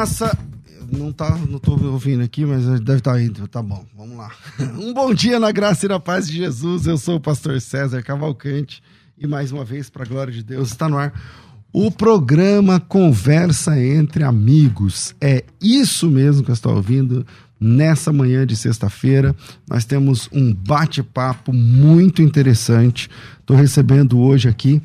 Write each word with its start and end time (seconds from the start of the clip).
Graça. 0.00 0.34
Não 0.90 1.12
tá, 1.12 1.36
não 1.46 1.58
tô 1.58 1.72
ouvindo 1.72 2.22
aqui, 2.22 2.46
mas 2.46 2.64
deve 2.80 3.00
estar 3.00 3.12
tá 3.12 3.22
indo. 3.22 3.46
Tá 3.46 3.62
bom, 3.62 3.84
vamos 3.94 4.16
lá. 4.16 4.30
Um 4.80 4.94
bom 4.94 5.12
dia 5.12 5.38
na 5.38 5.52
graça 5.52 5.84
e 5.84 5.90
na 5.90 6.00
paz 6.00 6.26
de 6.26 6.38
Jesus. 6.38 6.86
Eu 6.86 6.96
sou 6.96 7.16
o 7.16 7.20
pastor 7.20 7.60
César 7.60 8.02
Cavalcante 8.02 8.82
e 9.18 9.26
mais 9.26 9.52
uma 9.52 9.62
vez, 9.62 9.90
para 9.90 10.04
a 10.04 10.06
glória 10.06 10.32
de 10.32 10.42
Deus, 10.42 10.70
está 10.70 10.88
no 10.88 10.96
ar 10.96 11.12
o 11.70 11.90
programa 11.90 12.80
Conversa 12.80 13.78
entre 13.78 14.24
Amigos. 14.24 15.14
É 15.20 15.44
isso 15.60 16.08
mesmo 16.08 16.44
que 16.44 16.50
eu 16.50 16.54
estou 16.54 16.74
ouvindo 16.74 17.26
nessa 17.60 18.10
manhã 18.10 18.46
de 18.46 18.56
sexta-feira. 18.56 19.36
Nós 19.68 19.84
temos 19.84 20.30
um 20.32 20.54
bate-papo 20.54 21.52
muito 21.52 22.22
interessante. 22.22 23.10
Estou 23.38 23.54
recebendo 23.54 24.18
hoje 24.18 24.48
aqui 24.48 24.80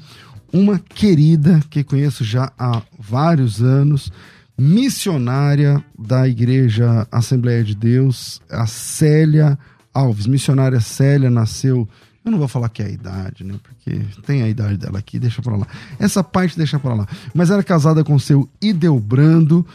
uma 0.51 0.77
querida 0.77 1.61
que 1.69 1.85
conheço 1.85 2.25
já 2.25 2.51
há 2.59 2.81
vários 2.99 3.63
anos 3.63 4.11
missionária 4.57 5.83
da 5.97 6.27
Igreja 6.27 7.07
Assembleia 7.11 7.63
de 7.63 7.75
Deus, 7.75 8.41
a 8.49 8.65
Célia 8.65 9.57
Alves. 9.93 10.27
Missionária 10.27 10.79
Célia 10.79 11.29
nasceu. 11.29 11.87
Eu 12.23 12.31
não 12.31 12.39
vou 12.39 12.47
falar 12.47 12.69
que 12.69 12.81
é 12.81 12.85
a 12.85 12.89
idade, 12.89 13.43
né? 13.43 13.55
Porque 13.61 14.01
tem 14.25 14.41
a 14.41 14.49
idade 14.49 14.77
dela 14.77 14.97
aqui, 14.97 15.19
deixa 15.19 15.41
pra 15.41 15.55
lá. 15.55 15.67
Essa 15.99 16.23
parte 16.23 16.57
deixa 16.57 16.79
pra 16.79 16.93
lá. 16.93 17.07
Mas 17.33 17.51
era 17.51 17.63
casada 17.63 18.03
com 18.03 18.17
seu 18.17 18.49
Idelbrando 18.61 19.65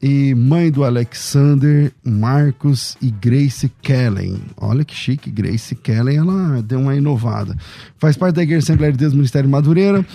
e 0.00 0.34
mãe 0.34 0.70
do 0.70 0.84
Alexander, 0.84 1.92
Marcos 2.04 2.96
e 3.02 3.10
Grace 3.10 3.70
Kellen. 3.82 4.40
Olha 4.56 4.84
que 4.84 4.94
chique, 4.94 5.30
Grace 5.30 5.74
Kellen, 5.74 6.16
ela 6.16 6.62
deu 6.62 6.80
uma 6.80 6.94
inovada. 6.94 7.56
Faz 7.98 8.16
parte 8.16 8.36
da 8.36 8.42
Igreja 8.42 8.64
Assembleia 8.64 8.92
de 8.92 8.98
Deus 8.98 9.12
Ministério 9.12 9.50
Madureira 9.50 10.06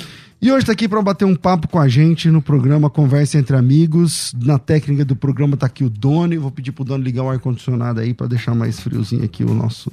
e 0.44 0.52
hoje 0.52 0.64
está 0.64 0.74
aqui 0.74 0.90
para 0.90 1.02
bater 1.02 1.24
um 1.24 1.38
papo 1.38 1.70
com 1.70 1.80
a 1.80 1.88
gente 1.88 2.30
no 2.30 2.42
programa 2.42 2.90
Conversa 2.90 3.38
entre 3.38 3.56
Amigos. 3.56 4.34
Na 4.36 4.60
técnica 4.60 5.06
do 5.06 5.16
programa 5.16 5.54
está 5.54 5.68
aqui 5.68 5.86
o 5.86 5.90
Doni. 5.90 6.38
Vou 6.38 6.52
pedir 6.52 6.74
para 6.74 6.82
o 6.82 6.86
Doni 6.86 7.02
ligar 7.02 7.24
o 7.24 7.30
ar-condicionado 7.30 8.02
aí 8.02 8.14
para 8.14 8.28
deixar 8.28 8.54
mais 8.54 8.78
friozinho 8.78 9.24
aqui 9.24 9.42
o 9.42 9.54
nosso, 9.54 9.90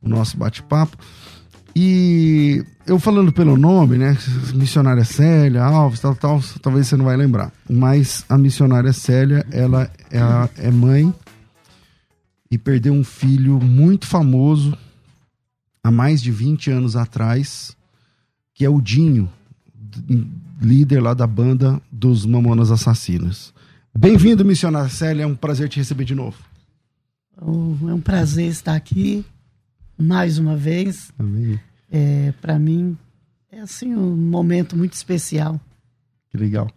o 0.00 0.08
nosso 0.08 0.38
bate-papo. 0.38 0.96
E 1.76 2.64
eu 2.86 2.98
falando 2.98 3.30
pelo 3.30 3.58
nome, 3.58 3.98
né? 3.98 4.16
Missionária 4.54 5.04
Célia 5.04 5.62
Alves, 5.62 6.00
tal, 6.00 6.14
tal, 6.14 6.40
talvez 6.62 6.86
você 6.86 6.96
não 6.96 7.04
vai 7.04 7.18
lembrar. 7.18 7.52
Mas 7.68 8.24
a 8.26 8.38
missionária 8.38 8.94
Célia, 8.94 9.44
ela 9.50 9.90
é, 10.10 10.66
é 10.66 10.70
mãe 10.70 11.12
e 12.50 12.56
perdeu 12.56 12.94
um 12.94 13.04
filho 13.04 13.60
muito 13.60 14.06
famoso 14.06 14.74
há 15.84 15.90
mais 15.90 16.22
de 16.22 16.32
20 16.32 16.70
anos 16.70 16.96
atrás, 16.96 17.76
que 18.54 18.64
é 18.64 18.70
o 18.70 18.80
Dinho 18.80 19.30
líder 20.60 21.00
lá 21.00 21.14
da 21.14 21.26
banda 21.26 21.80
dos 21.90 22.26
Mamonas 22.26 22.70
Assassinos. 22.70 23.52
Bem-vindo, 23.96 24.44
missionária 24.44 24.88
Célia, 24.88 25.24
é 25.24 25.26
um 25.26 25.34
prazer 25.34 25.68
te 25.68 25.78
receber 25.78 26.04
de 26.04 26.14
novo. 26.14 26.36
Oh, 27.40 27.88
é 27.88 27.94
um 27.94 28.00
prazer 28.00 28.46
estar 28.46 28.74
aqui 28.74 29.24
mais 29.98 30.38
uma 30.38 30.56
vez. 30.56 31.10
Amém. 31.18 31.58
É, 31.90 32.32
Para 32.40 32.58
mim, 32.58 32.96
é 33.50 33.60
assim 33.60 33.94
um 33.94 34.16
momento 34.16 34.76
muito 34.76 34.92
especial. 34.92 35.60
Que 36.30 36.36
legal. 36.36 36.70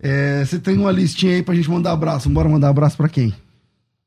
É, 0.00 0.44
você 0.44 0.58
tem 0.58 0.76
uma 0.76 0.92
listinha 0.92 1.34
aí 1.34 1.42
pra 1.42 1.54
gente 1.54 1.70
mandar 1.70 1.92
abraço. 1.92 2.28
Bora 2.28 2.48
mandar 2.48 2.68
abraço 2.68 2.96
para 2.96 3.08
quem? 3.08 3.34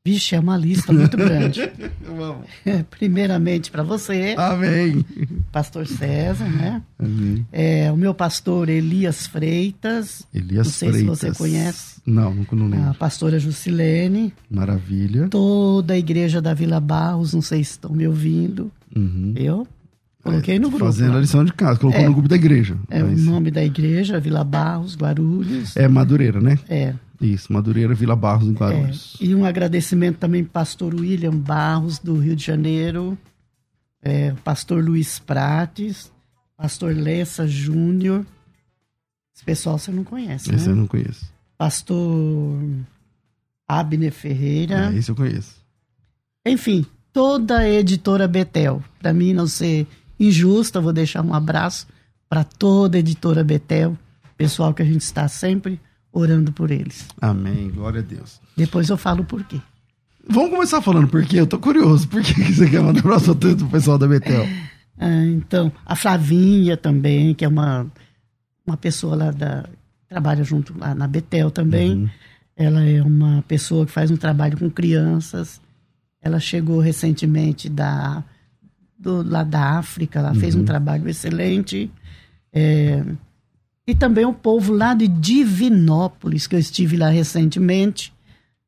Vixe, 0.04 0.34
é 0.34 0.40
uma 0.40 0.56
lista 0.56 0.92
muito 0.92 1.16
grande. 1.16 1.60
Vamos. 2.04 2.46
Primeiramente 2.90 3.70
para 3.70 3.84
você. 3.84 4.34
Amém. 4.36 5.04
Pastor 5.52 5.86
César, 5.86 6.48
né? 6.48 6.82
Amém. 6.98 7.46
É, 7.52 7.90
o 7.92 7.96
meu 7.96 8.12
pastor 8.12 8.68
Elias 8.68 9.28
Freitas. 9.28 10.26
Elias 10.34 10.66
não 10.66 10.72
sei 10.72 10.90
Freitas. 10.90 11.18
se 11.20 11.26
você 11.26 11.38
conhece. 11.38 12.00
Não, 12.04 12.34
nunca 12.34 12.56
não 12.56 12.66
lembro. 12.66 12.90
A 12.90 12.94
pastora 12.94 13.38
Jusilene. 13.38 14.34
Maravilha. 14.50 15.28
Toda 15.28 15.94
a 15.94 15.98
igreja 15.98 16.42
da 16.42 16.52
Vila 16.52 16.80
Barros, 16.80 17.32
não 17.32 17.42
sei 17.42 17.62
se 17.62 17.72
estão 17.72 17.92
me 17.92 18.04
ouvindo. 18.04 18.72
Uhum. 18.96 19.34
Eu 19.36 19.68
coloquei 20.24 20.58
no 20.58 20.68
grupo. 20.68 20.84
Fazendo 20.84 21.16
a 21.16 21.20
lição 21.20 21.44
de 21.44 21.52
casa, 21.52 21.78
colocou 21.78 22.00
é, 22.00 22.06
no 22.06 22.12
grupo 22.12 22.28
da 22.28 22.34
igreja. 22.34 22.76
É 22.90 23.00
Mas... 23.04 23.20
o 23.20 23.30
nome 23.30 23.52
da 23.52 23.64
igreja, 23.64 24.18
Vila 24.18 24.42
Barros, 24.42 24.96
Guarulhos. 24.96 25.76
É 25.76 25.86
Madureira, 25.86 26.40
né? 26.40 26.58
É. 26.68 26.92
Isso, 27.22 27.52
Madureira, 27.52 27.94
Vila 27.94 28.16
Barros, 28.16 28.48
em 28.48 28.52
Guarulhos. 28.52 29.16
É, 29.20 29.24
e 29.24 29.34
um 29.34 29.44
agradecimento 29.44 30.18
também 30.18 30.42
para 30.42 30.60
pastor 30.60 30.94
William 30.94 31.36
Barros, 31.36 31.98
do 31.98 32.18
Rio 32.18 32.34
de 32.34 32.44
Janeiro, 32.44 33.16
é, 34.02 34.32
pastor 34.44 34.82
Luiz 34.84 35.20
Prates, 35.20 36.10
pastor 36.56 36.94
Lessa 36.94 37.46
Júnior. 37.46 38.26
Esse 39.34 39.44
pessoal 39.44 39.78
você 39.78 39.92
não 39.92 40.02
conhece, 40.02 40.52
Esse 40.52 40.66
né? 40.66 40.72
eu 40.72 40.76
não 40.76 40.86
conheço. 40.86 41.32
Pastor 41.56 42.60
Abner 43.68 44.12
Ferreira. 44.12 44.92
É, 44.92 44.98
esse 44.98 45.10
eu 45.10 45.14
conheço. 45.14 45.62
Enfim, 46.44 46.84
toda 47.12 47.58
a 47.58 47.68
editora 47.68 48.26
Betel. 48.26 48.82
Para 48.98 49.12
mim 49.12 49.32
não 49.32 49.46
ser 49.46 49.86
injusta, 50.18 50.80
vou 50.80 50.92
deixar 50.92 51.24
um 51.24 51.32
abraço 51.32 51.86
para 52.28 52.42
toda 52.42 52.96
a 52.96 53.00
editora 53.00 53.44
Betel, 53.44 53.96
pessoal 54.36 54.74
que 54.74 54.82
a 54.82 54.84
gente 54.84 55.02
está 55.02 55.28
sempre 55.28 55.80
orando 56.12 56.52
por 56.52 56.70
eles. 56.70 57.06
Amém, 57.20 57.70
glória 57.70 58.00
a 58.00 58.02
Deus. 58.02 58.40
Depois 58.56 58.88
eu 58.88 58.96
falo 58.96 59.24
por 59.24 59.42
quê. 59.44 59.60
Vamos 60.28 60.50
começar 60.50 60.80
falando 60.80 61.08
por 61.08 61.24
quê? 61.24 61.40
Eu 61.40 61.46
tô 61.46 61.58
curioso. 61.58 62.06
Por 62.06 62.22
que 62.22 62.32
você 62.34 62.68
quer 62.68 62.80
mandar 62.80 63.00
abraço 63.00 63.34
tanto 63.34 63.58
pro 63.58 63.68
pessoal 63.68 63.98
da 63.98 64.06
Betel? 64.06 64.46
Ah, 64.98 65.24
então, 65.26 65.72
a 65.84 65.96
Flavinha 65.96 66.76
também, 66.76 67.34
que 67.34 67.44
é 67.44 67.48
uma, 67.48 67.86
uma 68.64 68.76
pessoa 68.76 69.16
lá 69.16 69.30
da. 69.30 69.64
trabalha 70.08 70.44
junto 70.44 70.78
lá 70.78 70.94
na 70.94 71.08
Betel 71.08 71.50
também. 71.50 71.94
Uhum. 71.94 72.10
Ela 72.54 72.84
é 72.84 73.02
uma 73.02 73.42
pessoa 73.48 73.84
que 73.84 73.90
faz 73.90 74.10
um 74.10 74.16
trabalho 74.16 74.56
com 74.56 74.70
crianças. 74.70 75.60
Ela 76.20 76.38
chegou 76.38 76.78
recentemente 76.78 77.68
da, 77.68 78.22
do, 78.96 79.28
lá 79.28 79.42
da 79.42 79.78
África, 79.78 80.20
lá 80.20 80.28
uhum. 80.28 80.36
fez 80.36 80.54
um 80.54 80.60
uhum. 80.60 80.64
trabalho 80.64 81.08
excelente. 81.08 81.90
É, 82.52 83.02
e 83.86 83.94
também 83.94 84.24
o 84.24 84.32
povo 84.32 84.72
lá 84.72 84.94
de 84.94 85.08
Divinópolis, 85.08 86.46
que 86.46 86.54
eu 86.54 86.60
estive 86.60 86.96
lá 86.96 87.08
recentemente, 87.08 88.12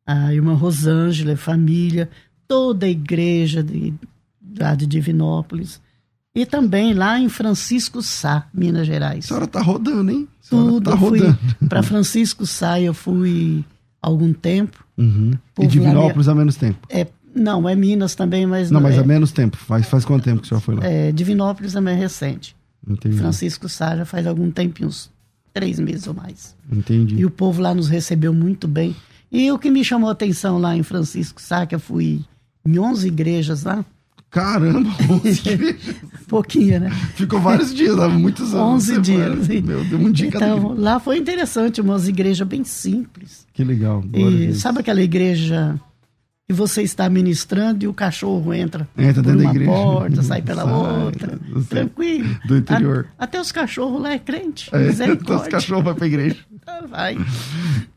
a 0.07 0.35
irmã 0.35 0.55
Rosângela, 0.55 1.37
família, 1.37 2.11
toda 2.49 2.87
a 2.87 2.89
igreja 2.89 3.63
de, 3.63 3.95
lá 4.59 4.75
de 4.75 4.87
Divinópolis. 4.87 5.81
E 6.35 6.45
também 6.45 6.93
lá 6.95 7.19
em 7.19 7.29
Francisco 7.29 8.03
Sá, 8.03 8.49
Minas 8.53 8.89
Gerais. 8.89 9.25
A 9.27 9.29
senhora 9.29 9.47
tá 9.47 9.63
rodando, 9.63 10.11
hein? 10.11 10.29
Tudo, 10.51 10.91
tá 10.91 10.97
rodando. 10.97 11.39
Para 11.69 11.83
Francisco 11.83 12.45
Sá 12.45 12.81
eu 12.81 12.93
fui 12.93 13.65
há 14.03 14.09
algum 14.09 14.33
tempo. 14.33 14.85
Uhum. 14.99 15.33
E 15.61 15.67
Divinópolis 15.67 16.27
há 16.27 16.35
menos 16.35 16.57
tempo? 16.57 16.85
É, 16.91 17.07
não, 17.33 17.69
é 17.69 17.77
Minas 17.77 18.17
também, 18.17 18.47
mas... 18.47 18.69
Não, 18.69 18.81
mas 18.81 18.97
é, 18.97 18.99
há 18.99 19.05
menos 19.05 19.31
tempo. 19.31 19.57
Faz, 19.57 19.87
faz 19.87 20.05
quanto 20.05 20.25
tempo 20.25 20.41
que 20.41 20.47
o 20.47 20.49
senhor 20.49 20.61
foi 20.61 20.75
lá? 20.75 20.85
É, 20.85 21.13
Divinópolis 21.13 21.73
também 21.73 21.95
é 21.95 21.99
recente. 21.99 22.57
Entendi. 22.89 23.17
Francisco 23.17 23.69
Sá 23.69 23.97
já 23.97 24.05
faz 24.05 24.27
algum 24.27 24.51
tempinho, 24.51 24.89
uns 24.89 25.11
três 25.53 25.79
meses 25.79 26.07
ou 26.07 26.15
mais. 26.15 26.55
Entendi. 26.71 27.17
E 27.17 27.25
o 27.25 27.31
povo 27.31 27.63
lá 27.63 27.75
nos 27.75 27.89
recebeu 27.89 28.33
muito 28.35 28.67
bem. 28.69 28.95
E 29.31 29.51
o 29.51 29.59
que 29.59 29.71
me 29.71 29.85
chamou 29.85 30.09
a 30.09 30.13
atenção 30.13 30.59
lá 30.59 30.77
em 30.77 30.83
Francisco 30.83 31.41
Sá, 31.41 31.67
que 31.67 31.75
eu 31.75 31.81
fui 31.81 32.25
em 32.65 32.79
11 32.79 33.07
igrejas 33.09 33.65
lá, 33.65 33.85
Caramba, 34.35 34.91
11 35.09 35.29
igrejas. 35.49 35.95
Pouquinho, 36.27 36.81
né? 36.81 36.91
Ficou 37.15 37.41
vários 37.41 37.73
dias 37.73 37.95
lá, 37.95 38.09
muitos 38.09 38.53
anos. 38.53 38.89
11 38.89 39.01
dias. 39.01 39.49
Meu 39.49 39.85
Deus, 39.85 40.03
um 40.03 40.11
dia 40.11 40.27
então, 40.27 40.75
lá 40.77 40.99
foi 40.99 41.19
interessante, 41.19 41.81
umas 41.81 42.09
igrejas 42.09 42.47
bem 42.47 42.65
simples. 42.65 43.47
Que 43.53 43.63
legal. 43.63 44.03
E 44.13 44.53
sabe 44.55 44.81
aquela 44.81 45.01
igreja 45.01 45.79
que 46.47 46.53
você 46.53 46.83
está 46.83 47.09
ministrando 47.09 47.85
e 47.85 47.89
o 47.89 47.95
cachorro 47.95 48.53
entra, 48.53 48.87
entra 48.99 49.23
por 49.23 49.35
uma 49.35 49.55
porta, 49.65 50.23
sai 50.23 50.43
pela 50.43 50.65
sai, 50.65 50.73
outra, 50.73 51.39
tranquilo. 51.71 52.39
Do 52.47 52.59
interior. 52.59 53.07
A, 53.19 53.25
até 53.25 53.41
os 53.41 53.51
cachorros 53.51 54.03
lá 54.03 54.13
é 54.13 54.19
crente, 54.19 54.71
é, 54.75 54.91
Até 54.91 55.35
os 55.35 55.49
cachorros 55.49 55.85
vão 55.85 55.95
para 55.95 56.05
a 56.05 56.07
igreja. 56.07 56.37
Ah, 56.67 56.85
vai. 56.87 57.17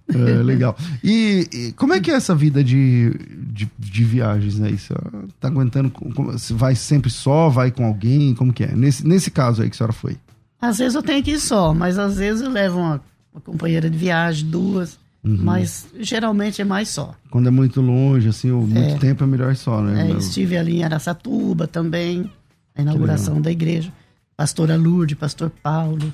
É, 0.09 0.44
legal. 0.44 0.77
E, 1.03 1.47
e, 1.51 1.71
como 1.73 1.94
é 1.94 1.99
que 1.99 2.09
é 2.09 2.13
essa 2.13 2.33
vida 2.33 2.63
de, 2.63 3.13
de, 3.51 3.69
de 3.77 4.03
viagens, 4.05 4.57
né? 4.57 4.71
Você 4.71 4.94
tá 5.39 5.49
aguentando? 5.49 5.91
Você 6.31 6.53
vai 6.53 6.75
sempre 6.75 7.09
só, 7.09 7.49
vai 7.49 7.71
com 7.71 7.85
alguém? 7.85 8.33
Como 8.33 8.53
que 8.53 8.63
é? 8.63 8.73
Nesse, 8.73 9.05
nesse 9.05 9.29
caso 9.29 9.61
aí 9.61 9.69
que 9.69 9.75
a 9.75 9.77
senhora 9.77 9.94
foi? 9.94 10.17
Às 10.61 10.77
vezes 10.77 10.95
eu 10.95 11.03
tenho 11.03 11.21
que 11.21 11.31
ir 11.31 11.39
só, 11.39 11.73
mas 11.73 11.97
às 11.97 12.17
vezes 12.17 12.41
eu 12.41 12.49
levo 12.49 12.79
uma, 12.79 13.01
uma 13.33 13.41
companheira 13.41 13.89
de 13.89 13.97
viagem, 13.97 14.49
duas. 14.49 14.97
Uhum. 15.27 15.39
Mas 15.41 15.88
geralmente 16.00 16.62
é 16.62 16.65
mais 16.65 16.89
só. 16.89 17.13
Quando 17.29 17.47
é 17.47 17.51
muito 17.51 17.81
longe, 17.81 18.29
assim, 18.29 18.50
ou 18.50 18.65
muito 18.65 18.95
é. 18.95 18.97
tempo 18.97 19.24
é 19.24 19.27
melhor 19.27 19.56
só, 19.56 19.81
né? 19.81 20.09
É, 20.09 20.18
estive 20.18 20.57
ali 20.57 20.77
em 20.77 20.83
Araçatuba 20.83 21.68
também, 21.68 22.31
a 22.74 22.81
inauguração 22.81 23.41
da 23.41 23.51
igreja. 23.51 23.91
Pastora 24.38 24.77
Lourdes, 24.77 25.18
pastor 25.18 25.50
Paulo, 25.50 26.13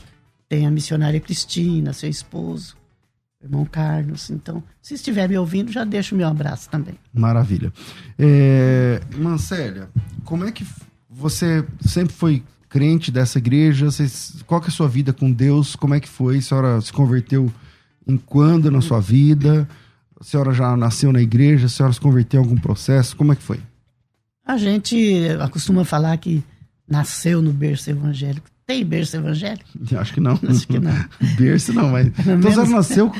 tem 0.49 0.65
a 0.65 0.71
missionária 0.71 1.19
Cristina, 1.19 1.93
seu 1.93 2.09
esposo 2.09 2.75
irmão 3.43 3.65
Carlos. 3.65 4.29
Então, 4.29 4.63
se 4.81 4.93
estiver 4.93 5.27
me 5.27 5.37
ouvindo, 5.37 5.71
já 5.71 5.83
deixo 5.83 6.15
o 6.15 6.17
meu 6.17 6.27
abraço 6.27 6.69
também. 6.69 6.95
Maravilha. 7.13 7.71
É, 8.17 9.01
irmã 9.11 9.37
Célia, 9.37 9.89
como 10.23 10.45
é 10.45 10.51
que 10.51 10.65
você 11.09 11.65
sempre 11.81 12.13
foi 12.13 12.41
crente 12.69 13.11
dessa 13.11 13.37
igreja? 13.37 13.91
Você, 13.91 14.07
qual 14.47 14.61
que 14.61 14.67
é 14.67 14.69
a 14.69 14.73
sua 14.73 14.87
vida 14.87 15.11
com 15.11 15.31
Deus? 15.31 15.75
Como 15.75 15.93
é 15.93 15.99
que 15.99 16.07
foi? 16.07 16.37
A 16.37 16.41
senhora 16.41 16.81
se 16.81 16.93
converteu 16.93 17.51
em 18.07 18.17
quando 18.17 18.71
na 18.71 18.81
sua 18.81 18.99
vida? 18.99 19.67
A 20.19 20.23
senhora 20.23 20.53
já 20.53 20.75
nasceu 20.77 21.11
na 21.11 21.21
igreja? 21.21 21.65
A 21.65 21.69
senhora 21.69 21.93
se 21.93 21.99
converteu 21.99 22.41
em 22.41 22.43
algum 22.43 22.57
processo? 22.57 23.15
Como 23.15 23.33
é 23.33 23.35
que 23.35 23.43
foi? 23.43 23.59
A 24.45 24.57
gente 24.57 25.21
costuma 25.51 25.85
falar 25.85 26.17
que 26.17 26.43
nasceu 26.87 27.41
no 27.41 27.51
berço 27.51 27.89
evangélico. 27.89 28.47
Tem 28.65 28.85
berço 28.85 29.17
evangélico? 29.17 29.69
Acho 29.97 30.13
que 30.13 30.19
não. 30.19 30.39
Acho 30.47 30.67
que 30.67 30.79
não. 30.79 30.93
berço 31.37 31.73
não, 31.73 31.89
mas. 31.91 32.09
Pelo 32.15 32.39
então 32.39 32.51
você 32.51 32.71
nasceu 32.71 33.11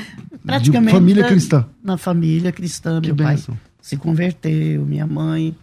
praticamente 0.44 0.92
de 0.92 0.98
família 0.98 1.24
cristã? 1.24 1.66
Na 1.82 1.98
família 1.98 2.52
cristã. 2.52 3.00
Que 3.00 3.08
meu 3.08 3.16
bênção. 3.16 3.54
pai 3.54 3.64
se 3.80 3.98
converteu, 3.98 4.86
minha 4.86 5.06
mãe. 5.06 5.54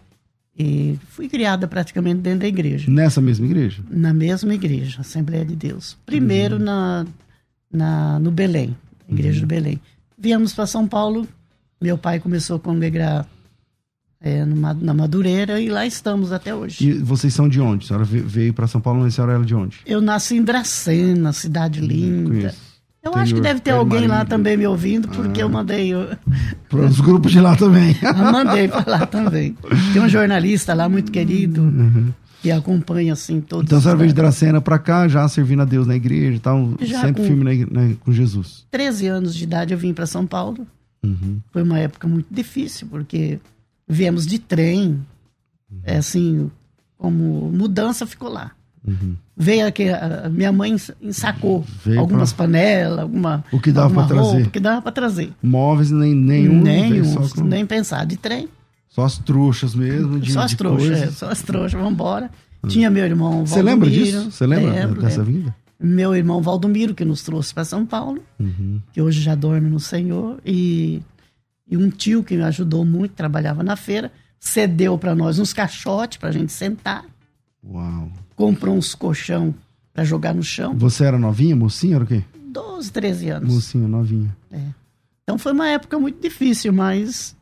E 0.56 0.98
fui 1.08 1.28
criada 1.28 1.66
praticamente 1.66 2.20
dentro 2.20 2.40
da 2.40 2.46
igreja. 2.46 2.88
Nessa 2.88 3.20
mesma 3.20 3.46
igreja? 3.46 3.82
Na 3.90 4.12
mesma 4.12 4.54
igreja, 4.54 5.00
Assembleia 5.00 5.44
de 5.44 5.56
Deus. 5.56 5.96
Primeiro 6.06 6.56
uhum. 6.56 6.62
na, 6.62 7.06
na, 7.72 8.18
no 8.20 8.30
Belém, 8.30 8.76
igreja 9.08 9.36
uhum. 9.36 9.40
do 9.40 9.46
Belém. 9.46 9.80
Viemos 10.18 10.52
para 10.52 10.66
São 10.66 10.86
Paulo, 10.86 11.26
meu 11.80 11.98
pai 11.98 12.20
começou 12.20 12.56
a 12.56 12.60
congregar 12.60 13.26
é, 14.20 14.44
numa, 14.44 14.72
na 14.72 14.94
Madureira 14.94 15.60
e 15.60 15.68
lá 15.68 15.84
estamos 15.84 16.32
até 16.32 16.54
hoje. 16.54 16.88
E 16.88 16.92
vocês 16.92 17.34
são 17.34 17.48
de 17.48 17.60
onde? 17.60 17.84
A 17.84 17.88
senhora 17.88 18.04
veio 18.04 18.54
para 18.54 18.68
São 18.68 18.80
Paulo, 18.80 19.00
mas 19.00 19.14
a 19.14 19.16
senhora 19.16 19.32
era 19.34 19.44
de 19.44 19.54
onde? 19.54 19.78
Eu 19.84 20.00
nasci 20.00 20.36
em 20.36 20.42
Dracena, 20.42 21.32
cidade 21.32 21.80
hum, 21.80 21.86
linda. 21.86 22.54
Eu 23.02 23.12
acho 23.16 23.34
que 23.34 23.40
deve 23.40 23.58
ter 23.58 23.72
alguém 23.72 24.06
lá 24.06 24.24
também 24.24 24.56
me 24.56 24.64
ouvindo, 24.64 25.08
porque 25.08 25.40
ah. 25.40 25.44
eu 25.44 25.48
mandei. 25.48 25.90
Para 26.68 26.80
os 26.82 27.00
grupos 27.00 27.32
de 27.32 27.40
lá 27.40 27.56
também. 27.56 27.96
mandei 28.16 28.68
para 28.68 28.98
lá 28.98 29.06
também. 29.06 29.56
Tem 29.92 30.00
um 30.00 30.08
jornalista 30.08 30.72
lá 30.72 30.88
muito 30.88 31.10
querido. 31.10 31.62
Uhum. 31.62 32.12
Que 32.42 32.50
acompanha 32.50 33.12
assim 33.12 33.40
todos. 33.40 33.66
Então, 33.66 33.78
a 33.78 33.80
senhora 33.80 33.98
veio 33.98 34.08
de 34.08 34.14
Dracena 34.14 34.60
para 34.60 34.78
cá, 34.78 35.06
já 35.06 35.26
servindo 35.28 35.62
a 35.62 35.64
Deus 35.64 35.86
na 35.86 35.94
igreja 35.94 36.36
e 36.36 36.40
tal, 36.40 36.74
já 36.80 37.00
sempre 37.00 37.24
firme 37.24 37.44
na, 37.44 37.80
na, 37.80 37.94
com 37.96 38.12
Jesus. 38.12 38.66
13 38.70 39.06
anos 39.06 39.34
de 39.34 39.44
idade 39.44 39.72
eu 39.72 39.78
vim 39.78 39.94
para 39.94 40.06
São 40.06 40.26
Paulo. 40.26 40.66
Uhum. 41.04 41.40
Foi 41.52 41.62
uma 41.62 41.78
época 41.78 42.08
muito 42.08 42.26
difícil, 42.30 42.88
porque 42.88 43.38
Viemos 43.92 44.26
de 44.26 44.38
trem. 44.38 45.00
Uhum. 45.70 45.80
É 45.84 45.96
assim, 45.96 46.50
como 46.96 47.50
mudança 47.52 48.06
ficou 48.06 48.30
lá. 48.30 48.52
Uhum. 48.86 49.16
Veio 49.36 49.66
aqui, 49.66 49.88
a 49.88 50.28
minha 50.28 50.50
mãe 50.50 50.74
ensacou 51.00 51.64
Veio 51.84 52.00
algumas 52.00 52.32
pra... 52.32 52.46
panelas, 52.46 52.98
alguma. 53.00 53.44
O 53.52 53.60
que 53.60 53.70
dava 53.70 53.94
para 53.94 54.06
trazer? 54.06 54.46
O 54.46 54.50
que 54.50 54.60
dava 54.60 54.82
para 54.82 54.92
trazer. 54.92 55.32
Móveis 55.42 55.90
nem, 55.90 56.14
nenhum. 56.14 56.60
Nenhum, 56.60 57.14
nem 57.44 57.66
pensar. 57.66 58.04
De 58.04 58.16
trem. 58.16 58.48
Só 58.92 59.04
as 59.04 59.18
trouxas 59.18 59.74
mesmo. 59.74 60.20
De, 60.20 60.32
só 60.32 60.40
as 60.40 60.54
trouxas, 60.54 61.02
é, 61.02 61.10
só 61.10 61.30
as 61.30 61.42
trouxas, 61.42 61.72
vamos 61.72 61.92
embora. 61.92 62.30
Uhum. 62.62 62.68
Tinha 62.68 62.90
meu 62.90 63.04
irmão 63.04 63.44
Você 63.44 63.60
lembra 63.60 63.90
disso? 63.90 64.30
Você 64.30 64.46
lembra 64.46 64.70
lembro, 64.70 65.02
dessa 65.02 65.22
lembro. 65.22 65.32
vinda? 65.32 65.56
Meu 65.80 66.14
irmão 66.14 66.40
Valdomiro, 66.40 66.94
que 66.94 67.04
nos 67.04 67.22
trouxe 67.22 67.52
para 67.52 67.64
São 67.64 67.84
Paulo, 67.84 68.22
uhum. 68.38 68.80
que 68.92 69.02
hoje 69.02 69.20
já 69.20 69.34
dorme 69.34 69.68
no 69.68 69.80
Senhor. 69.80 70.38
E 70.46 71.02
e 71.72 71.76
um 71.76 71.88
tio 71.88 72.22
que 72.22 72.36
me 72.36 72.42
ajudou 72.42 72.84
muito, 72.84 73.12
trabalhava 73.12 73.62
na 73.62 73.76
feira, 73.76 74.12
cedeu 74.38 74.98
para 74.98 75.14
nós 75.14 75.38
uns 75.38 75.54
caixotes 75.54 76.18
para 76.18 76.28
a 76.28 76.32
gente 76.32 76.52
sentar. 76.52 77.02
Uau. 77.64 78.12
Comprou 78.36 78.76
uns 78.76 78.94
colchão 78.94 79.54
para 79.94 80.04
jogar 80.04 80.34
no 80.34 80.42
chão. 80.42 80.76
Você 80.76 81.02
era 81.02 81.18
novinha, 81.18 81.56
mocinha, 81.56 81.94
era 81.94 82.04
o 82.04 82.06
quê? 82.06 82.22
12, 82.48 82.92
13 82.92 83.28
anos. 83.30 83.54
Mocinha, 83.54 83.88
novinha. 83.88 84.36
É. 84.50 84.60
Então 85.22 85.38
foi 85.38 85.52
uma 85.52 85.66
época 85.66 85.98
muito 85.98 86.20
difícil, 86.20 86.74
mas 86.74 87.34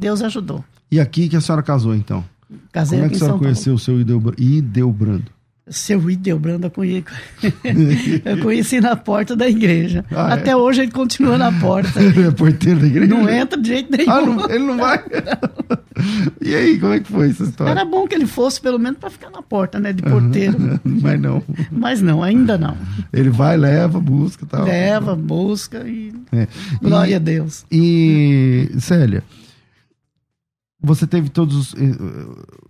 Deus 0.00 0.22
ajudou. 0.22 0.64
E 0.90 0.98
aqui 0.98 1.28
que 1.28 1.36
a 1.36 1.40
senhora 1.42 1.62
casou, 1.62 1.94
então? 1.94 2.24
Casei 2.72 2.98
Como 2.98 3.06
é 3.06 3.10
que 3.10 3.16
a 3.16 3.18
senhora 3.18 3.38
conheceu 3.38 3.74
o 3.74 3.78
seu 3.78 4.00
Ideobrando? 4.00 5.26
Seu 5.68 6.10
Ideobrando 6.10 6.66
eu 6.66 6.70
conheci, 6.70 7.04
eu 8.24 8.38
conheci 8.38 8.80
na 8.80 8.96
porta 8.96 9.36
da 9.36 9.46
igreja. 9.46 10.04
Ah, 10.10 10.30
é? 10.30 10.32
Até 10.32 10.50
é? 10.52 10.56
hoje 10.56 10.80
ele 10.80 10.90
continua 10.90 11.36
na 11.36 11.52
porta. 11.52 12.02
Ele 12.02 12.26
é 12.26 12.30
porteiro 12.30 12.80
da 12.80 12.86
igreja? 12.86 13.14
Não 13.14 13.28
entra 13.28 13.60
de 13.60 13.68
jeito 13.68 13.94
nenhum. 13.94 14.10
Ah, 14.10 14.20
não, 14.22 14.50
ele 14.50 14.64
não 14.64 14.78
vai? 14.78 15.04
e 16.40 16.54
aí, 16.54 16.78
como 16.80 16.94
é 16.94 17.00
que 17.00 17.12
foi 17.12 17.28
essa 17.28 17.44
história? 17.44 17.70
Era 17.70 17.84
bom 17.84 18.08
que 18.08 18.14
ele 18.14 18.26
fosse 18.26 18.58
pelo 18.58 18.78
menos 18.78 18.98
para 18.98 19.10
ficar 19.10 19.30
na 19.30 19.42
porta, 19.42 19.78
né? 19.78 19.92
De 19.92 20.02
porteiro. 20.02 20.80
Mas 20.82 21.20
não. 21.20 21.42
Mas 21.70 22.00
não, 22.00 22.22
ainda 22.22 22.56
não. 22.56 22.76
Ele 23.12 23.30
vai, 23.30 23.56
leva, 23.56 24.00
busca 24.00 24.44
tal. 24.46 24.64
Leva, 24.64 25.14
busca 25.14 25.86
e. 25.86 26.12
É. 26.32 26.48
Glória 26.82 27.12
e, 27.12 27.14
a 27.14 27.18
Deus. 27.18 27.64
E, 27.70 28.70
Célia, 28.80 29.22
você 30.82 31.06
teve 31.06 31.28
todos 31.28 31.74
eh, 31.74 31.78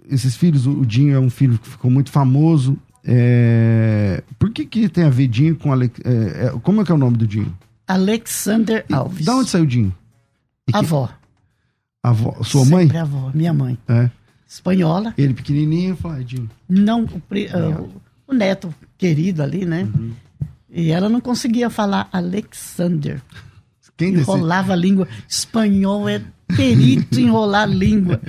esses 0.09 0.37
filhos. 0.37 0.67
O 0.67 0.85
Dinho 0.85 1.14
é 1.14 1.21
um 1.21 1.31
filho 1.31 1.59
que 1.59 1.69
ficou 1.69 1.90
muito 1.90 2.11
famoso. 2.11 2.76
É... 3.05 4.23
Por 4.38 4.50
que, 4.50 4.67
que 4.67 4.88
tem 4.88 5.05
a 5.05 5.11
ver 5.11 5.29
Dinho 5.29 5.57
com 5.57 5.73
Ale... 5.73 5.90
É, 6.05 6.47
é... 6.47 6.50
Como 6.62 6.81
é 6.81 6.85
que 6.85 6.93
é 6.93 6.95
o 6.95 6.99
nome 6.99 7.17
do 7.17 7.26
Dinho? 7.26 7.57
Alexander 7.87 8.85
Alves. 8.93 9.25
Da 9.25 9.37
onde 9.37 9.50
saiu 9.50 9.64
o 9.64 9.67
Dinho? 9.67 9.95
Que... 10.67 10.76
Avó. 10.76 11.09
Avó. 12.02 12.43
Sua 12.43 12.64
Sempre 12.64 12.87
mãe? 12.87 12.99
avó, 12.99 13.31
minha 13.35 13.52
mãe. 13.52 13.79
É. 13.88 14.11
Espanhola. 14.47 15.14
Ele 15.17 15.35
pequenininho, 15.35 15.97
fala, 15.97 16.25
Dinho. 16.25 16.50
Não, 16.69 17.05
o, 17.05 17.07
uh, 17.07 17.90
o, 18.26 18.35
neto 18.35 18.75
querido 18.99 19.43
ali, 19.43 19.64
né? 19.64 19.88
Uhum. 19.95 20.12
E 20.69 20.90
ela 20.90 21.09
não 21.09 21.21
conseguia 21.21 21.71
falar 21.71 22.09
Alexander. 22.12 23.21
Quem 23.97 24.14
Enrolava 24.14 24.69
desse... 24.69 24.73
a 24.73 24.76
língua. 24.76 25.09
Espanhol 25.29 26.09
é 26.09 26.23
perito 26.57 27.21
enrolar 27.21 27.62
a 27.62 27.66
língua. 27.66 28.21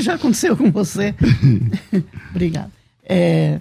Já 0.00 0.14
aconteceu 0.14 0.56
com 0.56 0.70
você? 0.70 1.14
Obrigado. 2.30 2.70
É, 3.06 3.60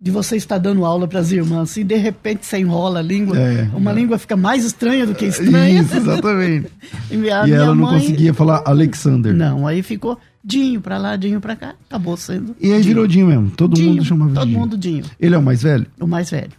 de 0.00 0.10
você 0.10 0.36
estar 0.36 0.58
dando 0.58 0.84
aula 0.84 1.08
para 1.08 1.18
as 1.18 1.32
irmãs 1.32 1.76
e 1.76 1.82
de 1.82 1.96
repente 1.96 2.46
você 2.46 2.58
enrola 2.58 3.00
a 3.00 3.02
língua, 3.02 3.36
é, 3.36 3.68
uma 3.74 3.90
é. 3.90 3.94
língua 3.94 4.18
fica 4.18 4.36
mais 4.36 4.64
estranha 4.64 5.04
do 5.06 5.14
que 5.14 5.26
estranha. 5.26 5.80
Isso, 5.82 5.96
exatamente. 5.96 6.68
e, 7.10 7.16
e 7.16 7.52
ela 7.52 7.74
não 7.74 7.88
conseguia 7.88 8.32
falar 8.32 8.62
Alexander. 8.64 9.34
Não, 9.34 9.66
aí 9.66 9.82
ficou. 9.82 10.18
Dinho 10.44 10.80
pra 10.80 10.96
lá, 10.98 11.16
Dinho 11.16 11.40
pra 11.40 11.56
cá. 11.56 11.74
Acabou 11.88 12.16
sendo. 12.16 12.54
E 12.60 12.66
aí 12.66 12.80
Dinho. 12.80 12.84
virou 12.84 13.06
Dinho 13.06 13.26
mesmo. 13.26 13.50
Todo 13.50 13.74
Dinho, 13.74 13.90
mundo 13.90 14.04
chamava 14.04 14.34
Todo 14.34 14.46
Dinho. 14.46 14.60
mundo 14.60 14.78
Dinho. 14.78 15.04
Ele 15.18 15.34
é 15.34 15.38
o 15.38 15.42
mais 15.42 15.62
velho? 15.62 15.86
O 16.00 16.06
mais 16.06 16.30
velho. 16.30 16.52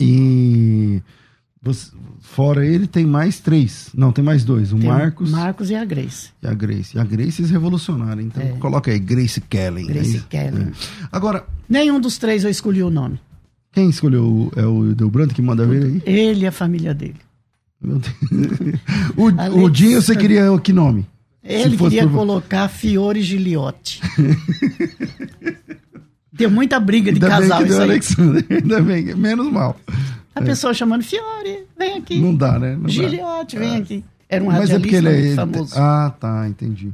E 0.00 1.02
você- 1.62 1.92
fora 2.34 2.64
ele 2.64 2.86
tem 2.86 3.04
mais 3.06 3.40
três. 3.40 3.88
Não, 3.94 4.12
tem 4.12 4.24
mais 4.24 4.44
dois. 4.44 4.72
O 4.72 4.78
Tem 4.78 4.88
Marcos 4.88 5.30
Marcos 5.30 5.70
e 5.70 5.74
a 5.74 5.84
Grace. 5.84 6.28
e 6.42 6.46
a 6.46 6.54
Grace. 6.54 6.96
E 6.96 7.00
a 7.00 7.04
Grace 7.04 7.40
eles 7.40 7.50
revolucionaram. 7.50 8.20
Então 8.20 8.42
É. 8.42 8.52
coloca 8.58 8.90
aí, 8.90 8.98
Grace 8.98 9.40
Kellen. 9.40 9.86
Grace 9.86 10.16
aí. 10.16 10.22
Kellen. 10.28 10.68
É. 10.68 10.72
Agora, 11.10 11.44
Nenhum 11.68 12.00
dos 12.00 12.16
três 12.18 12.44
eu 12.44 12.50
escolhi 12.50 12.82
o 12.82 12.90
nome. 12.90 13.20
quem 13.72 13.88
escolheu 13.90 14.50
é 14.56 14.64
o 14.64 14.94
Delbrando 14.94 15.34
que 15.34 15.42
manda 15.42 15.66
ver 15.66 15.84
aí? 15.84 16.02
Ele 16.06 16.44
e 16.44 16.46
a 16.46 16.52
família 16.52 16.94
dele. 16.94 17.16
Meu 17.80 17.98
Deus. 17.98 18.14
o, 19.16 19.62
o. 19.64 19.70
Dinho, 19.70 20.00
você 20.02 20.16
queria 20.16 20.52
o 20.52 20.58
que 20.60 20.72
nome? 20.72 21.06
Ele 21.44 21.76
queria 21.76 22.02
por- 22.08 22.12
colocar 22.12 22.68
Fiore 22.68 23.22
Giliotti. 23.22 24.00
Deu 26.32 26.50
muita 26.50 26.78
briga 26.80 27.12
de 27.12 27.24
Ainda 27.24 27.28
casal 27.28 27.64
isso 27.64 27.80
aí. 27.80 28.00
Ainda 28.62 28.80
bem, 28.82 29.14
menos 29.14 29.50
mal. 29.50 29.78
A 30.38 30.42
pessoa 30.42 30.72
chamando 30.74 31.02
Fiore, 31.02 31.64
vem 31.78 31.94
aqui. 31.98 32.18
Não 32.20 32.34
dá, 32.34 32.58
né? 32.58 32.74
Não 32.74 32.82
dá. 32.82 32.88
Giliotti, 32.88 33.58
vem 33.58 33.76
aqui. 33.76 34.04
Era 34.28 34.44
um 34.44 34.46
Mas 34.48 34.70
é 34.70 34.78
porque 34.78 34.96
ele 34.96 35.08
é. 35.08 35.18
ele 35.20 35.34
famoso. 35.34 35.74
Ah, 35.76 36.12
tá, 36.18 36.48
entendi. 36.48 36.92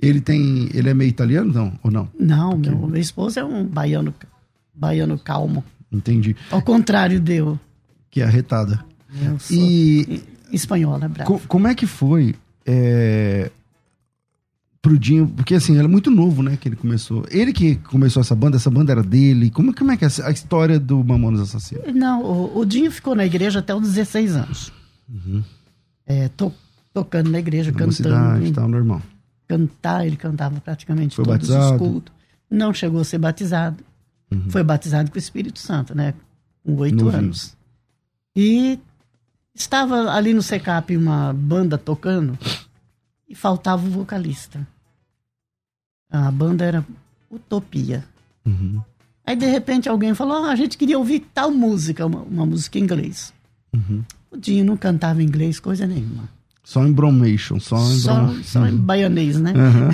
Ele 0.00 0.20
tem. 0.20 0.68
Ele 0.74 0.88
é 0.90 0.94
meio 0.94 1.08
italiano, 1.08 1.52
não? 1.52 1.72
Ou 1.82 1.90
não? 1.90 2.08
Não, 2.18 2.56
meu, 2.56 2.76
meu 2.86 3.00
esposo 3.00 3.38
é 3.40 3.44
um 3.44 3.64
baiano, 3.64 4.14
baiano 4.74 5.18
calmo. 5.18 5.64
Entendi. 5.90 6.36
Ao 6.50 6.60
contrário 6.62 7.18
de 7.18 7.34
eu. 7.36 7.58
Que 8.10 8.20
é 8.20 8.24
arretada. 8.24 8.84
Eu 9.22 9.38
sou 9.38 9.56
E 9.56 10.22
espanhola, 10.52 11.08
brava. 11.08 11.24
co- 11.30 11.40
como 11.48 11.66
é 11.66 11.74
que 11.74 11.86
foi 11.86 12.34
é, 12.66 13.50
pro 14.88 14.98
Dinho? 14.98 15.28
Porque 15.28 15.54
assim, 15.54 15.74
ele 15.74 15.84
é 15.84 15.88
muito 15.88 16.10
novo, 16.10 16.42
né? 16.42 16.56
Que 16.56 16.68
ele 16.68 16.76
começou. 16.76 17.24
Ele 17.30 17.52
que 17.52 17.76
começou 17.76 18.20
essa 18.20 18.34
banda, 18.34 18.56
essa 18.56 18.70
banda 18.70 18.92
era 18.92 19.02
dele. 19.02 19.50
Como, 19.50 19.74
como 19.74 19.90
é 19.92 19.96
que 19.96 20.04
é 20.04 20.08
a 20.24 20.30
história 20.30 20.78
do 20.78 21.02
Mamonas 21.04 21.40
Assassinos? 21.40 21.94
Não, 21.94 22.22
o, 22.22 22.58
o 22.58 22.64
Dinho 22.64 22.90
ficou 22.90 23.14
na 23.14 23.24
igreja 23.26 23.58
até 23.58 23.74
os 23.74 23.82
16 23.82 24.36
anos. 24.36 24.72
É, 26.06 26.28
to- 26.28 26.52
tocando 26.92 27.30
na 27.30 27.38
igreja, 27.38 27.70
Na 27.72 27.78
cantando. 27.78 27.92
cidade, 27.94 28.52
tá 28.52 28.66
normal. 28.66 29.02
Cantar, 29.48 30.06
ele 30.06 30.16
cantava 30.16 30.60
praticamente 30.60 31.14
Foi 31.16 31.24
todos 31.24 31.48
batizado? 31.48 31.72
os 31.74 31.78
cultos. 31.78 32.12
Não 32.50 32.72
chegou 32.72 33.00
a 33.00 33.04
ser 33.04 33.18
batizado. 33.18 33.82
Foi 34.50 34.62
batizado 34.64 35.10
com 35.10 35.16
o 35.16 35.18
Espírito 35.18 35.58
Santo, 35.58 35.94
né? 35.94 36.14
Com 36.64 36.74
oito 36.76 37.08
anos. 37.08 37.56
E 38.34 38.78
estava 39.54 40.10
ali 40.12 40.34
no 40.34 40.42
SECAP 40.42 40.96
uma 40.96 41.32
banda 41.32 41.78
tocando 41.78 42.36
e 43.28 43.34
faltava 43.34 43.86
o 43.86 43.90
vocalista. 43.90 44.66
A 46.10 46.30
banda 46.30 46.64
era 46.64 46.86
Utopia. 47.30 48.04
Uhum. 48.44 48.80
Aí, 49.26 49.34
de 49.36 49.46
repente, 49.46 49.88
alguém 49.88 50.14
falou: 50.14 50.44
ah, 50.44 50.50
a 50.50 50.56
gente 50.56 50.78
queria 50.78 50.98
ouvir 50.98 51.26
tal 51.34 51.50
música, 51.50 52.06
uma, 52.06 52.20
uma 52.20 52.46
música 52.46 52.78
em 52.78 52.82
inglês. 52.82 53.32
Uhum. 53.74 54.02
O 54.30 54.36
Dinho 54.36 54.64
não 54.64 54.76
cantava 54.76 55.22
inglês, 55.22 55.58
coisa 55.58 55.86
nenhuma. 55.86 56.28
Só 56.62 56.84
em 56.84 56.92
Bromation, 56.92 57.60
só 57.60 57.76
em 57.76 57.96
Só, 57.96 58.34
só 58.42 58.66
em 58.66 58.76
baianês, 58.76 59.38
né? 59.38 59.52
Aham. 59.56 59.90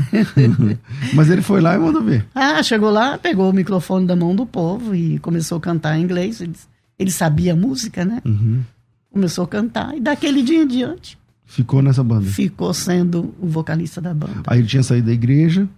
Mas 1.12 1.28
ele 1.28 1.42
foi 1.42 1.60
lá 1.60 1.74
e 1.74 1.78
mandou 1.78 2.02
ver. 2.02 2.26
Ah, 2.34 2.62
chegou 2.62 2.90
lá, 2.90 3.18
pegou 3.18 3.50
o 3.50 3.52
microfone 3.52 4.06
da 4.06 4.16
mão 4.16 4.34
do 4.34 4.46
povo 4.46 4.94
e 4.94 5.18
começou 5.18 5.58
a 5.58 5.60
cantar 5.60 5.98
em 5.98 6.02
inglês. 6.02 6.40
Ele, 6.40 6.54
ele 6.98 7.10
sabia 7.10 7.52
a 7.52 7.56
música, 7.56 8.06
né? 8.06 8.22
Uhum. 8.24 8.62
Começou 9.10 9.44
a 9.44 9.48
cantar. 9.48 9.94
E 9.94 10.00
daquele 10.00 10.42
dia 10.42 10.62
em 10.62 10.66
diante, 10.66 11.18
Ficou 11.44 11.82
nessa 11.82 12.02
banda. 12.02 12.24
ficou 12.24 12.72
sendo 12.72 13.34
o 13.38 13.46
vocalista 13.46 14.00
da 14.00 14.14
banda. 14.14 14.42
Aí 14.46 14.60
ele 14.60 14.66
tinha 14.66 14.82
saído 14.82 15.08
da 15.08 15.12
igreja. 15.12 15.68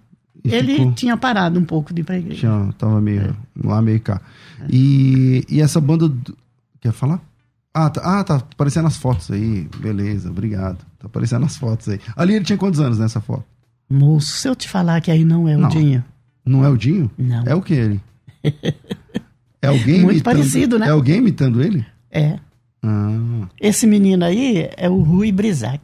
Ele 0.43 0.75
ficou, 0.75 0.91
tinha 0.93 1.17
parado 1.17 1.59
um 1.59 1.65
pouco 1.65 1.93
de 1.93 2.01
ir 2.01 2.03
pra 2.03 2.17
igreja. 2.17 2.39
tinha, 2.39 2.73
tava 2.77 2.99
meio 3.01 3.21
É. 3.21 3.33
lá, 3.67 3.81
meio 3.81 3.99
cá. 3.99 4.21
E, 4.69 5.43
e 5.49 5.61
essa 5.61 5.79
banda. 5.81 6.07
do- 6.07 6.37
Quer 6.79 6.91
falar? 6.91 7.19
Ah 7.73 7.89
tá, 7.89 8.01
ah, 8.03 8.23
tá 8.23 8.35
aparecendo 8.35 8.87
as 8.87 8.95
fotos 8.95 9.31
aí. 9.31 9.67
Beleza, 9.79 10.29
obrigado. 10.29 10.77
Tá 10.99 11.07
aparecendo 11.07 11.45
as 11.45 11.57
fotos 11.57 11.89
aí. 11.89 11.99
Ali 12.15 12.35
ele 12.35 12.45
tinha 12.45 12.57
quantos 12.57 12.79
anos 12.79 12.99
nessa 12.99 13.19
foto? 13.19 13.43
Moço, 13.89 14.33
se 14.37 14.47
eu 14.47 14.55
te 14.55 14.69
falar 14.69 15.01
que 15.01 15.09
aí 15.11 15.25
não 15.25 15.47
é 15.49 15.57
o 15.57 15.61
Não. 15.61 15.69
Dinho. 15.69 16.03
Não 16.45 16.63
é 16.63 16.69
o 16.69 16.77
Dinho? 16.77 17.09
Não. 17.17 17.43
É 17.45 17.55
o 17.55 17.61
que 17.61 17.73
ele? 17.73 17.99
É 19.61 19.67
alguém 19.67 20.01
Muito 20.03 20.11
imitando, 20.17 20.23
parecido, 20.35 20.77
né? 20.79 20.87
É 20.87 20.91
alguém 20.91 21.17
imitando 21.17 21.59
ele? 21.63 21.83
É. 22.11 22.37
Ah, 22.83 23.47
Esse 23.59 23.87
menino 23.87 24.23
aí 24.23 24.69
é 24.77 24.87
o 24.87 25.01
Rui 25.01 25.31
Brizac. 25.31 25.81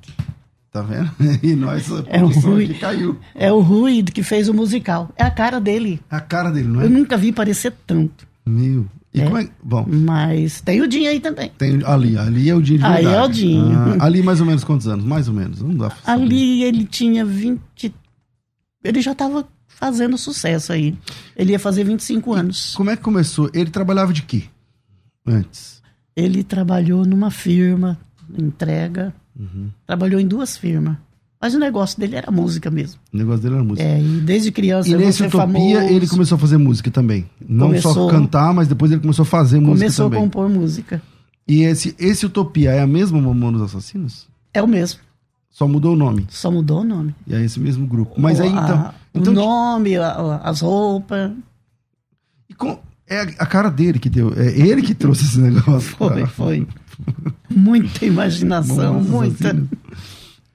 Tá 0.72 0.82
vendo? 0.82 1.12
E 1.44 1.56
nós, 1.56 1.92
a 1.92 2.04
É 2.08 2.24
o 2.24 2.28
Rui. 2.28 2.66
aqui 2.66 2.74
caiu. 2.76 3.20
É 3.36 3.52
o 3.52 3.60
Rui 3.60 4.04
que 4.04 4.24
fez 4.24 4.48
o 4.50 4.54
musical. 4.54 5.10
É 5.16 5.24
a 5.24 5.32
cara 5.32 5.60
dele. 5.60 6.00
A 6.10 6.20
cara 6.20 6.50
dele, 6.52 6.68
não 6.68 6.82
é? 6.82 6.86
Eu 6.86 6.90
nunca 6.90 7.18
vi 7.18 7.32
parecer 7.32 7.74
tanto. 7.86 8.28
Meu. 8.46 8.86
E 9.14 9.20
É. 9.20 9.26
como 9.26 9.38
é? 9.38 9.50
Bom, 9.62 9.86
Mas 9.88 10.62
tem 10.62 10.80
o 10.82 10.88
Dinho 10.88 11.10
aí 11.10 11.20
também. 11.20 11.52
tem 11.58 11.82
ali. 11.86 12.18
Ali 12.18 12.50
é 12.50 12.56
o 12.56 12.62
Dinho 12.62 12.80
de 12.80 12.86
Aí 12.86 13.04
verdade. 13.04 13.16
é 13.18 13.22
o 13.24 13.28
Dinho. 13.28 13.78
Ah, 14.00 14.06
ali 14.06 14.24
mais 14.24 14.40
ou 14.40 14.46
menos 14.46 14.64
quantos 14.64 14.88
anos? 14.88 15.04
Mais 15.06 15.28
ou 15.28 15.34
menos. 15.34 15.62
Não 15.62 15.76
dá. 15.76 15.92
Ali 16.06 16.64
ele 16.64 16.86
tinha 16.86 17.26
20. 17.26 17.94
Ele 18.84 19.02
já 19.02 19.12
estava 19.12 19.46
fazendo 19.68 20.18
sucesso 20.18 20.72
aí. 20.72 20.98
Ele 21.36 21.52
ia 21.52 21.60
fazer 21.60 21.84
25 21.84 22.34
anos. 22.34 22.74
Como 22.76 22.90
é 22.90 22.96
que 22.96 23.04
começou? 23.04 23.50
Ele 23.54 23.70
trabalhava 23.70 24.14
de 24.14 24.22
quê? 24.24 24.44
Antes. 25.28 25.82
Ele 26.16 26.44
trabalhou 26.44 27.06
numa 27.06 27.30
firma, 27.32 28.00
entrega. 28.38 29.14
Uhum. 29.42 29.70
Trabalhou 29.88 30.20
em 30.22 30.28
duas 30.28 30.56
firmas. 30.58 30.96
Mas 31.42 31.56
o 31.56 31.60
negócio 31.60 32.00
dele 32.00 32.16
era 32.16 32.30
música 32.30 32.70
mesmo. 32.70 33.00
O 33.12 33.18
negócio 33.18 33.42
dele 33.42 33.56
era 33.56 33.64
música. 33.64 33.88
É, 33.90 34.00
e 34.00 34.22
desde 34.22 34.52
criança 34.52 34.88
E 34.88 34.96
nesse 34.96 35.18
ser 35.18 35.28
Utopia 35.28 35.48
famoso. 35.80 35.94
ele 35.94 36.08
começou 36.08 36.36
a 36.36 36.40
fazer 36.40 36.58
música 36.58 36.92
também. 36.92 37.28
Não 37.42 37.68
só 37.82 37.90
Começou. 37.94 38.10
cantar, 38.10 38.54
mas 38.54 38.68
depois 38.68 38.92
ele 38.92 39.02
começou 39.02 39.24
a 39.24 39.26
fazer 39.26 39.60
música 39.60 39.80
Começou 39.80 40.06
a 40.06 40.10
também. 40.10 40.24
compor 40.24 40.48
música. 40.48 41.02
E 41.48 41.64
esse, 41.64 41.96
esse 41.98 42.28
Utopia 42.28 42.70
é 42.72 42.82
a 42.82 42.86
mesma 42.88 43.20
Mamonas 43.20 43.64
Assassinos? 43.64 44.28
É 44.54 44.62
o 44.62 44.68
mesmo, 44.68 45.00
Só 45.50 45.68
mudou 45.68 45.94
o 45.94 45.98
nome. 45.98 46.28
só 46.30 46.52
mudou 46.52 46.82
o 46.82 46.84
nome. 46.84 47.16
E 47.26 47.34
é 47.34 47.44
esse 47.44 47.60
mesmo 47.60 47.88
grupo. 47.88 48.22
Mas 48.22 48.40
aí 48.40 48.48
O- 48.50 48.52
então. 48.52 48.76
a- 48.78 48.94
então 49.16 49.34
o 49.34 49.36
nome, 49.36 49.98
a- 49.98 50.12
a- 50.12 50.38
as 50.50 50.62
roupas. 50.62 51.32
e 52.48 52.54
com- 52.54 52.78
é 53.16 53.22
a, 53.40 53.46
cara 53.46 53.70
dele 53.70 54.00
que 54.00 54.10
deu. 54.10 54.34
É 54.36 54.58
ele 54.60 54.82
que 54.82 54.94
trouxe 54.96 55.24
esse 55.26 55.40
negócio. 55.40 55.96
Foi, 55.98 56.10
pra- 56.22 56.28
foi. 56.28 56.68
Muita 57.50 58.06
imaginação, 58.06 59.02
muita. 59.04 59.62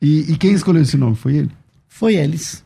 E, 0.00 0.32
e 0.32 0.36
quem 0.36 0.52
escolheu 0.52 0.82
esse 0.82 0.96
nome? 0.96 1.14
Foi 1.16 1.34
ele? 1.36 1.50
Foi 1.88 2.14
eles. 2.14 2.64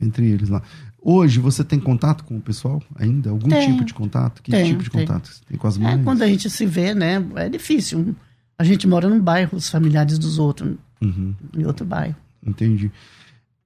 Entre 0.00 0.26
eles 0.26 0.48
lá. 0.48 0.62
Hoje 1.00 1.38
você 1.40 1.62
tem 1.64 1.78
contato 1.80 2.24
com 2.24 2.36
o 2.36 2.40
pessoal 2.40 2.82
ainda? 2.96 3.30
Algum 3.30 3.48
Tem. 3.48 3.70
tipo 3.72 3.84
de 3.84 3.92
contato? 3.94 4.42
Que 4.42 4.50
Tem, 4.50 4.64
tipo 4.66 4.82
de 4.82 4.90
tem. 4.90 5.00
contato 5.06 5.28
você 5.28 5.40
tem 5.46 5.56
com 5.58 5.66
as 5.66 5.76
É, 5.76 5.80
mães? 5.80 6.04
quando 6.04 6.22
a 6.22 6.26
gente 6.26 6.48
se 6.50 6.64
vê, 6.66 6.94
né? 6.94 7.24
É 7.36 7.48
difícil. 7.48 8.14
A 8.58 8.64
gente 8.64 8.86
mora 8.86 9.08
num 9.08 9.20
bairro, 9.20 9.56
os 9.56 9.68
familiares 9.68 10.18
dos 10.18 10.38
outros, 10.38 10.74
Uhum, 11.00 11.34
em 11.56 11.64
outro 11.64 11.84
bairro. 11.86 12.16
entendi. 12.46 12.90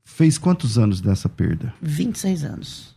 Fez 0.04 0.36
quantos 0.38 0.78
anos 0.78 1.00
dessa 1.00 1.28
perda? 1.28 1.72
26 1.80 2.44
anos. 2.44 2.94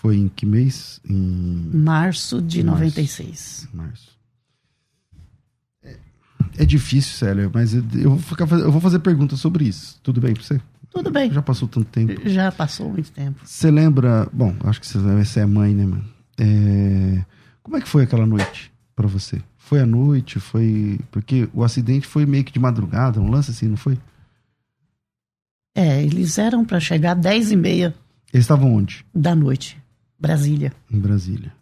Foi 0.00 0.16
em 0.16 0.28
que 0.28 0.46
mês? 0.46 1.00
Em 1.08 1.70
Março 1.74 2.40
de 2.40 2.62
Março. 2.62 2.78
96. 2.84 3.68
março. 3.74 4.16
É, 5.82 5.96
é 6.58 6.64
difícil, 6.64 7.14
Célia, 7.14 7.50
mas 7.52 7.74
eu, 7.74 7.84
eu 7.94 8.10
vou 8.10 8.18
ficar, 8.20 8.48
eu 8.52 8.70
vou 8.70 8.80
fazer 8.80 9.00
perguntas 9.00 9.40
sobre 9.40 9.64
isso. 9.64 9.98
Tudo 10.00 10.20
bem 10.20 10.34
pra 10.34 10.42
você? 10.44 10.60
Tudo 10.88 11.10
bem. 11.10 11.32
Já 11.32 11.42
passou 11.42 11.66
tanto 11.66 11.86
tempo. 11.86 12.28
Já 12.28 12.52
passou 12.52 12.88
muito 12.90 13.10
tempo. 13.10 13.40
Você 13.44 13.72
lembra. 13.72 14.28
Bom, 14.32 14.54
acho 14.64 14.80
que 14.80 14.86
você, 14.86 15.40
é 15.40 15.46
mãe, 15.46 15.74
né, 15.74 15.84
mano? 15.84 16.04
É, 16.38 17.24
como 17.60 17.76
é 17.76 17.80
que 17.80 17.88
foi 17.88 18.04
aquela 18.04 18.24
noite 18.24 18.72
pra 18.94 19.08
você? 19.08 19.42
Foi 19.56 19.80
à 19.80 19.86
noite? 19.86 20.38
Foi. 20.38 21.00
Porque 21.10 21.48
o 21.52 21.64
acidente 21.64 22.06
foi 22.06 22.24
meio 22.24 22.44
que 22.44 22.52
de 22.52 22.60
madrugada, 22.60 23.20
um 23.20 23.28
lance 23.28 23.50
assim, 23.50 23.66
não 23.66 23.76
foi? 23.76 23.98
É, 25.74 26.00
eles 26.04 26.38
eram 26.38 26.64
para 26.64 26.78
chegar 26.78 27.16
às 27.16 27.22
10 27.22 27.50
e 27.52 27.56
meia 27.56 27.94
Eles 28.32 28.44
estavam 28.44 28.72
onde? 28.72 29.04
da 29.12 29.34
noite. 29.34 29.76
Brasília. 30.18 30.72
Em 30.90 30.98
Brasília. 30.98 31.52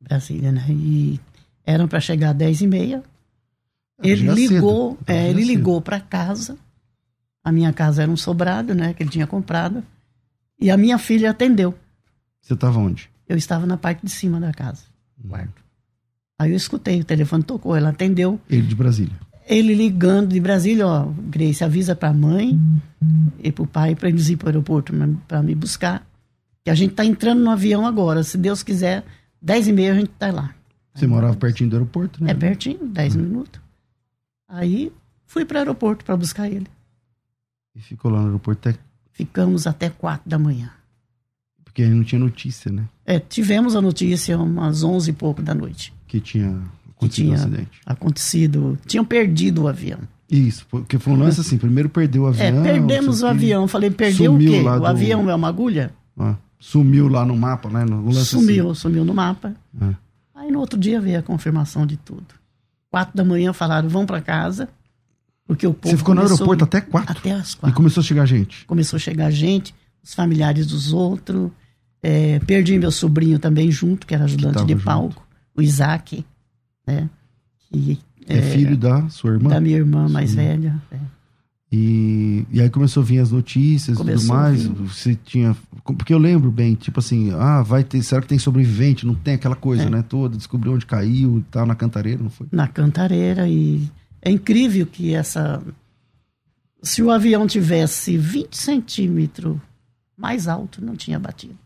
Brasília, 0.00 0.52
né? 0.52 0.66
E 0.70 1.20
eram 1.64 1.88
para 1.88 2.00
chegar 2.00 2.30
às 2.30 2.36
10 2.36 2.62
e 2.62 2.66
meia. 2.66 3.02
Ele 4.02 4.28
ligou, 4.32 4.98
é, 5.06 5.30
ele 5.30 5.44
cedo. 5.44 5.56
ligou 5.56 5.80
para 5.80 6.00
casa. 6.00 6.56
A 7.42 7.52
minha 7.52 7.72
casa 7.72 8.02
era 8.02 8.10
um 8.10 8.16
sobrado, 8.16 8.74
né? 8.74 8.94
Que 8.94 9.02
ele 9.02 9.10
tinha 9.10 9.26
comprado. 9.26 9.82
E 10.60 10.70
a 10.70 10.76
minha 10.76 10.98
filha 10.98 11.30
atendeu. 11.30 11.74
Você 12.40 12.54
tava 12.54 12.78
onde? 12.78 13.10
Eu 13.28 13.36
estava 13.36 13.66
na 13.66 13.76
parte 13.76 14.04
de 14.04 14.10
cima 14.10 14.38
da 14.38 14.52
casa, 14.52 14.82
no 15.16 15.30
quarto. 15.30 15.62
Aí 16.38 16.50
eu 16.50 16.56
escutei, 16.56 17.00
o 17.00 17.04
telefone 17.04 17.42
tocou, 17.42 17.74
ela 17.74 17.90
atendeu. 17.90 18.40
Ele 18.50 18.66
de 18.66 18.74
Brasília. 18.74 19.14
Ele 19.46 19.74
ligando 19.74 20.28
de 20.30 20.40
Brasília, 20.40 20.86
ó, 20.86 21.06
Grace, 21.28 21.62
avisa 21.62 21.94
pra 21.94 22.12
mãe 22.12 22.58
e 23.42 23.52
pro 23.52 23.66
pai 23.66 23.94
pra 23.94 24.08
eles 24.08 24.28
ir 24.28 24.36
pro 24.36 24.48
aeroporto 24.48 24.92
para 25.28 25.42
me 25.42 25.54
buscar. 25.54 26.06
Que 26.64 26.70
a 26.70 26.74
gente 26.74 26.94
tá 26.94 27.04
entrando 27.04 27.42
no 27.42 27.50
avião 27.50 27.86
agora. 27.86 28.22
Se 28.22 28.38
Deus 28.38 28.62
quiser, 28.62 29.04
10 29.42 29.68
e 29.68 29.72
meia 29.72 29.92
a 29.92 29.94
gente 29.96 30.08
tá 30.18 30.32
lá. 30.32 30.54
Você 30.94 31.06
morava 31.06 31.34
pertinho 31.36 31.68
do 31.70 31.76
aeroporto, 31.76 32.22
né? 32.22 32.30
É 32.30 32.34
pertinho, 32.34 32.86
10 32.86 33.16
minutos. 33.16 33.60
Aí 34.48 34.90
fui 35.26 35.44
pro 35.44 35.58
aeroporto 35.58 36.04
para 36.04 36.16
buscar 36.16 36.48
ele. 36.48 36.66
E 37.74 37.80
ficou 37.80 38.10
lá 38.10 38.20
no 38.20 38.26
aeroporto 38.26 38.68
até 38.68 38.78
Ficamos 39.12 39.66
até 39.66 39.90
quatro 39.90 40.28
da 40.28 40.38
manhã. 40.38 40.70
Porque 41.64 41.82
aí 41.82 41.90
não 41.90 42.02
tinha 42.02 42.18
notícia, 42.18 42.70
né? 42.72 42.84
É, 43.06 43.18
tivemos 43.20 43.76
a 43.76 43.80
notícia 43.82 44.36
umas 44.38 44.82
onze 44.82 45.10
e 45.10 45.12
pouco 45.14 45.40
da 45.42 45.54
noite. 45.54 45.92
Que 46.08 46.18
tinha 46.20 46.48
acontecido 46.48 46.98
que 46.98 47.08
tinha 47.08 47.30
um 47.30 47.34
acidente. 47.34 47.80
acontecido. 47.86 48.78
Tinham 48.86 49.04
perdido 49.04 49.62
o 49.62 49.68
avião. 49.68 49.98
Isso, 50.30 50.66
porque 50.70 50.98
foi 50.98 51.12
um 51.12 51.16
lance 51.16 51.40
assim, 51.40 51.58
primeiro 51.58 51.88
perdeu 51.88 52.22
o 52.24 52.26
É, 52.34 52.48
avião. 52.48 52.62
perdemos 52.62 53.20
não 53.20 53.28
o 53.28 53.30
avião. 53.30 53.68
Falei, 53.68 53.90
perdeu 53.90 54.34
o 54.34 54.38
quê? 54.38 54.60
O 54.60 54.78
do- 54.78 54.86
avião 54.86 55.28
é 55.30 55.34
uma 55.34 55.48
agulha? 55.48 55.92
Ah, 56.18 56.36
sumiu 56.58 57.08
lá 57.08 57.24
no 57.24 57.36
mapa, 57.36 57.68
né? 57.68 57.84
No 57.84 58.12
Sumiu, 58.14 58.74
sumiu 58.74 59.04
no 59.04 59.14
mapa. 59.14 59.54
É. 59.80 59.94
Aí 60.34 60.50
no 60.50 60.60
outro 60.60 60.78
dia 60.78 61.00
veio 61.00 61.18
a 61.18 61.22
confirmação 61.22 61.86
de 61.86 61.96
tudo. 61.96 62.26
Quatro 62.90 63.16
da 63.16 63.24
manhã 63.24 63.52
falaram, 63.52 63.88
vão 63.88 64.06
para 64.06 64.20
casa. 64.20 64.68
Porque 65.46 65.66
o 65.66 65.74
povo 65.74 65.90
Você 65.92 65.98
ficou 65.98 66.14
no 66.14 66.22
aeroporto 66.22 66.64
até 66.64 66.80
quatro? 66.80 67.18
Até 67.18 67.32
as 67.32 67.52
E 67.52 67.56
quatro. 67.58 67.76
começou 67.76 68.00
a 68.00 68.04
chegar 68.04 68.24
gente. 68.26 68.64
Começou 68.66 68.96
a 68.96 69.00
chegar 69.00 69.30
gente, 69.30 69.74
os 70.02 70.14
familiares 70.14 70.66
dos 70.66 70.92
outros. 70.92 71.50
É, 72.02 72.38
perdi 72.40 72.78
meu 72.78 72.90
sobrinho 72.90 73.38
também 73.38 73.70
junto, 73.70 74.06
que 74.06 74.14
era 74.14 74.24
ajudante 74.24 74.54
tava 74.54 74.66
de 74.66 74.72
junto. 74.74 74.84
palco, 74.84 75.26
o 75.56 75.62
Isaac, 75.62 76.24
né? 76.86 77.08
Que, 77.70 77.98
É, 78.26 78.40
filho 78.40 78.76
da 78.76 79.08
sua 79.08 79.32
irmã. 79.32 79.50
da 79.50 79.60
minha 79.60 79.76
irmã 79.76 80.08
mais 80.08 80.30
Sim. 80.30 80.36
velha. 80.36 80.82
é. 80.90 80.98
E, 81.76 82.46
e 82.52 82.60
aí 82.60 82.70
começou 82.70 83.02
a 83.02 83.06
vir 83.06 83.18
as 83.18 83.32
notícias 83.32 83.98
e 83.98 84.04
tudo 84.04 84.24
mais. 84.26 84.64
Você 84.64 85.16
tinha. 85.24 85.56
Porque 85.82 86.14
eu 86.14 86.18
lembro 86.18 86.50
bem, 86.50 86.74
tipo 86.76 87.00
assim, 87.00 87.32
ah, 87.32 87.62
vai 87.62 87.82
ter. 87.82 88.00
Será 88.02 88.20
que 88.22 88.28
tem 88.28 88.38
sobrevivente? 88.38 89.04
Não 89.04 89.14
tem 89.14 89.34
aquela 89.34 89.56
coisa, 89.56 89.82
É. 89.84 89.90
né? 89.90 90.04
Toda, 90.08 90.36
descobriu 90.36 90.72
onde 90.74 90.86
caiu 90.86 91.38
e 91.38 91.42
tal, 91.50 91.66
na 91.66 91.74
cantareira, 91.74 92.22
não 92.22 92.30
foi? 92.30 92.46
na 92.52 92.68
cantareira 92.68 93.48
e 93.48 93.90
é 94.22 94.30
incrível 94.30 94.86
que 94.86 95.14
essa 95.14 95.60
se 96.82 97.02
o 97.02 97.10
avião 97.10 97.44
tivesse 97.46 98.16
20 98.16 98.56
centímetros 98.56 99.56
mais 100.16 100.46
alto 100.46 100.84
não 100.84 100.94
tinha 100.94 101.18
batido 101.18 101.58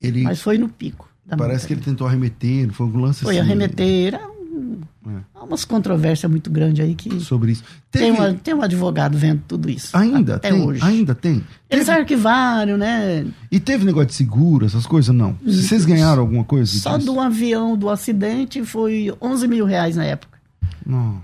Ele. 0.00 0.22
mas 0.22 0.40
foi 0.40 0.58
no 0.58 0.68
pico 0.68 1.08
da 1.24 1.36
parece 1.36 1.66
que 1.66 1.72
ele 1.74 1.80
montanha. 1.80 1.94
tentou 1.94 2.06
arremeter, 2.06 2.66
não 2.66 2.74
foi 2.74 2.86
algum 2.86 3.00
lance 3.00 3.22
foi 3.22 3.38
assim. 3.38 3.46
arremeter 3.46 4.14
era 4.14 4.26
um- 4.28 4.80
É. 5.08 5.20
há 5.34 5.44
umas 5.44 5.64
controvérsias 5.64 6.30
muito 6.30 6.50
grandes 6.50 6.84
aí 6.84 6.94
que 6.94 7.18
Sobre 7.20 7.52
isso. 7.52 7.62
tem, 7.90 8.12
Teve- 8.12 8.18
uma- 8.18 8.34
tem 8.34 8.54
um 8.54 8.62
advogado 8.62 9.16
vendo 9.16 9.42
tudo 9.48 9.70
isso 9.70 9.96
Ainda 9.96 10.36
até 10.36 10.50
tem, 10.50 10.60
hoje 10.62 10.82
ainda 10.84 11.14
tem. 11.14 11.44
eles 11.70 11.86
Teve- 11.86 11.98
arquivaram 12.00 12.76
né 12.76 13.24
E 13.50 13.58
teve 13.58 13.84
negócio 13.84 14.08
de 14.08 14.14
seguro, 14.14 14.66
essas 14.66 14.86
coisas? 14.86 15.14
Não. 15.14 15.38
Vocês 15.44 15.84
ganharam 15.84 16.22
alguma 16.22 16.44
coisa? 16.44 16.70
só 16.78 16.96
disso? 16.98 17.12
do 17.12 17.18
avião 17.20 17.76
do 17.76 17.88
acidente 17.88 18.64
foi 18.64 19.14
11 19.20 19.48
mil 19.48 19.64
reais 19.64 19.96
na 19.96 20.04
época 20.04 20.38
Nossa. 20.84 21.22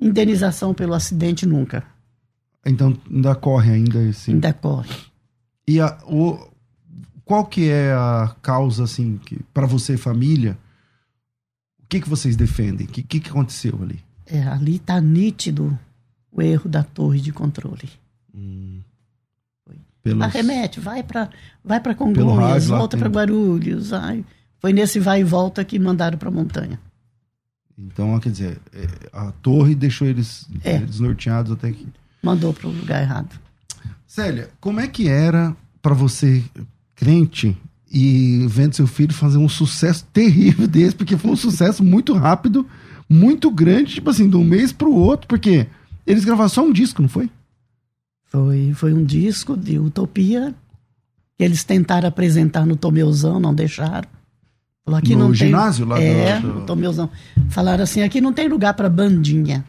indenização 0.00 0.72
pelo 0.74 0.94
acidente 0.94 1.46
nunca 1.46 1.82
Então 2.64 2.96
ainda 3.10 3.34
corre 3.34 3.72
ainda 3.72 4.02
esse. 4.02 4.30
ainda 4.30 4.52
corre 4.52 4.90
E 5.66 5.80
a, 5.80 5.96
o, 6.06 6.38
qual 7.24 7.46
que 7.46 7.68
é 7.70 7.92
a 7.92 8.34
causa, 8.42 8.84
assim, 8.84 9.18
que, 9.24 9.38
para 9.54 9.66
você, 9.66 9.96
família, 9.96 10.58
o 11.84 11.86
que, 11.88 12.00
que 12.00 12.08
vocês 12.08 12.34
defendem? 12.36 12.86
O 12.86 12.90
que, 12.90 13.02
que, 13.02 13.20
que 13.20 13.30
aconteceu 13.30 13.78
ali? 13.82 14.02
É, 14.26 14.42
ali 14.42 14.76
está 14.76 15.00
nítido 15.00 15.78
o 16.32 16.42
erro 16.42 16.68
da 16.68 16.82
torre 16.82 17.20
de 17.20 17.30
controle. 17.32 17.88
Foi. 19.64 19.76
Pelos- 20.02 20.22
Arremete, 20.22 20.80
vai 20.80 21.02
para 21.02 21.30
vai 21.64 21.80
para 21.80 21.94
Congonhas, 21.94 22.66
volta 22.66 22.96
para 22.96 23.08
Guarulhos. 23.08 23.92
Ai. 23.92 24.24
Foi 24.58 24.72
nesse 24.72 24.98
vai 24.98 25.20
e 25.20 25.24
volta 25.24 25.64
que 25.64 25.78
mandaram 25.78 26.16
para 26.18 26.30
montanha. 26.30 26.80
Então, 27.76 28.18
quer 28.20 28.30
dizer, 28.30 28.60
é, 28.72 28.86
a 29.12 29.32
torre 29.32 29.74
deixou 29.74 30.06
eles 30.06 30.46
É. 30.62 30.78
desnorteados 30.78 31.52
até 31.52 31.68
aqui. 31.68 31.86
Mandou 32.22 32.52
para 32.54 32.68
o 32.68 32.70
lugar 32.72 33.02
errado. 33.02 33.38
Célia, 34.06 34.48
como 34.60 34.78
é 34.80 34.86
que 34.86 35.08
era 35.08 35.54
para 35.82 35.92
você, 35.92 36.42
crente, 36.94 37.56
e 37.94 38.44
vendo 38.48 38.74
seu 38.74 38.86
filho 38.88 39.14
fazer 39.14 39.38
um 39.38 39.48
sucesso 39.48 40.04
terrível 40.12 40.66
desse? 40.66 40.96
Porque 40.96 41.16
foi 41.16 41.30
um 41.30 41.36
sucesso 41.36 41.84
muito 41.84 42.12
rápido, 42.14 42.66
muito 43.08 43.50
grande, 43.50 43.94
tipo 43.94 44.10
assim, 44.10 44.28
de 44.28 44.36
um 44.36 44.42
mês 44.44 44.72
pro 44.72 44.92
outro, 44.92 45.28
porque 45.28 45.66
eles 46.04 46.24
gravaram 46.24 46.48
só 46.48 46.62
um 46.64 46.72
disco, 46.72 47.00
não 47.00 47.08
foi? 47.08 47.30
Foi, 48.24 48.72
foi 48.74 48.92
um 48.92 49.04
disco 49.04 49.56
de 49.56 49.78
utopia 49.78 50.52
que 51.38 51.44
eles 51.44 51.62
tentaram 51.62 52.08
apresentar 52.08 52.66
no 52.66 52.76
Tomeuzão, 52.76 53.38
não 53.38 53.54
deixaram. 53.54 54.08
Falou, 54.84 54.98
aqui 54.98 55.14
No 55.14 55.20
não 55.20 55.26
tem- 55.28 55.46
ginásio 55.48 55.86
lá 55.86 55.96
do- 55.96 56.02
É, 56.02 56.40
do- 56.40 56.54
no 56.54 56.66
Tomeuzão. 56.66 57.08
Falaram 57.48 57.84
assim, 57.84 58.02
aqui 58.02 58.20
não 58.20 58.32
tem 58.32 58.48
lugar 58.48 58.74
para 58.74 58.88
bandinha. 58.90 59.64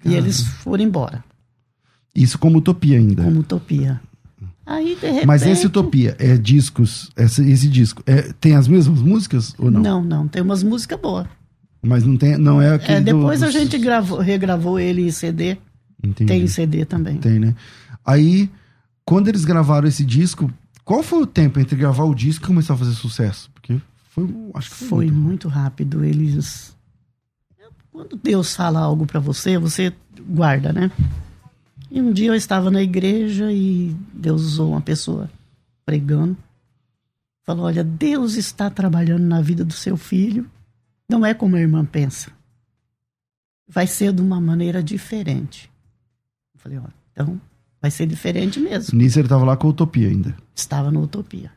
E 0.00 0.04
Caramba. 0.04 0.18
eles 0.18 0.40
foram 0.42 0.84
embora. 0.84 1.24
Isso 2.14 2.38
como 2.38 2.58
utopia 2.58 2.98
ainda. 2.98 3.24
como 3.24 3.40
utopia. 3.40 4.00
Aí, 4.66 4.96
de 4.98 5.06
repente. 5.06 5.26
Mas 5.26 5.42
esse 5.42 5.66
Utopia 5.66 6.16
é 6.18 6.36
discos, 6.38 7.10
esse, 7.16 7.42
esse 7.50 7.68
disco, 7.68 8.02
é, 8.06 8.32
tem 8.40 8.54
as 8.56 8.66
mesmas 8.66 9.00
músicas 9.00 9.54
ou 9.58 9.70
não? 9.70 9.80
Não, 9.82 10.02
não, 10.04 10.28
tem 10.28 10.40
umas 10.42 10.62
músicas 10.62 10.98
boas. 10.98 11.26
Mas 11.82 12.02
não 12.04 12.16
tem, 12.16 12.38
não 12.38 12.62
é 12.62 12.74
aquele 12.74 12.96
É, 12.98 13.00
depois 13.00 13.40
do- 13.40 13.44
a 13.44 13.48
dos- 13.48 13.54
gente 13.54 13.76
gravou, 13.78 14.18
regravou 14.18 14.78
ele 14.80 15.02
em 15.06 15.10
CD. 15.10 15.58
Entendi. 16.02 16.28
Tem 16.28 16.42
em 16.42 16.46
CD 16.48 16.84
também. 16.86 17.18
Tem, 17.18 17.38
né? 17.38 17.54
Aí, 18.06 18.50
quando 19.04 19.28
eles 19.28 19.44
gravaram 19.44 19.86
esse 19.86 20.02
disco, 20.04 20.50
qual 20.82 21.02
foi 21.02 21.20
o 21.22 21.26
tempo 21.26 21.60
entre 21.60 21.76
gravar 21.76 22.04
o 22.04 22.14
disco 22.14 22.44
e 22.44 22.48
começar 22.48 22.72
a 22.72 22.76
fazer 22.78 22.92
sucesso? 22.92 23.50
Porque 23.52 23.78
foi, 24.10 24.26
acho 24.54 24.70
que 24.70 24.76
Foi 24.76 25.10
muito 25.10 25.46
rápido. 25.48 26.02
Eles. 26.04 26.74
Quando 27.92 28.16
Deus 28.16 28.56
fala 28.56 28.80
algo 28.80 29.04
pra 29.06 29.20
você, 29.20 29.58
você 29.58 29.92
guarda, 30.28 30.72
né? 30.72 30.90
E 31.94 32.00
um 32.00 32.12
dia 32.12 32.26
eu 32.26 32.34
estava 32.34 32.72
na 32.72 32.82
igreja 32.82 33.52
e 33.52 33.94
Deus 34.12 34.42
usou 34.42 34.70
uma 34.70 34.80
pessoa 34.80 35.30
pregando. 35.86 36.36
Falou: 37.44 37.66
Olha, 37.66 37.84
Deus 37.84 38.34
está 38.34 38.68
trabalhando 38.68 39.22
na 39.22 39.40
vida 39.40 39.64
do 39.64 39.72
seu 39.72 39.96
filho. 39.96 40.50
Não 41.08 41.24
é 41.24 41.32
como 41.32 41.54
a 41.54 41.60
irmã 41.60 41.84
pensa. 41.84 42.32
Vai 43.68 43.86
ser 43.86 44.12
de 44.12 44.20
uma 44.20 44.40
maneira 44.40 44.82
diferente. 44.82 45.70
Eu 46.52 46.58
falei: 46.58 46.78
Ó, 46.78 46.88
então 47.12 47.40
vai 47.80 47.92
ser 47.92 48.06
diferente 48.06 48.58
mesmo. 48.58 48.98
Nisso 48.98 49.20
ele 49.20 49.28
tava 49.28 49.44
lá 49.44 49.56
com 49.56 49.68
a 49.68 49.70
Utopia 49.70 50.08
ainda. 50.08 50.36
Estava 50.52 50.90
na 50.90 50.98
utopia. 50.98 51.52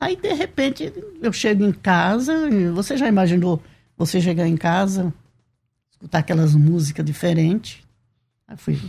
Aí, 0.00 0.16
de 0.16 0.32
repente, 0.32 0.92
eu 1.22 1.32
chego 1.32 1.62
em 1.62 1.72
casa. 1.72 2.34
Você 2.74 2.96
já 2.96 3.06
imaginou 3.06 3.62
você 3.96 4.20
chegar 4.20 4.48
em 4.48 4.56
casa, 4.56 5.14
escutar 5.92 6.18
aquelas 6.18 6.56
músicas 6.56 7.06
diferentes? 7.06 7.84
Aí 8.48 8.56
fui, 8.56 8.80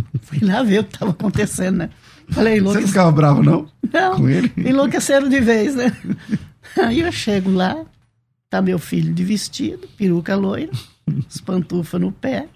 fui 0.22 0.38
lá 0.40 0.62
ver 0.62 0.80
o 0.80 0.84
que 0.84 0.94
estava 0.94 1.10
acontecendo, 1.12 1.76
né? 1.78 1.90
Falei, 2.30 2.60
Você 2.60 2.80
não 2.80 2.86
ficava 2.88 3.10
bravo, 3.12 3.42
não? 3.42 3.70
Não, 3.92 4.16
com 4.16 4.28
ele? 4.28 4.52
enlouqueceram 4.58 5.28
de 5.28 5.40
vez, 5.40 5.74
né? 5.74 5.96
Aí 6.82 7.00
eu 7.00 7.10
chego 7.10 7.50
lá, 7.50 7.84
tá 8.50 8.60
meu 8.60 8.78
filho 8.78 9.12
de 9.14 9.24
vestido, 9.24 9.88
peruca 9.96 10.36
loira, 10.36 10.70
as 11.28 11.40
pantufas 11.40 12.00
no 12.00 12.12
pé, 12.12 12.48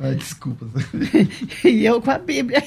Ai, 0.00 0.16
desculpa. 0.16 0.66
e 1.64 1.84
eu 1.86 2.02
com 2.02 2.10
a 2.10 2.18
Bíblia. 2.18 2.60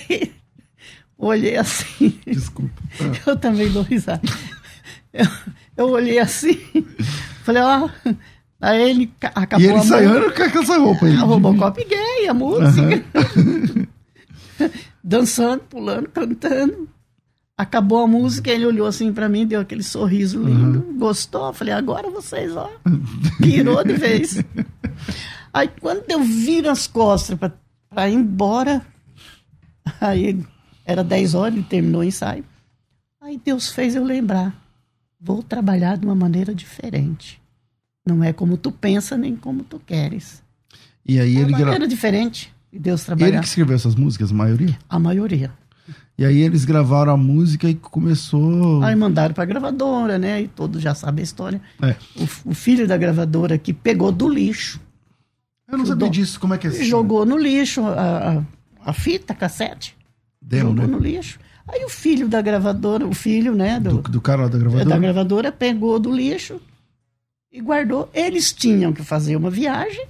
Olhei 1.17 1.58
assim. 1.58 2.17
Desculpa. 2.26 2.82
Ah, 3.02 3.30
Eu 3.30 3.36
também 3.36 3.69
dou 3.69 3.84
risada. 3.84 4.21
Eu, 5.12 5.26
eu 5.76 5.89
olhei 5.89 6.17
assim, 6.19 6.58
falei, 7.43 7.62
ó. 7.62 7.89
Aí 8.63 8.89
ele 8.89 9.08
ca- 9.19 9.32
acabou 9.36 9.65
E 9.65 9.69
ele 9.69 9.78
a 9.80 9.84
saiu 9.84 10.32
com 10.34 10.41
essa 10.60 10.78
roupa 10.78 11.06
aí. 11.06 11.15
A 11.19 11.21
Robocop 11.23 11.84
gay, 11.84 12.28
a 12.30 12.34
música. 12.34 13.04
Dançando, 15.04 15.63
pulando, 15.69 16.08
cantando. 16.10 16.88
Acabou 17.58 17.99
a 18.04 18.08
música, 18.08 18.49
ele 18.49 18.65
olhou 18.65 18.88
assim 18.88 19.12
pra 19.13 19.28
mim, 19.30 19.45
deu 19.45 19.60
aquele 19.60 19.84
sorriso 19.84 20.41
lindo. 20.41 20.82
Gostou? 20.97 21.47
Eu 21.47 21.54
Falei, 21.54 21.73
agora 21.73 22.10
vocês, 22.10 22.56
ó. 22.56 22.69
Pirou 23.38 23.84
de 23.84 23.93
vez. 23.93 24.41
Aí 25.54 25.69
quando 25.82 26.04
eu 26.10 26.23
viro 26.23 26.69
as 26.69 26.88
costas 26.88 27.38
pra 27.89 28.10
ir 28.10 28.13
embora, 28.15 28.82
aí 30.02 30.39
era 30.84 31.04
10 31.04 31.36
horas, 31.36 31.54
ele 31.54 31.63
terminou 31.63 32.02
o 32.02 32.04
ensaio. 32.04 32.43
Aí 33.21 33.39
Deus 33.43 33.69
fez 33.71 33.93
eu 33.95 34.04
lembrar. 34.04 34.56
Vou 35.21 35.43
trabalhar 35.43 35.95
de 35.97 36.06
uma 36.08 36.15
maneira 36.15 36.56
diferente. 36.56 37.39
Não 38.06 38.24
é 38.24 38.34
como 38.34 38.58
tu 38.58 38.72
pensa, 38.72 39.18
nem 39.18 39.36
como 39.36 39.63
tu 39.63 39.80
queres. 39.86 40.42
E 41.06 41.20
aí 41.20 41.36
É 41.38 41.39
ele, 41.39 41.50
uma 41.50 41.58
gra... 41.58 41.66
maneira 41.68 41.88
diferente 41.88 42.54
de 42.72 42.80
Deus 42.80 43.02
ele 43.02 43.06
trabalhar. 43.18 43.39
que 43.42 43.48
escreveu 43.48 43.76
essas 43.76 43.96
músicas, 43.96 44.32
a 44.32 44.34
maioria. 44.34 44.78
A 44.89 45.00
maioria. 45.00 45.52
E 46.18 46.24
aí 46.24 46.39
eles 46.42 46.63
gravaram 46.63 47.12
a 47.13 47.18
música 47.18 47.68
e 47.68 47.74
começou. 47.74 48.84
Aí 48.84 48.96
mandaram 48.96 49.34
pra 49.34 49.46
gravadora, 49.46 50.18
né? 50.20 50.44
E 50.44 50.48
todos 50.48 50.82
já 50.82 50.94
sabem 50.94 51.22
a 51.22 51.24
história. 51.24 51.62
É. 51.82 51.96
O, 52.16 52.52
o 52.52 52.54
filho 52.54 52.88
da 52.88 52.96
gravadora 52.98 53.58
que 53.58 53.74
pegou 53.74 54.12
do 54.12 54.30
lixo, 54.30 54.80
Eu 55.68 55.78
não 55.78 55.86
sabia 55.86 56.10
disso, 56.10 56.39
como 56.39 56.54
é 56.54 56.58
que 56.58 56.68
é 56.68 56.70
isso? 56.70 56.84
jogou 56.86 57.26
no 57.26 57.38
lixo 57.38 57.82
a, 57.84 58.38
a, 58.38 58.44
a 58.89 58.94
fita, 58.94 59.34
a 59.34 59.36
cassete. 59.36 59.96
Demo, 60.42 60.70
jogou 60.70 60.88
né? 60.88 60.88
no 60.88 61.00
lixo. 61.00 61.39
Aí 61.68 61.84
o 61.84 61.89
filho 61.89 62.28
da 62.28 62.42
gravadora, 62.42 63.08
o 63.08 63.13
filho, 63.13 63.56
né? 63.56 63.80
Do, 63.80 64.02
Do, 64.02 64.12
do 64.12 64.22
cara 64.22 64.44
lá 64.44 64.48
da 64.50 64.58
é, 64.58 64.60
gravadora? 64.62 64.86
da 64.89 64.98
gravadora 65.00 65.52
pegou 65.52 66.00
do 66.00 66.13
lixo 66.13 66.62
e 67.54 67.62
guardou. 67.62 68.10
Eles 68.12 68.52
tinham 68.52 68.92
que 68.92 69.04
fazer 69.04 69.36
uma 69.36 69.52
viagem. 69.52 70.08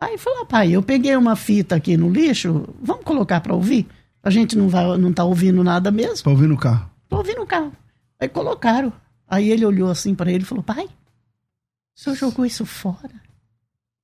Aí 0.00 0.16
falou, 0.16 0.46
pai, 0.46 0.72
eu 0.72 0.82
peguei 0.82 1.14
uma 1.14 1.36
fita 1.36 1.76
aqui 1.76 1.96
no 1.96 2.10
lixo, 2.10 2.74
vamos 2.82 3.04
colocar 3.04 3.40
para 3.40 3.54
ouvir? 3.54 3.86
A 4.22 4.30
gente 4.30 4.56
não 4.56 4.68
vai, 4.68 4.96
não 4.96 5.12
tá 5.12 5.22
ouvindo 5.22 5.62
nada 5.62 5.90
mesmo. 5.90 6.24
Pra 6.24 6.32
ouvir 6.32 6.48
no 6.48 6.56
carro. 6.56 6.90
Pra 7.08 7.18
ouvir 7.18 7.36
no 7.36 7.46
carro. 7.46 7.72
Aí 8.18 8.28
colocaram. 8.28 8.92
Aí 9.28 9.50
ele 9.50 9.64
olhou 9.64 9.90
assim 9.90 10.14
para 10.14 10.32
ele 10.32 10.42
e 10.42 10.46
falou, 10.46 10.64
pai, 10.64 10.86
o 10.86 12.00
senhor 12.00 12.16
jogou 12.16 12.46
isso 12.46 12.64
fora? 12.64 13.12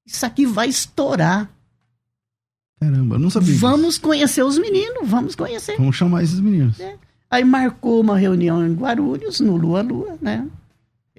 Isso 0.06 0.24
aqui 0.24 0.46
vai 0.46 0.68
estourar. 0.68 1.50
Caramba, 2.80 3.18
não 3.18 3.30
sabia. 3.30 3.56
Vamos 3.56 3.94
disso. 3.94 4.02
conhecer 4.02 4.42
os 4.42 4.58
meninos, 4.58 5.08
vamos 5.08 5.34
conhecer. 5.34 5.76
Vamos 5.76 5.96
chamar 5.96 6.22
esses 6.22 6.40
meninos. 6.40 6.78
É. 6.78 6.96
Aí 7.30 7.44
marcou 7.44 8.00
uma 8.00 8.16
reunião 8.16 8.64
em 8.64 8.72
Guarulhos, 8.74 9.40
no 9.40 9.56
Lua 9.56 9.82
Lua, 9.82 10.16
né? 10.20 10.48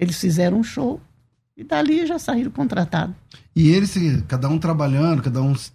Eles 0.00 0.18
fizeram 0.18 0.58
um 0.58 0.64
show 0.64 0.98
e 1.54 1.62
dali 1.62 2.06
já 2.06 2.18
saíram 2.18 2.50
contratados. 2.50 3.14
E 3.54 3.68
eles, 3.68 3.94
cada 4.26 4.48
um 4.48 4.58
trabalhando, 4.58 5.22
cada 5.22 5.42
um 5.42 5.54
se 5.54 5.70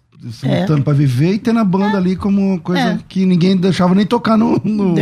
é. 0.48 0.62
lutando 0.62 0.82
para 0.82 0.94
viver 0.94 1.34
e 1.34 1.38
tendo 1.38 1.60
a 1.60 1.64
banda 1.64 1.94
é. 1.94 1.96
ali 1.96 2.16
como 2.16 2.60
coisa 2.60 2.80
é. 2.80 2.98
que 3.08 3.24
ninguém 3.24 3.56
deixava 3.56 3.94
nem 3.94 4.04
tocar 4.04 4.36
no, 4.36 4.60
no, 4.64 4.94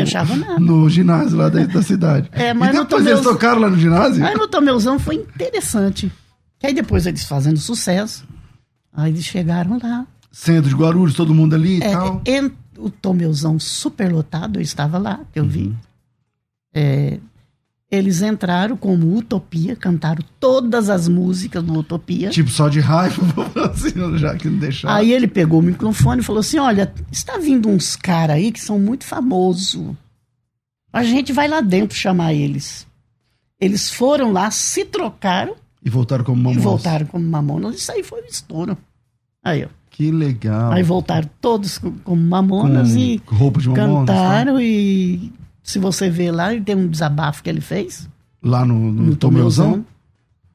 no 0.58 0.90
ginásio 0.90 1.38
lá 1.38 1.48
da, 1.48 1.64
da 1.64 1.82
cidade. 1.82 2.28
É, 2.32 2.52
mas 2.52 2.74
e 2.74 2.78
depois 2.80 3.06
eles 3.06 3.22
tocaram 3.22 3.60
lá 3.60 3.70
no 3.70 3.78
ginásio? 3.78 4.24
Aí 4.26 4.34
no 4.34 4.46
Tomeuzão 4.46 4.98
foi 4.98 5.14
interessante. 5.14 6.12
Que 6.58 6.66
aí 6.66 6.74
depois 6.74 7.06
eles 7.06 7.24
fazendo 7.24 7.58
sucesso, 7.58 8.26
aí 8.92 9.10
eles 9.10 9.24
chegaram 9.24 9.78
lá. 9.82 10.06
Centro 10.30 10.68
de 10.68 10.76
Guarulhos, 10.76 11.14
todo 11.14 11.32
mundo 11.32 11.54
ali 11.54 11.78
e 11.78 11.82
é, 11.82 11.90
tal. 11.90 12.22
O 12.76 12.90
Tomeuzão 12.90 13.58
super 13.58 14.12
lotado, 14.12 14.58
eu 14.58 14.62
estava 14.62 14.98
lá, 14.98 15.20
eu 15.34 15.46
vi. 15.46 15.66
Uhum. 15.66 15.74
É, 16.74 17.18
eles 17.94 18.22
entraram 18.22 18.76
como 18.76 19.16
Utopia, 19.16 19.76
cantaram 19.76 20.24
todas 20.40 20.90
as 20.90 21.08
músicas 21.08 21.62
do 21.62 21.78
Utopia. 21.78 22.30
Tipo, 22.30 22.50
só 22.50 22.68
de 22.68 22.80
raiva, 22.80 23.22
assim, 23.70 24.18
já 24.18 24.34
que 24.36 24.48
não 24.48 24.58
deixaram. 24.58 24.94
Aí 24.94 25.12
ele 25.12 25.26
pegou 25.26 25.60
o 25.60 25.62
microfone 25.62 26.20
e 26.20 26.24
falou 26.24 26.40
assim: 26.40 26.58
Olha, 26.58 26.92
está 27.10 27.38
vindo 27.38 27.68
uns 27.68 27.96
caras 27.96 28.36
aí 28.36 28.50
que 28.52 28.60
são 28.60 28.78
muito 28.78 29.04
famosos. 29.04 29.94
A 30.92 31.02
gente 31.02 31.32
vai 31.32 31.48
lá 31.48 31.60
dentro 31.60 31.96
chamar 31.96 32.34
eles. 32.34 32.86
Eles 33.60 33.90
foram 33.90 34.32
lá, 34.32 34.50
se 34.50 34.84
trocaram. 34.84 35.54
E 35.84 35.90
voltaram 35.90 36.24
como 36.24 36.36
mamonas. 36.36 36.62
E 36.62 36.64
voltaram 36.64 37.06
como 37.06 37.24
mamonas. 37.24 37.76
Isso 37.76 37.92
aí 37.92 38.02
foi 38.02 38.22
um 38.22 38.26
estouro. 38.26 38.76
Aí, 39.42 39.64
ó. 39.64 39.68
Que 39.90 40.10
legal. 40.10 40.72
Aí 40.72 40.82
voltaram 40.82 41.28
todos 41.40 41.78
como 41.78 42.20
mamonas 42.20 42.92
Com 42.92 42.98
e 42.98 43.22
roupa 43.26 43.60
de 43.60 43.68
mamonas, 43.68 44.08
cantaram 44.08 44.54
tá? 44.54 44.62
e 44.62 45.32
se 45.64 45.78
você 45.78 46.10
ver 46.10 46.30
lá, 46.30 46.52
ele 46.52 46.62
tem 46.62 46.76
um 46.76 46.86
desabafo 46.86 47.42
que 47.42 47.48
ele 47.48 47.62
fez. 47.62 48.06
Lá 48.42 48.66
no, 48.66 48.92
no, 48.92 49.02
no 49.02 49.16
Tomeuzão? 49.16 49.84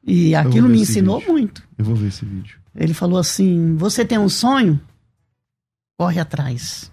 E 0.06 0.36
aquilo 0.36 0.68
me 0.68 0.80
ensinou 0.80 1.18
vídeo. 1.18 1.32
muito. 1.32 1.62
Eu 1.76 1.84
vou 1.84 1.96
ver 1.96 2.06
esse 2.06 2.24
vídeo. 2.24 2.56
Ele 2.74 2.94
falou 2.94 3.18
assim: 3.18 3.76
Você 3.76 4.04
tem 4.04 4.18
um 4.18 4.28
sonho? 4.28 4.80
Corre 5.98 6.20
atrás. 6.20 6.92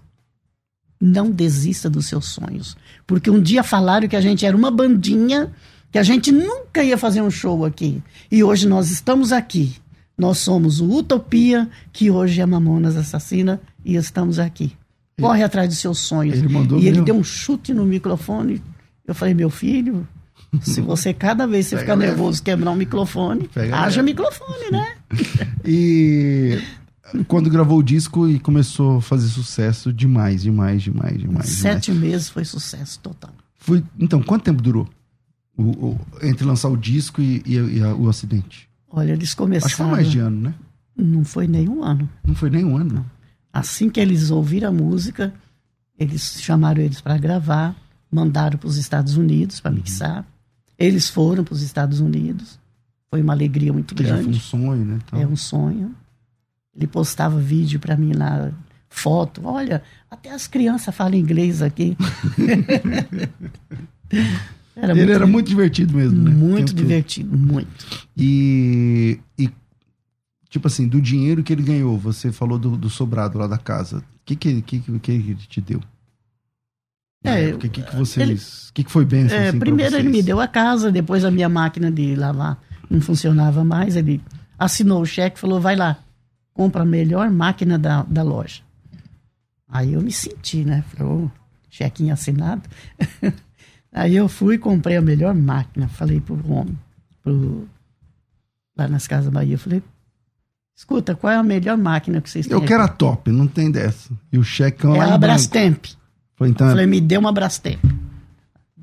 Não 1.00 1.30
desista 1.30 1.92
dos 1.92 2.08
seus 2.08 2.26
sonhos. 2.26 2.76
Porque 3.06 3.30
um 3.30 3.40
dia 3.40 3.62
falaram 3.64 4.08
que 4.08 4.16
a 4.16 4.22
gente 4.22 4.48
era 4.48 4.58
uma 4.58 4.72
bandinha, 4.72 5.54
que 5.92 6.00
a 6.00 6.04
gente 6.04 6.32
nunca 6.32 6.84
ia 6.84 6.98
fazer 6.98 7.22
um 7.22 7.30
show 7.30 7.64
aqui. 7.64 8.02
E 8.32 8.44
hoje 8.44 8.68
nós 8.68 8.90
estamos 8.90 9.32
aqui. 9.32 9.76
Nós 10.18 10.40
somos 10.40 10.82
o 10.82 10.90
Utopia, 10.92 11.70
que 11.94 12.10
hoje 12.10 12.42
é 12.42 12.46
Mamonas 12.48 12.98
Assassina, 12.98 13.62
e 13.86 13.96
estamos 13.96 14.40
aqui. 14.40 14.76
Corre 15.20 15.44
atrás 15.44 15.68
dos 15.68 15.80
seus 15.80 15.98
sonhos. 16.00 16.38
Ele 16.38 16.48
mandou 16.48 16.80
e 16.80 16.88
ele 16.88 17.02
deu 17.02 17.16
um 17.16 17.24
chute 17.24 17.74
no 17.74 17.86
microfone. 17.86 18.62
Eu 19.06 19.16
falei, 19.16 19.34
meu 19.34 19.50
filho, 19.50 20.08
se 20.62 20.80
você 20.80 21.14
cada 21.14 21.48
vez 21.48 21.68
você 21.68 21.78
ficar 21.78 21.96
nervoso 21.96 22.42
quebrar 22.44 22.72
um 22.72 22.76
microfone, 22.76 23.48
Pega 23.48 23.78
haja 23.78 24.04
microfone, 24.04 24.72
né? 24.72 24.96
e 25.66 26.62
quando 27.28 27.50
gravou 27.50 27.80
o 27.80 27.84
disco 27.84 28.28
e 28.28 28.40
começou 28.40 28.98
a 28.98 29.02
fazer 29.02 29.28
sucesso 29.28 29.92
demais, 29.92 30.44
demais, 30.44 30.84
demais, 30.84 31.18
demais. 31.18 31.50
Sete 31.50 31.92
demais. 31.92 32.12
meses 32.12 32.30
foi 32.30 32.46
sucesso 32.46 33.00
total. 33.00 33.32
Foi, 33.58 33.84
então, 34.00 34.22
quanto 34.22 34.44
tempo 34.44 34.62
durou? 34.62 34.88
O, 35.58 35.64
o, 35.64 36.00
entre 36.22 36.46
lançar 36.46 36.70
o 36.70 36.78
disco 36.78 37.22
e, 37.22 37.42
e, 37.46 37.56
e 37.56 37.82
a, 37.82 37.96
o 37.96 38.08
acidente? 38.08 38.70
Olha, 38.90 39.14
eles 39.14 39.34
começaram. 39.34 39.66
Acho 39.66 39.76
que 39.76 39.82
foi 39.82 39.92
mais 39.92 40.12
de 40.12 40.20
ano, 40.20 40.42
né? 40.42 40.54
Não 40.96 41.24
foi 41.24 41.48
nem 41.48 41.68
um 41.68 41.84
ano. 41.84 42.08
Não 42.26 42.36
foi 42.36 42.50
nem 42.50 42.64
um 42.64 42.78
ano? 42.78 42.94
Não. 42.96 43.17
Assim 43.58 43.90
que 43.90 44.00
eles 44.00 44.30
ouviram 44.30 44.70
a 44.70 44.72
música, 44.72 45.34
eles 45.98 46.40
chamaram 46.44 46.80
eles 46.80 47.02
para 47.02 47.18
gravar, 47.18 47.76
mandaram 48.12 48.56
para 48.56 48.68
os 48.68 48.78
Estados 48.78 49.18
Unidos 49.18 49.60
para 49.60 49.72
uhum. 49.72 49.78
mixar. 49.78 50.28
Eles 50.78 51.10
foram 51.10 51.44
para 51.44 51.56
os 51.56 51.64
Estados 51.64 52.00
Unidos. 52.00 52.60
Foi 53.10 53.20
uma 53.20 53.34
alegria 53.34 53.74
muito 53.74 53.96
que 53.96 54.04
grande. 54.04 54.26
Foi 54.26 54.32
um 54.32 54.40
sonho, 54.40 54.86
né? 54.86 55.00
Então... 55.04 55.20
É 55.20 55.26
um 55.26 55.36
sonho. 55.36 55.96
Ele 56.76 56.86
postava 56.86 57.40
vídeo 57.40 57.80
para 57.80 57.98
mim 57.98 58.14
lá, 58.14 58.52
foto. 58.90 59.42
Olha, 59.44 59.82
até 60.12 60.32
as 60.32 60.46
crianças 60.46 60.94
falam 60.94 61.16
inglês 61.16 61.64
aqui. 61.64 61.98
era 64.76 64.92
Ele 64.92 65.00
muito, 65.00 65.12
era 65.14 65.26
muito 65.26 65.48
divertido 65.48 65.98
mesmo, 65.98 66.24
né? 66.26 66.30
Muito 66.30 66.76
divertido, 66.76 67.32
todo. 67.32 67.40
muito. 67.40 68.08
E, 68.16 69.20
e 69.36 69.50
tipo 70.50 70.68
assim, 70.68 70.88
do 70.88 71.02
dinheiro 71.02 71.44
que 71.44 71.54
ele 71.54 71.64
ganhou, 71.64 71.98
você 71.98 72.32
falou 72.32 72.58
do, 72.58 72.78
do 72.78 72.90
sobrado 72.90 73.38
lá 73.38 73.48
da 73.48 73.58
casa. 73.58 74.00
O 74.00 74.04
que 74.26 74.36
que, 74.36 74.62
que, 74.62 75.00
que, 75.00 75.12
ele 75.12 75.36
te 75.36 75.62
deu? 75.62 75.82
É, 77.24 77.54
o 77.54 77.58
que, 77.58 77.70
que, 77.70 77.82
que 77.82 77.96
vocês. 77.96 78.70
O 78.70 78.74
que, 78.74 78.84
que 78.84 78.92
foi 78.92 79.06
bem 79.06 79.28
é, 79.30 79.50
assim, 79.50 79.60
Primeiro 79.60 79.96
ele 79.98 80.10
me 80.10 80.22
deu 80.22 80.40
a 80.40 80.48
casa, 80.48 80.92
depois 80.92 81.26
a 81.26 81.32
minha 81.32 81.50
máquina 81.50 81.92
de 81.92 82.16
lavar 82.16 82.62
não 82.90 83.02
funcionava 83.02 83.64
mais. 83.64 83.96
Ele 83.96 84.22
assinou 84.58 85.02
o 85.02 85.06
cheque 85.06 85.38
e 85.38 85.42
falou: 85.42 85.60
vai 85.60 85.76
lá, 85.76 85.98
compra 86.54 86.84
a 86.84 86.86
melhor 86.86 87.30
máquina 87.30 87.78
da, 87.78 88.04
da 88.04 88.24
loja. 88.24 88.62
Aí 89.68 89.94
eu 89.94 90.02
me 90.02 90.12
senti, 90.12 90.64
né? 90.64 90.84
Falei, 90.90 91.14
oh, 91.14 91.30
chequinho 91.70 92.14
assinado. 92.14 92.64
Aí 93.92 94.16
eu 94.16 94.28
fui 94.30 94.56
e 94.56 94.60
comprei 94.60 94.96
a 94.96 95.02
melhor 95.02 95.34
máquina. 95.34 95.88
Falei 95.88 96.22
pro 96.22 96.36
homem, 96.52 96.78
pro, 97.24 97.68
lá 98.78 98.88
nas 98.88 99.08
Casas 99.08 99.32
Bahia, 99.32 99.58
falei, 99.58 99.82
Escuta, 100.78 101.16
qual 101.16 101.34
é 101.34 101.36
a 101.36 101.42
melhor 101.42 101.76
máquina 101.76 102.22
que 102.22 102.30
vocês 102.30 102.46
têm? 102.46 102.56
Eu 102.56 102.62
quero 102.62 102.84
a 102.84 102.88
top, 102.88 103.32
não 103.32 103.48
tem 103.48 103.72
dessa. 103.72 104.12
E 104.32 104.38
o 104.38 104.44
checão 104.44 104.96
é 104.96 105.08
lá 105.08 105.16
a 105.16 105.18
Brastemp. 105.18 105.86
Falei, 106.36 106.54
então, 106.54 106.68
Falei, 106.70 106.86
me 106.86 107.02
dê 107.02 107.18
uma 107.18 107.32
Brastemp. 107.32 107.84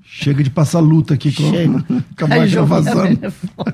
Chega 0.02 0.42
de 0.42 0.50
passar 0.50 0.80
luta 0.80 1.14
aqui 1.14 1.32
com, 1.32 1.42
com 2.18 2.24
a 2.24 2.28
máquina 2.28 2.62
vazando. 2.64 3.20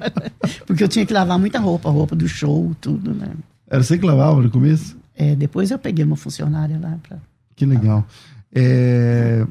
Porque 0.67 0.85
eu 0.85 0.89
tinha 0.89 1.07
que 1.07 1.15
lavar 1.15 1.39
muita 1.39 1.59
roupa, 1.59 1.89
roupa 1.89 2.15
do 2.15 2.29
show, 2.29 2.77
tudo, 2.79 3.15
né? 3.15 3.33
Era 3.67 3.83
você 3.83 3.97
que 3.97 4.05
lavava 4.05 4.43
no 4.43 4.51
começo? 4.51 4.99
É, 5.17 5.35
depois 5.35 5.71
eu 5.71 5.79
peguei 5.79 6.05
uma 6.05 6.17
funcionária 6.17 6.79
lá 6.79 6.99
pra... 7.03 7.17
Que 7.57 7.65
legal. 7.65 8.07
É, 8.55 9.47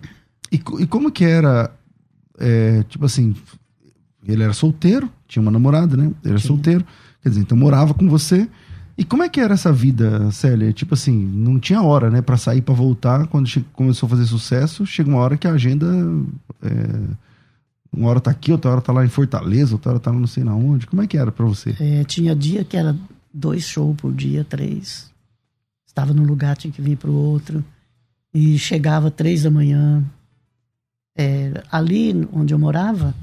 e, 0.51 0.57
e, 0.57 0.85
como 0.85 1.11
que 1.11 1.25
era, 1.25 1.71
é, 2.37 2.83
tipo 2.83 3.05
assim, 3.05 3.35
ele 4.27 4.43
era 4.43 4.53
solteiro, 4.53 5.09
tinha 5.27 5.41
uma 5.41 5.51
namorada, 5.51 5.97
né? 5.97 6.11
Ele 6.23 6.33
era 6.33 6.39
solteiro. 6.39 6.85
Quer 7.21 7.29
dizer, 7.29 7.41
então 7.41 7.57
morava 7.57 7.93
com 7.93 8.07
você. 8.07 8.47
E 8.97 9.05
como 9.05 9.23
é 9.23 9.29
que 9.29 9.39
era 9.39 9.53
essa 9.53 9.71
vida, 9.71 10.29
Célia? 10.31 10.73
Tipo 10.73 10.93
assim, 10.93 11.13
não 11.17 11.57
tinha 11.57 11.81
hora, 11.81 12.09
né, 12.09 12.21
para 12.21 12.35
sair, 12.35 12.61
para 12.61 12.73
voltar. 12.73 13.27
Quando 13.27 13.49
começou 13.71 14.07
a 14.07 14.09
fazer 14.09 14.25
sucesso, 14.25 14.85
chega 14.85 15.09
uma 15.09 15.19
hora 15.19 15.37
que 15.37 15.47
a 15.47 15.53
agenda. 15.53 15.87
É, 16.61 17.29
uma 17.91 18.09
hora 18.09 18.19
tá 18.19 18.29
aqui, 18.29 18.51
outra 18.51 18.71
hora 18.71 18.81
tá 18.81 18.91
lá 18.91 19.05
em 19.05 19.09
Fortaleza, 19.09 19.73
outra 19.73 19.91
hora 19.91 19.99
tá 19.99 20.11
lá 20.11 20.19
não 20.19 20.27
sei 20.27 20.43
na 20.43 20.53
onde. 20.53 20.85
Como 20.85 21.01
é 21.01 21.07
que 21.07 21.17
era 21.17 21.31
para 21.31 21.45
você? 21.45 21.75
É, 21.79 22.03
tinha 22.03 22.35
dia 22.35 22.63
que 22.63 22.75
era 22.75 22.93
dois 23.33 23.63
shows 23.63 23.95
por 23.95 24.13
dia, 24.13 24.43
três. 24.43 25.09
Estava 25.87 26.13
num 26.13 26.25
lugar, 26.25 26.57
tinha 26.57 26.71
que 26.71 26.81
vir 26.81 26.97
pro 26.97 27.13
outro. 27.13 27.63
E 28.33 28.59
chegava 28.59 29.09
três 29.09 29.43
da 29.43 29.49
manhã. 29.49 30.03
É, 31.17 31.63
ali 31.71 32.27
onde 32.33 32.53
eu 32.53 32.59
morava, 32.59 33.15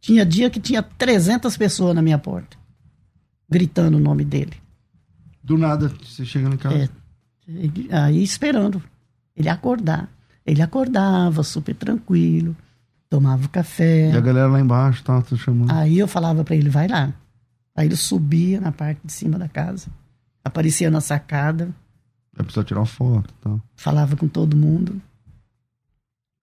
tinha 0.00 0.24
dia 0.24 0.48
que 0.48 0.60
tinha 0.60 0.82
300 0.82 1.56
pessoas 1.58 1.94
na 1.94 2.00
minha 2.00 2.18
porta 2.18 2.59
gritando 3.50 3.96
o 3.96 4.00
nome 4.00 4.24
dele. 4.24 4.52
Do 5.42 5.58
nada, 5.58 5.88
você 5.88 6.24
chega 6.24 6.48
em 6.48 6.56
casa? 6.56 6.90
É, 7.48 7.96
aí 7.96 8.22
esperando 8.22 8.82
ele 9.36 9.48
acordar. 9.48 10.08
Ele 10.46 10.62
acordava 10.62 11.42
super 11.42 11.74
tranquilo, 11.74 12.56
tomava 13.08 13.48
café. 13.48 14.10
E 14.10 14.16
a 14.16 14.20
galera 14.20 14.46
lá 14.46 14.60
embaixo 14.60 15.02
tava 15.02 15.22
tá, 15.22 15.36
chamando. 15.36 15.70
Aí 15.72 15.98
eu 15.98 16.06
falava 16.06 16.44
para 16.44 16.54
ele, 16.54 16.70
vai 16.70 16.88
lá. 16.88 17.12
Aí 17.74 17.86
ele 17.86 17.96
subia 17.96 18.60
na 18.60 18.72
parte 18.72 19.00
de 19.04 19.12
cima 19.12 19.38
da 19.38 19.48
casa, 19.48 19.88
aparecia 20.44 20.90
na 20.90 21.00
sacada. 21.00 21.74
É 22.38 22.42
preciso 22.42 22.64
tirar 22.64 22.80
uma 22.80 22.86
foto 22.86 23.34
tá? 23.40 23.58
Falava 23.74 24.16
com 24.16 24.28
todo 24.28 24.56
mundo. 24.56 25.00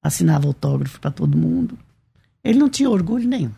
Assinava 0.04 0.48
autógrafo 0.48 1.00
para 1.00 1.12
todo 1.12 1.38
mundo. 1.38 1.78
Ele 2.43 2.60
não 2.60 2.70
tinha 2.70 2.89
orgulho 2.89 3.28
nenhum. 3.28 3.52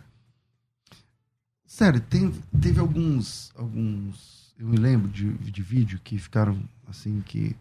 Sério, 1.70 2.02
tem, 2.02 2.34
teve 2.60 2.80
alguns. 2.80 3.52
alguns 3.56 4.52
Eu 4.58 4.68
me 4.68 4.76
lembro 4.76 5.08
de, 5.08 5.32
de 5.34 5.62
vídeo 5.62 6.02
que 6.04 6.18
ficaram 6.18 6.60
assim, 6.88 7.22
que, 7.24 7.56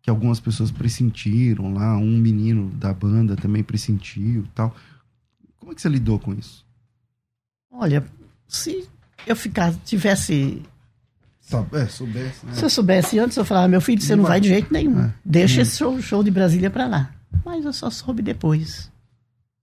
que 0.00 0.08
algumas 0.08 0.38
pessoas 0.38 0.70
pressentiram 0.70 1.74
lá, 1.74 1.96
um 1.98 2.18
menino 2.18 2.70
da 2.76 2.94
banda 2.94 3.34
também 3.34 3.64
pressentiu 3.64 4.46
tal. 4.54 4.74
Como 5.58 5.72
é 5.72 5.74
que 5.74 5.82
você 5.82 5.88
lidou 5.88 6.20
com 6.20 6.32
isso? 6.32 6.64
Olha, 7.68 8.06
se 8.46 8.88
eu 9.26 9.34
ficar, 9.34 9.74
tivesse 9.84 10.62
É, 11.72 11.86
soubesse, 11.86 12.46
né? 12.46 12.54
Se 12.54 12.64
eu 12.64 12.70
soubesse 12.70 13.18
antes, 13.18 13.36
eu 13.36 13.44
falava, 13.44 13.66
meu 13.66 13.80
filho, 13.80 14.00
você 14.00 14.14
não, 14.14 14.22
não 14.22 14.28
vai. 14.28 14.34
vai. 14.34 14.40
de 14.40 14.48
jeito 14.50 14.72
nenhum. 14.72 15.00
É. 15.00 15.14
Deixa 15.24 15.58
é. 15.58 15.62
esse 15.62 15.78
show, 15.78 16.00
show 16.00 16.22
de 16.22 16.30
Brasília 16.30 16.70
pra 16.70 16.86
lá. 16.86 17.12
Mas 17.44 17.64
eu 17.64 17.72
só 17.72 17.90
soube 17.90 18.22
depois. 18.22 18.88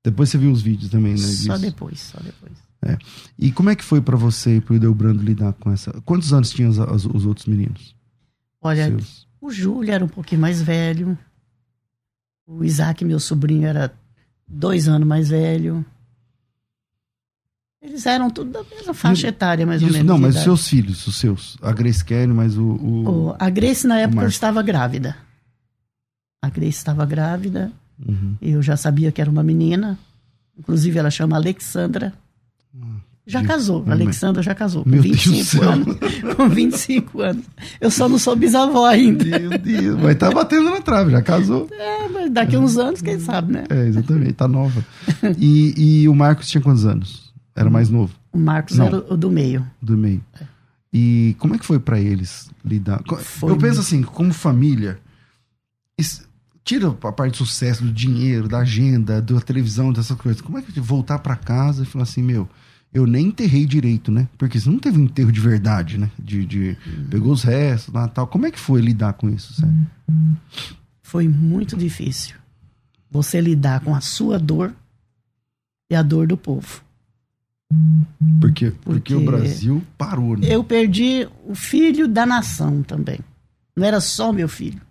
Depois 0.04 0.30
você 0.30 0.38
viu 0.38 0.52
os 0.52 0.62
vídeos 0.62 0.92
também, 0.92 1.14
né? 1.14 1.18
Só 1.20 1.54
disso. 1.54 1.62
depois, 1.62 2.00
só 2.02 2.20
depois. 2.20 2.65
É. 2.86 2.98
E 3.38 3.52
como 3.52 3.70
é 3.72 3.76
que 3.76 3.84
foi 3.84 4.00
para 4.00 4.16
você 4.16 4.58
e 4.58 4.62
pro 4.62 4.76
Ildebrando 4.76 5.24
lidar 5.24 5.54
com 5.54 5.72
essa. 5.72 5.92
Quantos 6.06 6.32
anos 6.32 6.52
tinham 6.52 6.70
os, 6.70 6.78
os, 6.78 7.06
os 7.06 7.26
outros 7.26 7.48
meninos? 7.48 7.96
Olha, 8.62 8.86
Seus? 8.88 9.28
o 9.42 9.52
Júlio 9.52 9.92
era 9.92 10.06
um 10.06 10.08
pouquinho 10.08 10.42
mais 10.42 10.62
velho. 10.62 11.18
O 12.48 12.64
Isaac, 12.64 13.04
meu 13.04 13.20
sobrinho, 13.20 13.68
era 13.68 13.92
dois 14.48 14.88
anos 14.88 15.08
mais 15.08 15.30
velho. 15.30 15.84
Eles 17.82 18.06
eram 18.06 18.30
tudo 18.30 18.52
da 18.52 18.64
mesma 18.64 18.94
faixa 18.94 19.28
etária, 19.28 19.66
mais 19.66 19.82
Isso, 19.82 19.92
ou 19.92 19.94
menos. 19.94 20.08
Não, 20.08 20.18
mas 20.18 20.36
os 20.38 20.44
seus 20.44 20.68
filhos, 20.68 21.06
os 21.06 21.18
seus. 21.18 21.58
A 21.62 21.72
Grace 21.72 22.04
Kelly, 22.04 22.34
mas 22.34 22.58
o. 22.58 22.64
o, 22.64 23.28
o 23.30 23.36
a 23.38 23.50
Grace, 23.50 23.86
na 23.86 24.00
época, 24.00 24.26
estava 24.26 24.62
grávida. 24.64 25.16
A 26.42 26.50
Grace 26.50 26.78
estava 26.78 27.06
grávida. 27.06 27.72
Uhum. 28.00 28.36
Eu 28.42 28.62
já 28.62 28.76
sabia 28.76 29.12
que 29.12 29.22
era 29.22 29.30
uma 29.30 29.44
menina. 29.44 29.98
Inclusive, 30.58 30.98
ela 30.98 31.12
chama 31.12 31.36
Alexandra. 31.36 32.14
Já 33.28 33.44
casou, 33.44 33.84
a 33.88 33.92
Alexandra 33.92 34.44
já 34.44 34.54
casou, 34.54 34.84
com 34.84 34.90
Meu 34.90 35.02
25 35.02 35.64
anos. 35.64 35.98
com 36.38 36.48
25 36.48 37.22
anos. 37.22 37.46
Eu 37.82 37.90
só 37.90 38.08
não 38.08 38.20
sou 38.20 38.36
bisavó 38.36 38.86
ainda. 38.86 39.24
Meu 39.26 39.58
Deus, 39.58 40.00
mas 40.00 40.16
tá 40.16 40.30
batendo 40.30 40.70
na 40.70 40.80
trave, 40.80 41.12
já 41.12 41.24
casou. 41.24 41.68
É, 41.72 42.08
mas 42.08 42.32
daqui 42.32 42.56
a 42.56 42.60
uns 42.60 42.78
anos, 42.78 43.02
quem 43.02 43.20
sabe, 43.20 43.54
né? 43.54 43.64
É, 43.68 43.88
exatamente, 43.88 44.34
tá 44.34 44.48
nova. 44.48 44.86
E, 45.40 46.02
e 46.04 46.08
o 46.08 46.14
Marcos 46.14 46.48
tinha 46.48 46.62
quantos 46.62 46.86
anos? 46.86 47.34
Era 47.56 47.70
mais 47.70 47.90
novo? 47.90 48.14
O 48.32 48.38
Marcos 48.38 48.78
não. 48.78 48.86
era 48.86 48.98
o 48.98 49.18
do 49.18 49.32
meio. 49.32 49.66
Do 49.82 49.98
meio. 49.98 50.24
E 50.94 51.36
como 51.40 51.56
é 51.56 51.58
que 51.58 51.66
foi 51.66 51.80
para 51.80 52.00
eles 52.00 52.52
lidar? 52.64 53.02
Foi 53.20 53.52
Eu 53.52 53.58
penso 53.58 53.80
assim, 53.80 54.04
como 54.04 54.32
família, 54.32 55.00
tira 56.66 56.90
a 56.90 57.12
parte 57.12 57.34
do 57.34 57.46
sucesso, 57.46 57.84
do 57.84 57.94
dinheiro, 57.94 58.50
da 58.50 58.60
agenda, 58.60 59.22
da 59.22 59.40
televisão, 59.40 59.94
dessas 59.94 60.18
coisas. 60.18 60.42
Como 60.42 60.58
é 60.58 60.62
que 60.64 60.78
voltar 60.80 61.20
para 61.20 61.36
casa 61.36 61.84
e 61.84 61.86
falar 61.86 62.04
assim, 62.04 62.24
meu, 62.24 62.50
eu 62.92 63.06
nem 63.06 63.28
enterrei 63.28 63.66
direito, 63.66 64.12
né? 64.12 64.28
Porque 64.36 64.60
você 64.60 64.70
não 64.70 64.80
teve 64.80 65.00
um 65.00 65.04
enterro 65.04 65.32
de 65.32 65.40
verdade, 65.40 66.00
né? 66.00 66.10
De, 66.18 66.44
de 66.44 66.78
pegou 67.10 67.32
os 67.32 67.44
restos, 67.44 67.94
lá, 67.94 68.08
tal. 68.08 68.26
Como 68.26 68.48
é 68.48 68.52
que 68.52 68.60
foi 68.60 68.82
lidar 68.82 69.14
com 69.14 69.30
isso, 69.30 69.54
sério? 69.54 69.88
Foi 71.04 71.28
muito 71.28 71.78
difícil. 71.78 72.36
Você 73.12 73.40
lidar 73.40 73.82
com 73.82 73.94
a 73.94 74.02
sua 74.02 74.40
dor 74.40 74.74
e 75.90 75.96
a 75.96 76.02
dor 76.02 76.26
do 76.26 76.36
povo. 76.36 76.84
Por 78.42 78.52
quê? 78.54 78.72
Porque, 78.72 79.14
Porque 79.14 79.16
o 79.16 79.24
Brasil 79.24 79.84
parou, 79.98 80.36
né? 80.36 80.48
Eu 80.50 80.64
perdi 80.64 81.28
o 81.46 81.54
filho 81.54 82.08
da 82.08 82.26
nação 82.26 82.82
também. 82.82 83.20
Não 83.76 83.86
era 83.86 84.02
só 84.02 84.34
meu 84.34 84.50
filho. 84.50 84.82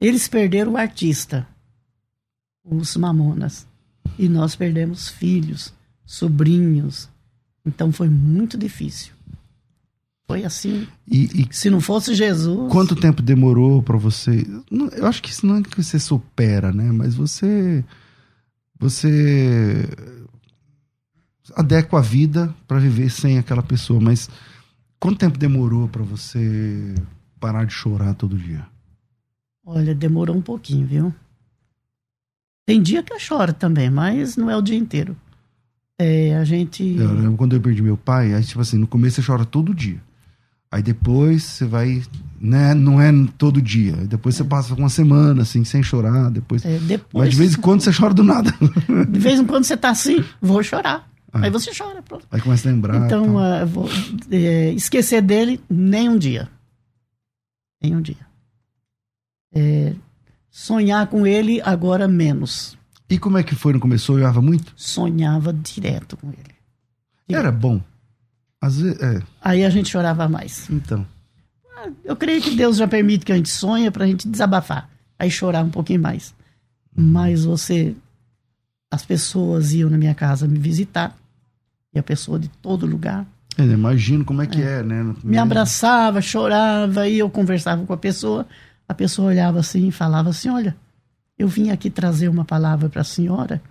Eles 0.00 0.26
perderam 0.26 0.72
o 0.72 0.76
artista, 0.76 1.46
os 2.64 2.96
mamonas. 2.96 3.66
E 4.18 4.28
nós 4.28 4.56
perdemos 4.56 5.08
filhos, 5.08 5.72
sobrinhos. 6.04 7.08
Então 7.64 7.92
foi 7.92 8.08
muito 8.08 8.56
difícil. 8.56 9.12
Foi 10.26 10.44
assim. 10.44 10.86
E, 11.06 11.42
e 11.42 11.48
se 11.50 11.68
não 11.68 11.80
fosse 11.80 12.14
Jesus. 12.14 12.70
Quanto 12.70 12.94
tempo 12.94 13.20
demorou 13.20 13.82
para 13.82 13.98
você? 13.98 14.46
Eu 14.96 15.06
acho 15.06 15.20
que 15.20 15.30
isso 15.30 15.44
não 15.44 15.56
é 15.56 15.62
que 15.62 15.82
você 15.82 15.98
supera, 15.98 16.72
né? 16.72 16.92
Mas 16.92 17.14
você. 17.14 17.84
Você 18.78 19.88
adequa 21.56 21.98
a 21.98 22.02
vida 22.02 22.54
para 22.66 22.78
viver 22.78 23.10
sem 23.10 23.38
aquela 23.38 23.62
pessoa. 23.62 24.00
Mas 24.00 24.30
quanto 25.00 25.18
tempo 25.18 25.36
demorou 25.36 25.88
para 25.88 26.02
você 26.02 26.94
parar 27.40 27.64
de 27.64 27.72
chorar 27.72 28.14
todo 28.14 28.38
dia? 28.38 28.64
Olha, 29.64 29.94
demorou 29.94 30.36
um 30.36 30.42
pouquinho, 30.42 30.86
viu? 30.86 31.14
Tem 32.66 32.80
dia 32.80 33.02
que 33.02 33.12
eu 33.12 33.18
choro 33.18 33.52
também, 33.52 33.90
mas 33.90 34.36
não 34.36 34.50
é 34.50 34.56
o 34.56 34.62
dia 34.62 34.76
inteiro. 34.76 35.16
É, 35.98 36.34
a 36.36 36.44
gente. 36.44 36.82
Eu 36.82 37.12
lembro 37.12 37.36
quando 37.36 37.54
eu 37.54 37.60
perdi 37.60 37.82
meu 37.82 37.96
pai, 37.96 38.32
aí, 38.32 38.42
tipo 38.42 38.60
assim, 38.60 38.78
no 38.78 38.86
começo 38.86 39.20
você 39.20 39.26
chora 39.26 39.44
todo 39.44 39.74
dia. 39.74 40.00
Aí 40.72 40.82
depois 40.82 41.42
você 41.42 41.64
vai. 41.66 42.02
Né, 42.40 42.72
não 42.74 43.00
é 43.00 43.10
todo 43.36 43.60
dia. 43.60 43.96
Aí 43.98 44.06
depois 44.06 44.34
você 44.34 44.44
passa 44.44 44.72
uma 44.74 44.88
semana, 44.88 45.42
assim, 45.42 45.62
sem 45.64 45.82
chorar. 45.82 46.30
Depois... 46.30 46.64
É, 46.64 46.78
depois... 46.78 47.24
Mas 47.24 47.30
de 47.30 47.36
vez 47.36 47.54
em 47.54 47.60
quando 47.60 47.82
você 47.82 47.92
chora 47.92 48.14
do 48.14 48.22
nada. 48.22 48.50
De 49.10 49.18
vez 49.18 49.40
em 49.40 49.44
quando 49.44 49.64
você 49.64 49.76
tá 49.76 49.90
assim, 49.90 50.24
vou 50.40 50.62
chorar. 50.62 51.10
Ah. 51.32 51.40
Aí 51.42 51.50
você 51.50 51.70
chora, 51.76 52.00
pronto. 52.02 52.26
Aí 52.30 52.40
começa 52.40 52.68
a 52.68 52.72
lembrar. 52.72 53.04
Então, 53.04 53.36
uh, 53.36 53.66
vou, 53.66 53.88
é, 54.30 54.72
esquecer 54.72 55.20
dele 55.20 55.60
nem 55.68 56.08
um 56.08 56.16
dia. 56.16 56.48
Nem 57.82 57.94
um 57.94 58.00
dia. 58.00 58.29
É, 59.52 59.94
sonhar 60.50 61.06
com 61.06 61.26
ele 61.26 61.60
agora 61.62 62.06
menos. 62.06 62.78
E 63.08 63.18
como 63.18 63.38
é 63.38 63.42
que 63.42 63.54
foi 63.54 63.72
no 63.72 63.80
começo? 63.80 64.06
Sonhava 64.06 64.40
muito? 64.40 64.72
Sonhava 64.76 65.52
direto 65.52 66.16
com 66.16 66.28
ele. 66.28 66.54
Direto. 67.28 67.40
Era 67.40 67.50
bom. 67.50 67.80
Às 68.60 68.80
vezes, 68.80 69.00
é. 69.00 69.22
Aí 69.40 69.64
a 69.64 69.70
gente 69.70 69.88
chorava 69.88 70.28
mais. 70.28 70.68
Então. 70.70 71.04
Ah, 71.76 71.88
eu 72.04 72.14
creio 72.14 72.40
que 72.40 72.54
Deus 72.54 72.76
já 72.76 72.86
permite 72.86 73.24
que 73.24 73.32
a 73.32 73.36
gente 73.36 73.48
sonhe 73.48 73.90
pra 73.90 74.06
gente 74.06 74.28
desabafar. 74.28 74.88
Aí 75.18 75.30
chorar 75.30 75.64
um 75.64 75.70
pouquinho 75.70 76.00
mais. 76.00 76.34
Mas 76.94 77.44
você. 77.44 77.96
As 78.90 79.04
pessoas 79.04 79.72
iam 79.72 79.88
na 79.88 79.96
minha 79.96 80.14
casa 80.14 80.46
me 80.46 80.58
visitar. 80.58 81.16
E 81.92 81.98
a 81.98 82.02
pessoa 82.02 82.38
de 82.38 82.48
todo 82.62 82.86
lugar. 82.86 83.26
É, 83.58 83.62
imagino 83.62 84.24
como 84.24 84.42
é 84.42 84.46
que 84.46 84.62
é, 84.62 84.78
é 84.78 84.82
né? 84.82 85.14
Me 85.24 85.36
abraçava, 85.36 86.22
chorava, 86.22 87.08
e 87.08 87.18
eu 87.18 87.28
conversava 87.28 87.84
com 87.84 87.92
a 87.92 87.96
pessoa 87.96 88.46
a 88.90 88.94
pessoa 88.94 89.28
olhava 89.28 89.60
assim 89.60 89.86
e 89.86 89.92
falava 89.92 90.30
assim: 90.30 90.48
Olha, 90.48 90.76
eu 91.38 91.46
vim 91.46 91.70
aqui 91.70 91.88
trazer 91.88 92.28
uma 92.28 92.44
palavra 92.44 92.88
para 92.88 93.02
a 93.02 93.04
senhora, 93.04 93.62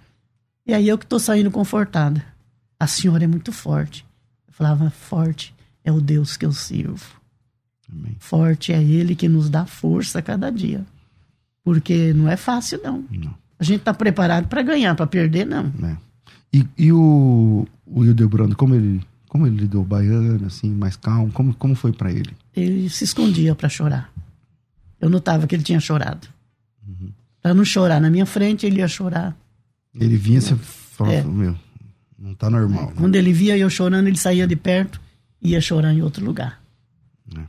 e 0.66 0.74
aí 0.74 0.88
eu 0.88 0.98
que 0.98 1.04
estou 1.04 1.20
saindo 1.20 1.52
confortada. 1.52 2.24
A 2.80 2.88
senhora 2.88 3.26
é 3.26 3.28
muito 3.28 3.52
forte. 3.52 4.06
Eu 4.48 4.54
falava: 4.54 4.90
Forte 4.90 5.54
é 5.84 5.92
o 5.92 6.00
Deus 6.00 6.38
que 6.38 6.46
eu 6.46 6.54
sirvo. 6.54 7.20
Amém. 7.92 8.16
Forte 8.18 8.72
é 8.72 8.82
Ele 8.82 9.14
que 9.14 9.28
nos 9.28 9.50
dá 9.50 9.66
força 9.66 10.20
a 10.20 10.22
cada 10.22 10.50
dia. 10.50 10.86
Porque 11.66 12.14
não 12.14 12.30
é 12.30 12.38
fácil, 12.38 12.80
não. 12.82 13.04
não. 13.12 13.36
A 13.60 13.64
gente 13.66 13.80
está 13.80 13.94
preparado 13.94 14.48
para 14.48 14.62
ganhar, 14.62 14.96
para 14.96 15.06
perder, 15.06 15.46
não. 15.46 15.66
É. 15.84 15.98
E, 16.54 16.66
e 16.78 16.94
o, 16.94 17.68
o 17.86 18.06
Hildebrando, 18.06 18.56
como 18.56 18.74
ele, 18.74 19.02
como 19.28 19.46
ele 19.46 19.58
lidou 19.58 19.84
baiano, 19.84 20.48
assim, 20.48 20.70
mais 20.70 20.96
calmo? 20.96 21.30
Como, 21.34 21.54
como 21.56 21.76
foi 21.76 21.92
para 21.92 22.10
ele? 22.10 22.32
Ele 22.56 22.90
se 22.90 23.04
escondia 23.04 23.54
para 23.54 23.68
chorar. 23.68 24.10
Eu 25.00 25.10
notava 25.10 25.48
que 25.48 25.56
ele 25.56 25.64
tinha 25.64 25.80
chorado. 25.80 26.28
Uhum. 26.88 27.12
Pra 27.42 27.54
não 27.54 27.64
chorar 27.64 28.02
na 28.02 28.10
minha 28.10 28.26
frente, 28.26 28.66
ele 28.66 28.80
ia 28.80 28.88
chorar. 28.88 29.36
Ele 29.96 30.18
vinha, 30.18 30.42
você 30.42 30.56
falava, 30.56 31.16
é. 31.16 31.24
meu, 31.24 31.58
não 32.18 32.36
tá 32.36 32.50
normal. 32.50 32.84
É. 32.84 32.88
Né? 32.88 32.94
Quando 32.98 33.16
ele 33.16 33.32
via 33.32 33.58
eu 33.58 33.70
chorando, 33.70 34.08
ele 34.08 34.18
saía 34.18 34.46
de 34.46 34.56
perto 34.56 35.00
e 35.42 35.52
ia 35.52 35.62
chorar 35.62 35.94
em 35.94 36.02
outro 36.02 36.24
lugar. 36.24 36.62
É. 37.36 37.44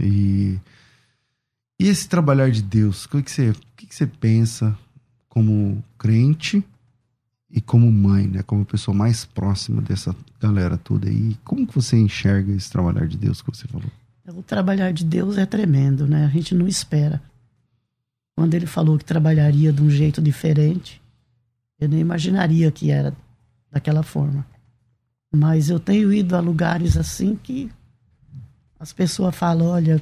E, 0.00 0.58
e 1.78 1.86
esse 1.86 2.08
trabalhar 2.08 2.50
de 2.50 2.62
Deus, 2.62 3.04
o 3.04 3.08
que, 3.08 3.30
você, 3.30 3.50
o 3.50 3.56
que 3.76 3.94
você 3.94 4.06
pensa 4.06 4.76
como 5.28 5.82
crente 5.98 6.64
e 7.50 7.60
como 7.60 7.90
mãe, 7.90 8.26
né? 8.26 8.42
Como 8.42 8.64
pessoa 8.64 8.94
mais 8.94 9.24
próxima 9.24 9.80
dessa 9.80 10.14
galera 10.40 10.76
toda 10.76 11.08
aí. 11.08 11.36
Como 11.44 11.66
que 11.66 11.74
você 11.74 11.96
enxerga 11.96 12.52
esse 12.52 12.70
trabalhar 12.70 13.06
de 13.06 13.16
Deus 13.16 13.40
que 13.40 13.50
você 13.50 13.66
falou? 13.66 13.90
O 14.34 14.42
trabalhar 14.42 14.92
de 14.92 15.04
Deus 15.04 15.38
é 15.38 15.46
tremendo, 15.46 16.06
né? 16.06 16.26
A 16.26 16.28
gente 16.28 16.54
não 16.54 16.68
espera. 16.68 17.22
Quando 18.36 18.52
ele 18.52 18.66
falou 18.66 18.98
que 18.98 19.04
trabalharia 19.04 19.72
de 19.72 19.82
um 19.82 19.88
jeito 19.88 20.20
diferente, 20.20 21.00
eu 21.80 21.88
nem 21.88 22.00
imaginaria 22.00 22.70
que 22.70 22.90
era 22.90 23.16
daquela 23.72 24.02
forma. 24.02 24.46
Mas 25.34 25.70
eu 25.70 25.80
tenho 25.80 26.12
ido 26.12 26.36
a 26.36 26.40
lugares 26.40 26.96
assim 26.96 27.36
que 27.42 27.70
as 28.78 28.92
pessoas 28.92 29.34
falam: 29.34 29.68
olha, 29.68 29.98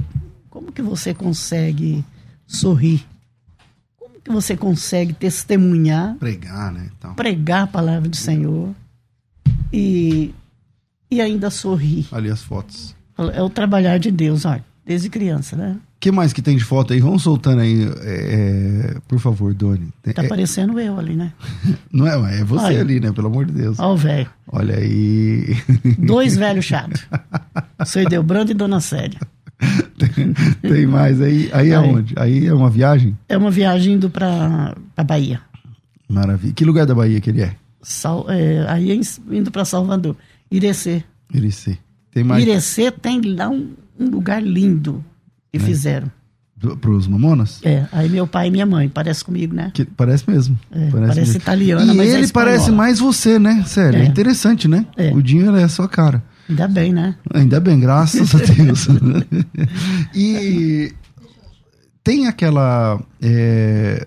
como 0.50 0.72
que 0.72 0.82
você 0.82 1.14
consegue 1.14 2.04
sorrir? 2.48 3.06
Como 3.96 4.20
que 4.20 4.30
você 4.30 4.56
consegue 4.56 5.12
testemunhar? 5.12 6.16
Pregar, 6.16 6.72
né? 6.72 6.90
Então. 6.98 7.14
Pregar 7.14 7.62
a 7.62 7.66
palavra 7.68 8.08
do 8.08 8.16
Senhor 8.16 8.74
e, 9.72 10.34
e 11.08 11.20
ainda 11.20 11.48
sorrir. 11.48 12.08
Ali 12.10 12.28
as 12.28 12.42
fotos. 12.42 12.95
É 13.32 13.42
o 13.42 13.48
trabalhar 13.48 13.98
de 13.98 14.10
Deus, 14.10 14.44
ó, 14.44 14.58
desde 14.84 15.08
criança, 15.08 15.56
né? 15.56 15.76
O 15.96 15.98
que 15.98 16.12
mais 16.12 16.32
que 16.32 16.42
tem 16.42 16.56
de 16.56 16.62
foto 16.62 16.92
aí? 16.92 17.00
Vamos 17.00 17.22
soltando 17.22 17.60
aí, 17.62 17.84
é, 18.02 18.94
é 18.94 18.96
por 19.08 19.18
favor, 19.18 19.54
Doni. 19.54 19.88
Tá 20.14 20.22
é, 20.22 20.28
parecendo 20.28 20.78
eu 20.78 20.98
ali, 20.98 21.16
né? 21.16 21.32
Não 21.90 22.06
é, 22.06 22.40
é 22.40 22.44
você 22.44 22.66
Olha. 22.66 22.80
ali, 22.82 23.00
né? 23.00 23.10
Pelo 23.12 23.28
amor 23.28 23.46
de 23.46 23.52
Deus. 23.52 23.78
Ó 23.80 23.94
o 23.94 23.96
velho. 23.96 24.28
Olha 24.46 24.76
aí. 24.76 25.56
Dois 25.98 26.36
velhos 26.38 26.66
chatos. 26.66 27.06
Sou 27.86 28.06
Delbrando 28.08 28.50
e 28.50 28.54
Dona 28.54 28.80
Célia. 28.80 29.18
tem, 29.98 30.34
tem, 30.60 30.86
mais 30.86 31.20
aí. 31.20 31.48
Aí 31.52 31.70
é 31.70 31.78
onde? 31.78 32.14
Aí 32.18 32.46
é 32.46 32.52
uma 32.52 32.68
viagem? 32.68 33.16
É 33.26 33.36
uma 33.38 33.50
viagem 33.50 33.94
indo 33.94 34.10
pra, 34.10 34.76
pra 34.94 35.02
Bahia. 35.02 35.40
Maravilha. 36.06 36.52
Que 36.52 36.64
lugar 36.64 36.84
da 36.84 36.94
Bahia 36.94 37.20
que 37.20 37.30
ele 37.30 37.40
é? 37.40 37.56
Sal, 37.82 38.26
é 38.28 38.66
aí 38.68 38.90
é 38.90 39.00
indo 39.34 39.50
pra 39.50 39.64
Salvador. 39.64 40.14
Irecê. 40.50 41.02
Irecê. 41.32 41.78
Irecê 42.20 42.90
tem 42.90 43.20
lá 43.20 43.48
um, 43.48 43.70
um 43.98 44.08
lugar 44.08 44.42
lindo 44.42 45.04
que 45.52 45.58
é. 45.58 45.60
fizeram. 45.60 46.10
Para 46.80 46.90
os 46.90 47.06
mamonas? 47.06 47.60
É, 47.62 47.86
aí 47.92 48.08
meu 48.08 48.26
pai 48.26 48.48
e 48.48 48.50
minha 48.50 48.64
mãe, 48.64 48.88
parece 48.88 49.22
comigo, 49.22 49.54
né? 49.54 49.70
Que, 49.74 49.84
parece 49.84 50.28
mesmo. 50.28 50.58
É, 50.70 50.88
parece, 50.90 50.92
parece 50.92 51.20
mesmo. 51.20 51.36
italiana, 51.36 51.92
e 51.92 51.96
mas 51.96 52.08
é 52.08 52.18
ele 52.18 52.28
parece 52.28 52.70
mais 52.70 52.98
você, 52.98 53.38
né, 53.38 53.62
Sério? 53.66 54.00
É, 54.00 54.02
é 54.02 54.06
interessante, 54.06 54.66
né? 54.66 54.86
É. 54.96 55.12
O 55.12 55.22
Dinho 55.22 55.54
é 55.54 55.64
a 55.64 55.68
sua 55.68 55.86
cara. 55.86 56.24
Ainda 56.48 56.66
bem, 56.66 56.92
né? 56.92 57.14
Ainda 57.34 57.60
bem, 57.60 57.78
graças 57.78 58.34
a 58.34 58.38
Deus. 58.54 58.88
e 60.14 60.94
tem 62.02 62.26
aquela. 62.26 63.00
É, 63.20 64.06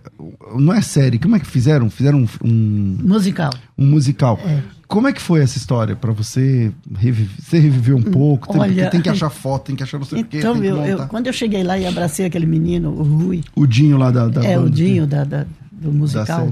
não 0.58 0.74
é 0.74 0.82
série, 0.82 1.20
como 1.20 1.36
é 1.36 1.40
que 1.40 1.46
fizeram? 1.46 1.90
Fizeram 1.90 2.20
um. 2.20 2.28
um 2.44 2.98
musical. 3.04 3.54
Um 3.78 3.86
musical. 3.86 4.40
É. 4.44 4.79
Como 4.90 5.08
é 5.08 5.14
que 5.14 5.22
foi 5.22 5.42
essa 5.42 5.56
história 5.56 5.96
para 5.96 6.12
você 6.12 6.74
reviver? 6.98 7.30
Você 7.40 7.60
reviveu 7.60 7.96
um 7.96 8.02
pouco? 8.02 8.52
Tem, 8.52 8.60
Olha, 8.60 8.90
tem 8.90 9.00
que 9.00 9.08
achar 9.08 9.30
foto, 9.30 9.66
tem 9.66 9.76
que 9.76 9.84
achar 9.84 10.00
não 10.00 10.06
sei 10.06 10.22
então, 10.22 10.58
o 10.58 10.62
quê. 10.62 10.68
Então, 10.68 11.08
quando 11.08 11.28
eu 11.28 11.34
cheguei 11.34 11.64
lá 11.64 11.78
e 11.78 11.86
abracei 11.86 12.26
aquele 12.26 12.48
menino, 12.48 12.90
o 12.90 13.04
Rui. 13.04 13.44
O 13.56 13.68
Dinho 13.68 13.98
lá 13.98 14.10
da. 14.10 14.28
da 14.28 14.44
é, 14.44 14.56
banda, 14.56 14.66
o 14.66 14.70
Dinho 14.72 15.06
da, 15.06 15.24
da, 15.24 15.46
do 15.72 15.92
musical. 15.92 16.52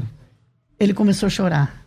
Ele 0.80 0.94
começou 0.94 1.26
a 1.26 1.30
chorar. 1.32 1.84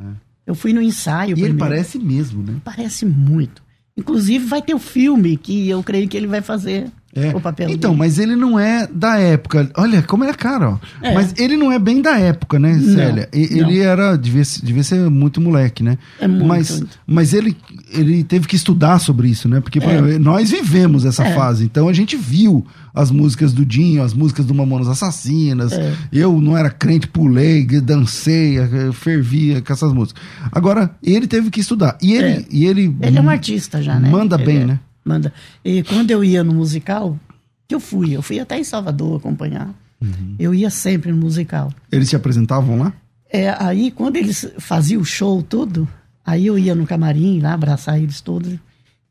É. 0.00 0.06
Eu 0.46 0.54
fui 0.54 0.72
no 0.72 0.80
ensaio. 0.80 1.32
E 1.32 1.34
primeiro. 1.34 1.52
ele 1.52 1.58
parece 1.58 1.98
mesmo, 1.98 2.42
né? 2.42 2.56
Parece 2.64 3.04
muito. 3.04 3.62
Inclusive, 3.94 4.46
vai 4.46 4.62
ter 4.62 4.72
o 4.72 4.78
filme 4.78 5.36
que 5.36 5.68
eu 5.68 5.82
creio 5.82 6.08
que 6.08 6.16
ele 6.16 6.26
vai 6.26 6.40
fazer 6.40 6.90
é. 7.14 7.34
o 7.34 7.40
papel 7.40 7.70
Então, 7.70 7.90
dele. 7.90 7.98
mas 7.98 8.18
ele 8.18 8.36
não 8.36 8.58
é 8.58 8.86
da 8.86 9.18
época. 9.18 9.70
Olha 9.76 10.02
como 10.02 10.24
ele 10.24 10.30
é 10.30 10.34
caro, 10.34 10.78
ó. 10.80 11.06
É. 11.06 11.14
Mas 11.14 11.34
ele 11.38 11.56
não 11.56 11.72
é 11.72 11.78
bem 11.78 12.02
da 12.02 12.18
época, 12.18 12.58
né, 12.58 12.78
Célia? 12.78 13.28
Não, 13.32 13.40
ele 13.40 13.62
não. 13.62 13.70
era. 13.70 14.16
Devia, 14.16 14.42
devia 14.62 14.82
ser 14.82 15.08
muito 15.10 15.40
moleque, 15.40 15.82
né? 15.82 15.96
É 16.20 16.28
muito. 16.28 16.46
Mas, 16.46 16.84
mas 17.06 17.32
ele, 17.32 17.56
ele 17.92 18.22
teve 18.22 18.46
que 18.46 18.56
estudar 18.56 18.98
sobre 18.98 19.28
isso, 19.28 19.48
né? 19.48 19.60
Porque 19.60 19.78
é. 19.78 20.18
nós 20.18 20.50
vivemos 20.50 21.04
essa 21.04 21.24
é. 21.24 21.34
fase. 21.34 21.64
Então 21.64 21.88
a 21.88 21.92
gente 21.92 22.16
viu 22.16 22.66
as 22.94 23.10
músicas 23.10 23.52
do 23.52 23.64
Dinho, 23.64 24.02
as 24.02 24.12
músicas 24.12 24.44
do 24.44 24.54
Mamonas 24.54 24.88
Assassinas. 24.88 25.72
É. 25.72 25.94
Eu 26.12 26.40
não 26.40 26.56
era 26.56 26.70
crente, 26.70 27.08
pulei, 27.08 27.64
dancei, 27.80 28.58
fervia 28.92 29.62
com 29.62 29.72
essas 29.72 29.92
músicas. 29.92 30.22
Agora, 30.52 30.90
ele 31.02 31.26
teve 31.26 31.50
que 31.50 31.60
estudar. 31.60 31.96
E 32.02 32.12
ele. 32.12 32.26
É. 32.26 32.44
E 32.50 32.66
ele, 32.66 32.94
ele 33.00 33.18
é 33.18 33.20
um 33.20 33.30
artista 33.30 33.80
já, 33.80 33.98
né? 33.98 34.10
Manda 34.10 34.36
ele 34.36 34.44
bem, 34.44 34.64
né? 34.66 34.80
Manda. 35.08 35.32
E 35.64 35.82
quando 35.82 36.10
eu 36.10 36.22
ia 36.22 36.44
no 36.44 36.52
musical, 36.52 37.18
que 37.66 37.74
eu 37.74 37.80
fui, 37.80 38.14
eu 38.14 38.20
fui 38.20 38.38
até 38.38 38.58
em 38.58 38.64
Salvador 38.64 39.16
acompanhar. 39.16 39.74
Uhum. 39.98 40.36
Eu 40.38 40.54
ia 40.54 40.68
sempre 40.68 41.10
no 41.10 41.16
musical. 41.16 41.72
Eles 41.90 42.10
se 42.10 42.14
apresentavam 42.14 42.78
lá? 42.78 42.92
É, 43.30 43.48
aí 43.58 43.90
quando 43.90 44.16
eles 44.16 44.52
faziam 44.58 45.00
o 45.00 45.04
show 45.04 45.42
tudo, 45.42 45.88
aí 46.24 46.46
eu 46.46 46.58
ia 46.58 46.74
no 46.74 46.86
camarim 46.86 47.40
lá 47.40 47.54
abraçar 47.54 47.98
eles 47.98 48.20
todos. 48.20 48.58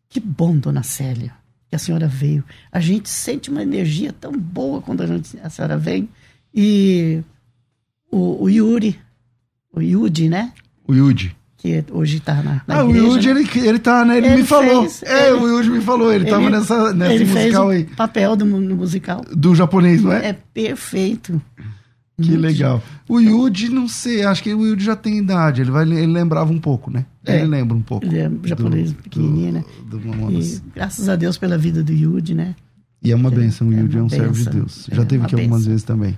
Que 0.07 0.19
bom, 0.19 0.55
dona 0.55 0.83
Célia, 0.83 1.33
que 1.67 1.75
a 1.75 1.79
senhora 1.79 2.07
veio. 2.07 2.43
A 2.71 2.79
gente 2.79 3.10
sente 3.10 3.49
uma 3.49 3.63
energia 3.63 4.13
tão 4.13 4.31
boa 4.31 4.81
quando 4.83 5.01
a, 5.01 5.07
gente, 5.07 5.36
a 5.39 5.49
senhora 5.49 5.77
vem. 5.79 6.07
E 6.53 7.21
o, 8.12 8.43
o 8.43 8.49
Yuri, 8.49 8.99
o 9.73 9.81
Yudi, 9.81 10.29
né? 10.29 10.53
O 10.88 10.93
Yudi 10.93 11.36
que 11.57 11.83
hoje 11.91 12.17
está 12.17 12.35
na, 12.35 12.61
na 12.67 12.79
Ah, 12.79 12.83
igreja, 12.85 13.03
o 13.05 13.13
Yudi, 13.13 13.33
né? 13.33 13.41
ele, 13.41 13.67
ele 13.67 13.79
tá, 13.79 14.05
né? 14.05 14.17
Ele, 14.17 14.27
ele 14.27 14.37
me 14.37 14.43
falou. 14.43 14.81
Fez, 14.83 15.03
é, 15.03 15.29
ele, 15.29 15.39
o 15.39 15.47
Yudi 15.47 15.69
me 15.71 15.81
falou, 15.81 16.13
ele, 16.13 16.23
ele 16.25 16.31
tava 16.31 16.49
nessa, 16.49 16.93
nessa 16.93 17.13
ele 17.13 17.25
musical 17.25 17.69
fez 17.69 17.87
aí. 17.89 17.95
papel 17.95 18.35
do, 18.35 18.45
no 18.45 18.75
musical. 18.75 19.25
Do 19.35 19.55
japonês, 19.55 20.01
não 20.03 20.13
é? 20.13 20.27
É 20.29 20.33
perfeito. 20.33 21.41
Que 22.19 22.29
Muito 22.29 22.41
legal. 22.41 22.81
O 23.07 23.19
Yudi, 23.19 23.69
não 23.69 23.87
sei, 23.87 24.23
acho 24.23 24.41
que 24.41 24.51
o 24.53 24.65
Yudi 24.65 24.83
já 24.83 24.95
tem 24.95 25.19
idade, 25.19 25.61
ele, 25.61 25.69
vai, 25.69 25.83
ele 25.83 26.07
lembrava 26.07 26.51
um 26.51 26.59
pouco, 26.59 26.89
né? 26.89 27.05
É, 27.23 27.37
ele 27.37 27.47
lembra 27.47 27.77
um 27.77 27.81
pouco. 27.81 28.05
Ele 28.05 28.17
é 28.17 28.31
japonês 28.43 28.91
do, 28.91 29.03
pequenininho, 29.03 29.51
né? 29.53 29.65
Do, 29.85 29.99
do 29.99 30.31
e 30.31 30.61
graças 30.73 31.09
a 31.09 31.15
Deus 31.15 31.37
pela 31.37 31.57
vida 31.59 31.83
do 31.83 31.91
Yudi, 31.93 32.33
né? 32.33 32.55
E 33.03 33.11
é 33.11 33.15
uma 33.15 33.29
benção, 33.29 33.67
o 33.67 33.73
é 33.73 33.77
Yudi 33.79 33.97
é, 33.97 33.99
é 33.99 34.03
um 34.03 34.09
servo 34.09 34.33
de 34.33 34.49
Deus. 34.49 34.87
Já 34.91 35.03
é 35.03 35.05
teve 35.05 35.23
aqui 35.23 35.35
benção. 35.35 35.45
algumas 35.45 35.65
vezes 35.67 35.83
também. 35.83 36.17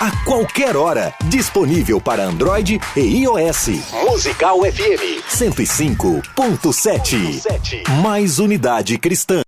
a 0.00 0.10
qualquer 0.24 0.76
hora. 0.76 1.12
Disponível 1.24 2.00
para 2.00 2.24
Android 2.24 2.80
e 2.96 3.00
iOS. 3.22 3.68
Musical 4.04 4.60
FM 4.60 5.20
105.7. 5.28 7.88
Mais 8.02 8.38
unidade 8.38 8.96
cristã. 8.98 9.40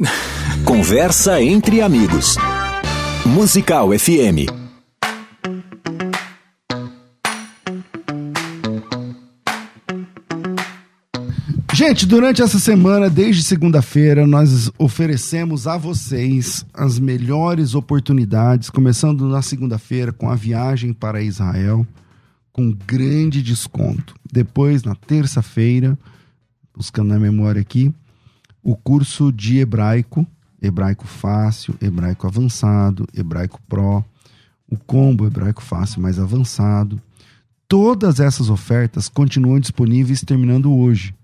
Conversa 0.64 1.42
entre 1.42 1.80
amigos. 1.80 2.36
Musical 3.24 3.88
FM 3.98 4.63
Gente, 11.86 12.06
durante 12.06 12.40
essa 12.40 12.58
semana, 12.58 13.10
desde 13.10 13.42
segunda-feira, 13.42 14.26
nós 14.26 14.72
oferecemos 14.78 15.66
a 15.66 15.76
vocês 15.76 16.64
as 16.72 16.98
melhores 16.98 17.74
oportunidades, 17.74 18.70
começando 18.70 19.28
na 19.28 19.42
segunda-feira 19.42 20.10
com 20.10 20.30
a 20.30 20.34
viagem 20.34 20.94
para 20.94 21.20
Israel, 21.20 21.86
com 22.50 22.72
grande 22.72 23.42
desconto. 23.42 24.14
Depois, 24.32 24.82
na 24.82 24.94
terça-feira, 24.94 25.98
buscando 26.74 27.08
na 27.08 27.18
memória 27.18 27.60
aqui, 27.60 27.94
o 28.62 28.74
curso 28.74 29.30
de 29.30 29.58
hebraico, 29.58 30.26
hebraico 30.62 31.06
fácil, 31.06 31.74
hebraico 31.82 32.26
avançado, 32.26 33.06
hebraico 33.12 33.60
pro, 33.68 34.02
o 34.66 34.78
combo 34.78 35.26
hebraico 35.26 35.62
fácil 35.62 36.00
mais 36.00 36.18
avançado. 36.18 36.98
Todas 37.68 38.20
essas 38.20 38.48
ofertas 38.48 39.06
continuam 39.06 39.60
disponíveis 39.60 40.22
terminando 40.22 40.74
hoje 40.74 41.14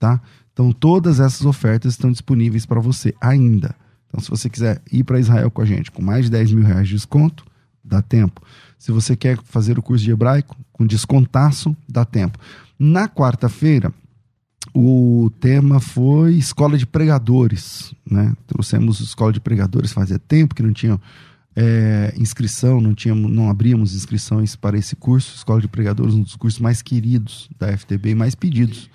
tá? 0.00 0.20
Então 0.52 0.72
todas 0.72 1.20
essas 1.20 1.46
ofertas 1.46 1.92
estão 1.92 2.10
disponíveis 2.10 2.66
para 2.66 2.80
você 2.80 3.14
ainda. 3.20 3.76
Então 4.08 4.20
se 4.20 4.28
você 4.28 4.50
quiser 4.50 4.82
ir 4.90 5.04
para 5.04 5.20
Israel 5.20 5.50
com 5.50 5.62
a 5.62 5.64
gente 5.64 5.92
com 5.92 6.02
mais 6.02 6.24
de 6.24 6.32
10 6.32 6.52
mil 6.54 6.64
reais 6.64 6.88
de 6.88 6.94
desconto, 6.94 7.44
dá 7.84 8.02
tempo. 8.02 8.42
Se 8.76 8.90
você 8.90 9.14
quer 9.14 9.38
fazer 9.44 9.78
o 9.78 9.82
curso 9.82 10.02
de 10.02 10.10
hebraico 10.10 10.56
com 10.72 10.84
descontaço, 10.84 11.76
dá 11.88 12.04
tempo. 12.04 12.38
Na 12.78 13.06
quarta-feira, 13.06 13.92
o 14.74 15.30
tema 15.38 15.80
foi 15.80 16.34
escola 16.34 16.78
de 16.78 16.86
pregadores, 16.86 17.94
né? 18.10 18.34
Trouxemos 18.46 19.00
escola 19.00 19.32
de 19.32 19.40
pregadores, 19.40 19.92
fazia 19.92 20.18
tempo 20.18 20.54
que 20.54 20.62
não 20.62 20.72
tinha 20.72 20.98
é, 21.54 22.14
inscrição, 22.16 22.80
não, 22.80 22.94
tínhamos, 22.94 23.30
não 23.30 23.50
abríamos 23.50 23.94
inscrições 23.94 24.56
para 24.56 24.78
esse 24.78 24.96
curso. 24.96 25.34
Escola 25.34 25.60
de 25.60 25.68
pregadores, 25.68 26.14
um 26.14 26.22
dos 26.22 26.36
cursos 26.36 26.60
mais 26.60 26.80
queridos 26.80 27.50
da 27.58 27.76
FTB 27.76 28.10
e 28.10 28.14
mais 28.14 28.34
pedidos. 28.34 28.88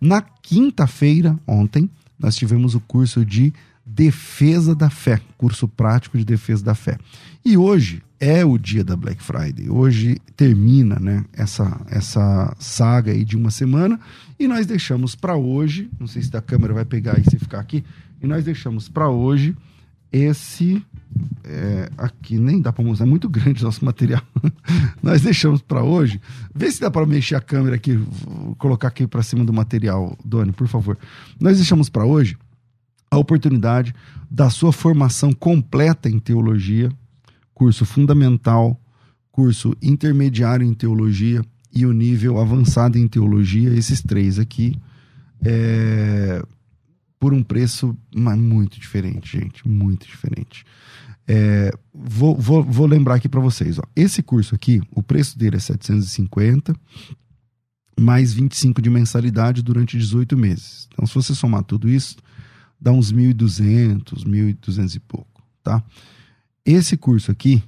Na 0.00 0.22
quinta-feira, 0.22 1.36
ontem, 1.46 1.90
nós 2.18 2.36
tivemos 2.36 2.74
o 2.74 2.80
curso 2.80 3.24
de 3.24 3.52
Defesa 3.84 4.74
da 4.74 4.90
Fé, 4.90 5.20
curso 5.36 5.66
prático 5.66 6.18
de 6.18 6.24
defesa 6.24 6.62
da 6.62 6.74
fé. 6.74 6.98
E 7.42 7.56
hoje 7.56 8.02
é 8.20 8.44
o 8.44 8.58
dia 8.58 8.84
da 8.84 8.94
Black 8.94 9.22
Friday. 9.22 9.70
Hoje 9.70 10.18
termina, 10.36 10.98
né, 11.00 11.24
essa 11.32 11.80
essa 11.88 12.54
saga 12.58 13.12
aí 13.12 13.24
de 13.24 13.36
uma 13.36 13.50
semana 13.50 13.98
e 14.38 14.46
nós 14.46 14.66
deixamos 14.66 15.14
para 15.14 15.36
hoje, 15.36 15.88
não 15.98 16.06
sei 16.06 16.22
se 16.22 16.36
a 16.36 16.42
câmera 16.42 16.74
vai 16.74 16.84
pegar 16.84 17.18
e 17.18 17.24
se 17.24 17.38
ficar 17.38 17.60
aqui, 17.60 17.82
e 18.22 18.26
nós 18.26 18.44
deixamos 18.44 18.88
para 18.88 19.08
hoje 19.08 19.56
esse 20.12 20.84
é, 21.44 21.90
aqui 21.96 22.38
nem 22.38 22.60
dá 22.60 22.72
para 22.72 22.84
mostrar, 22.84 23.06
é 23.06 23.08
muito 23.08 23.28
grande 23.28 23.62
nosso 23.64 23.84
material. 23.84 24.22
Nós 25.02 25.22
deixamos 25.22 25.62
para 25.62 25.82
hoje. 25.82 26.20
Vê 26.54 26.70
se 26.70 26.80
dá 26.80 26.90
para 26.90 27.06
mexer 27.06 27.34
a 27.34 27.40
câmera 27.40 27.76
aqui, 27.76 27.98
colocar 28.58 28.88
aqui 28.88 29.06
para 29.06 29.22
cima 29.22 29.44
do 29.44 29.52
material, 29.52 30.16
Doni, 30.24 30.52
por 30.52 30.68
favor. 30.68 30.98
Nós 31.40 31.56
deixamos 31.56 31.88
para 31.88 32.04
hoje 32.04 32.36
a 33.10 33.16
oportunidade 33.16 33.94
da 34.30 34.50
sua 34.50 34.72
formação 34.72 35.32
completa 35.32 36.08
em 36.08 36.18
teologia, 36.18 36.90
curso 37.54 37.86
fundamental, 37.86 38.78
curso 39.32 39.74
intermediário 39.80 40.66
em 40.66 40.74
teologia 40.74 41.42
e 41.72 41.86
o 41.86 41.92
nível 41.92 42.38
avançado 42.38 42.98
em 42.98 43.08
teologia, 43.08 43.70
esses 43.70 44.02
três 44.02 44.38
aqui. 44.38 44.76
é, 45.44 46.42
por 47.18 47.34
um 47.34 47.42
preço 47.42 47.96
muito 48.14 48.78
diferente, 48.78 49.38
gente, 49.38 49.66
muito 49.68 50.06
diferente. 50.06 50.64
É, 51.26 51.70
vou, 51.92 52.36
vou, 52.36 52.64
vou, 52.64 52.86
lembrar 52.86 53.16
aqui 53.16 53.28
para 53.28 53.40
vocês, 53.40 53.78
ó, 53.78 53.82
esse 53.94 54.22
curso 54.22 54.54
aqui, 54.54 54.80
o 54.90 55.02
preço 55.02 55.38
dele 55.38 55.56
é 55.56 55.60
750 55.60 56.74
mais 57.98 58.32
25 58.32 58.80
de 58.80 58.88
mensalidade 58.88 59.60
durante 59.62 59.98
18 59.98 60.36
meses. 60.36 60.88
Então, 60.92 61.06
se 61.06 61.14
você 61.14 61.34
somar 61.34 61.64
tudo 61.64 61.88
isso, 61.88 62.16
dá 62.80 62.92
uns 62.92 63.12
1.200, 63.12 64.24
1.200 64.24 64.94
e 64.94 65.00
pouco, 65.00 65.42
tá? 65.62 65.82
Esse 66.64 66.96
curso 66.96 67.30
aqui, 67.30 67.62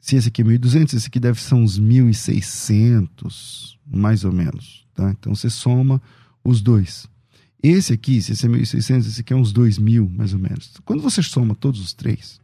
se 0.00 0.16
esse 0.16 0.28
aqui 0.28 0.42
é 0.42 0.44
1.200, 0.44 0.94
esse 0.94 1.06
aqui 1.06 1.20
deve 1.20 1.40
ser 1.40 1.54
uns 1.54 1.80
1.600, 1.80 3.76
mais 3.86 4.24
ou 4.24 4.32
menos, 4.32 4.84
tá? 4.94 5.10
Então, 5.10 5.34
você 5.34 5.48
soma 5.48 6.02
os 6.42 6.60
dois. 6.60 7.08
Esse 7.66 7.94
aqui, 7.94 8.20
se 8.20 8.32
esse 8.32 8.44
é 8.44 8.48
1.600, 8.50 9.06
esse 9.06 9.22
aqui 9.22 9.32
é 9.32 9.36
uns 9.36 9.50
2.000, 9.50 10.14
mais 10.14 10.34
ou 10.34 10.38
menos. 10.38 10.70
Quando 10.84 11.02
você 11.02 11.22
soma 11.22 11.54
todos 11.54 11.80
os 11.80 11.94
três, 11.94 12.38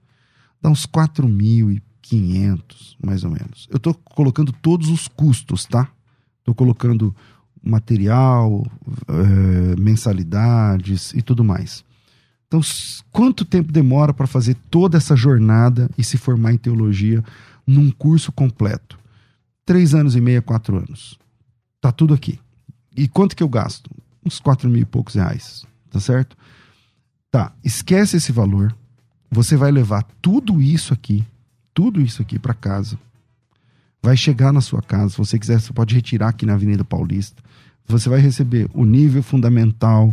dá 0.62 0.70
uns 0.70 0.86
4.500, 0.86 2.96
mais 3.04 3.22
ou 3.22 3.30
menos. 3.30 3.68
Eu 3.70 3.76
estou 3.76 3.92
colocando 3.92 4.50
todos 4.50 4.88
os 4.88 5.08
custos, 5.08 5.66
tá? 5.66 5.92
Estou 6.38 6.54
colocando 6.54 7.14
material, 7.62 8.66
é, 9.06 9.78
mensalidades 9.78 11.12
e 11.12 11.20
tudo 11.20 11.44
mais. 11.44 11.84
Então, 12.46 12.62
quanto 13.12 13.44
tempo 13.44 13.70
demora 13.70 14.14
para 14.14 14.26
fazer 14.26 14.56
toda 14.70 14.96
essa 14.96 15.14
jornada 15.14 15.90
e 15.98 16.02
se 16.02 16.16
formar 16.16 16.54
em 16.54 16.56
teologia 16.56 17.22
num 17.66 17.90
curso 17.90 18.32
completo? 18.32 18.98
Três 19.66 19.94
anos 19.94 20.16
e 20.16 20.20
meio, 20.22 20.42
quatro 20.42 20.78
anos. 20.78 21.18
Tá 21.78 21.92
tudo 21.92 22.14
aqui. 22.14 22.40
E 22.96 23.06
quanto 23.06 23.36
que 23.36 23.42
eu 23.42 23.48
gasto? 23.50 23.90
Uns 24.24 24.38
quatro 24.38 24.68
mil 24.68 24.82
e 24.82 24.84
poucos 24.84 25.14
reais. 25.14 25.66
Tá 25.90 26.00
certo? 26.00 26.36
Tá, 27.30 27.52
esquece 27.64 28.16
esse 28.16 28.32
valor. 28.32 28.74
Você 29.30 29.56
vai 29.56 29.70
levar 29.70 30.02
tudo 30.20 30.60
isso 30.60 30.92
aqui, 30.92 31.24
tudo 31.72 32.00
isso 32.00 32.20
aqui 32.20 32.38
para 32.38 32.54
casa 32.54 32.98
vai 34.02 34.16
chegar 34.16 34.52
na 34.52 34.60
sua 34.60 34.82
casa. 34.82 35.10
Se 35.10 35.18
você 35.18 35.38
quiser, 35.38 35.60
você 35.60 35.72
pode 35.72 35.94
retirar 35.94 36.28
aqui 36.28 36.46
na 36.46 36.54
Avenida 36.54 36.84
Paulista. 36.84 37.42
Você 37.86 38.08
vai 38.08 38.20
receber 38.20 38.68
o 38.72 38.84
nível 38.84 39.22
fundamental, 39.22 40.12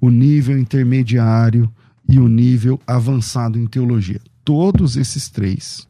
o 0.00 0.10
nível 0.10 0.58
intermediário 0.58 1.70
e 2.08 2.18
o 2.18 2.28
nível 2.28 2.80
avançado 2.86 3.58
em 3.58 3.66
teologia. 3.66 4.20
Todos 4.44 4.96
esses 4.96 5.28
três 5.28 5.86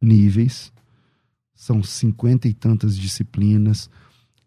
níveis 0.00 0.72
são 1.54 1.82
cinquenta 1.82 2.48
e 2.48 2.54
tantas 2.54 2.96
disciplinas, 2.96 3.90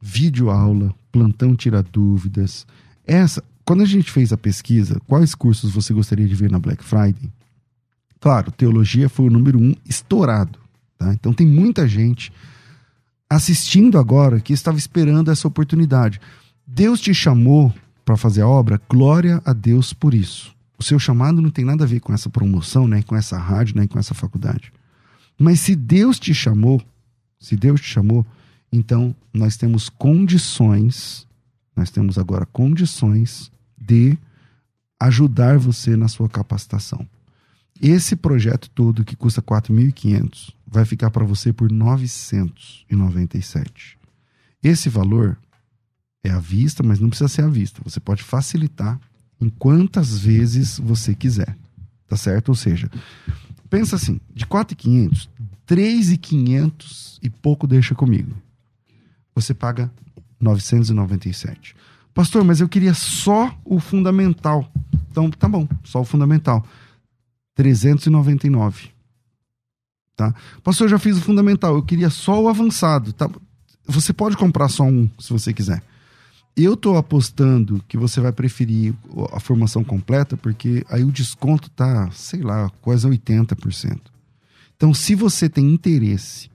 vídeo 0.06 0.50
aula, 0.50 0.94
plantão 1.14 1.56
tira 1.56 1.82
dúvidas. 1.82 2.68
Essa, 3.08 3.42
quando 3.64 3.84
a 3.84 3.86
gente 3.86 4.12
fez 4.12 4.34
a 4.34 4.38
pesquisa, 4.38 5.00
quais 5.08 5.34
cursos 5.34 5.72
você 5.72 5.94
gostaria 5.94 6.28
de 6.28 6.36
ver 6.36 6.52
na 6.52 6.60
Black 6.60 6.84
Friday? 6.84 7.32
Claro, 8.20 8.52
teologia 8.52 9.08
foi 9.08 9.28
o 9.28 9.30
número 9.30 9.58
um 9.58 9.74
estourado. 9.88 10.60
Tá? 10.98 11.14
Então 11.14 11.32
tem 11.32 11.48
muita 11.48 11.88
gente 11.88 12.34
assistindo 13.30 13.98
agora 13.98 14.42
que 14.42 14.52
estava 14.52 14.78
esperando 14.78 15.32
essa 15.32 15.48
oportunidade. 15.48 16.20
Deus 16.68 17.00
te 17.00 17.14
chamou 17.14 17.74
para 18.04 18.18
fazer 18.18 18.42
a 18.42 18.48
obra, 18.48 18.82
glória 18.90 19.42
a 19.46 19.54
Deus 19.54 19.94
por 19.94 20.14
isso. 20.14 20.54
O 20.78 20.84
seu 20.84 21.00
chamado 21.00 21.42
não 21.42 21.50
tem 21.50 21.64
nada 21.64 21.86
a 21.86 21.88
ver 21.88 22.02
com 22.02 22.14
essa 22.14 22.30
promoção, 22.30 22.90
nem 22.90 23.02
com 23.02 23.16
essa 23.16 23.38
rádio, 23.38 23.78
nem 23.78 23.88
com 23.88 23.98
essa 23.98 24.14
faculdade. 24.14 24.74
Mas 25.40 25.62
se 25.62 25.78
Deus 25.78 26.20
te 26.20 26.34
chamou, 26.34 26.82
se 27.40 27.56
Deus 27.56 27.80
te 27.80 27.88
chamou, 27.88 28.26
então 28.74 29.16
nós 29.32 29.56
temos 29.56 29.88
condições, 29.88 31.26
nós 31.76 31.92
temos 31.92 32.18
agora 32.18 32.48
condições 32.48 33.52
de 33.80 34.18
ajudar 35.00 35.60
você 35.60 35.96
na 35.96 36.08
sua 36.08 36.28
capacitação. 36.28 37.08
Esse 37.80 38.16
projeto 38.16 38.68
todo 38.72 39.06
que 39.06 39.16
custa 39.16 39.44
4.500 39.44 40.56
vai 40.66 40.86
ficar 40.86 41.12
para 41.12 41.24
você 41.24 41.54
por 41.54 41.72
997. 41.72 44.00
Esse 44.64 44.90
valor 44.90 45.38
é 46.24 46.32
à 46.32 46.40
vista, 46.40 46.82
mas 46.82 47.00
não 47.00 47.10
precisa 47.10 47.28
ser 47.28 47.44
à 47.44 47.48
vista. 47.48 47.80
Você 47.84 48.00
pode 48.00 48.24
facilitar 48.24 49.00
em 49.40 49.50
quantas 49.50 50.18
vezes 50.18 50.80
você 50.80 51.14
quiser. 51.14 51.56
Tá 52.08 52.18
certo? 52.18 52.50
Ou 52.50 52.56
seja, 52.56 52.90
pensa 53.70 53.98
assim, 53.98 54.20
de 54.34 54.48
4.500, 54.48 55.30
3.500 55.68 57.20
e 57.22 57.30
pouco 57.30 57.68
deixa 57.68 57.94
comigo. 57.94 58.36
Você 59.36 59.54
paga 59.54 59.92
997. 60.40 61.76
Pastor, 62.14 62.44
mas 62.44 62.62
eu 62.62 62.70
queria 62.70 62.94
só 62.94 63.56
o 63.66 63.80
fundamental. 63.80 64.72
Então, 65.10 65.30
tá 65.32 65.50
bom, 65.50 65.68
só 65.84 66.02
o 66.02 66.06
fundamental. 66.06 66.64
399. 67.56 68.90
Tá? 70.16 70.34
Pastor, 70.64 70.86
eu 70.86 70.92
já 70.92 71.00
fiz 71.00 71.18
o 71.18 71.22
fundamental, 71.22 71.76
eu 71.76 71.84
queria 71.84 72.10
só 72.10 72.42
o 72.42 72.48
avançado. 72.48 73.14
Tá? 73.14 73.30
Você 73.88 74.14
pode 74.14 74.38
comprar 74.38 74.70
só 74.70 74.84
um, 74.84 75.10
se 75.20 75.32
você 75.32 75.54
quiser. 75.54 75.82
Eu 76.56 76.76
estou 76.76 76.98
apostando 76.98 77.84
que 77.88 77.98
você 77.98 78.22
vai 78.22 78.32
preferir 78.32 78.94
a 79.32 79.40
formação 79.40 79.84
completa, 79.84 80.38
porque 80.38 80.86
aí 80.88 81.04
o 81.04 81.12
desconto 81.12 81.68
tá, 81.72 82.12
sei 82.12 82.42
lá, 82.42 82.70
quase 82.80 83.08
80%. 83.08 84.00
Então, 84.76 84.94
se 84.94 85.16
você 85.16 85.50
tem 85.50 85.74
interesse 85.74 86.52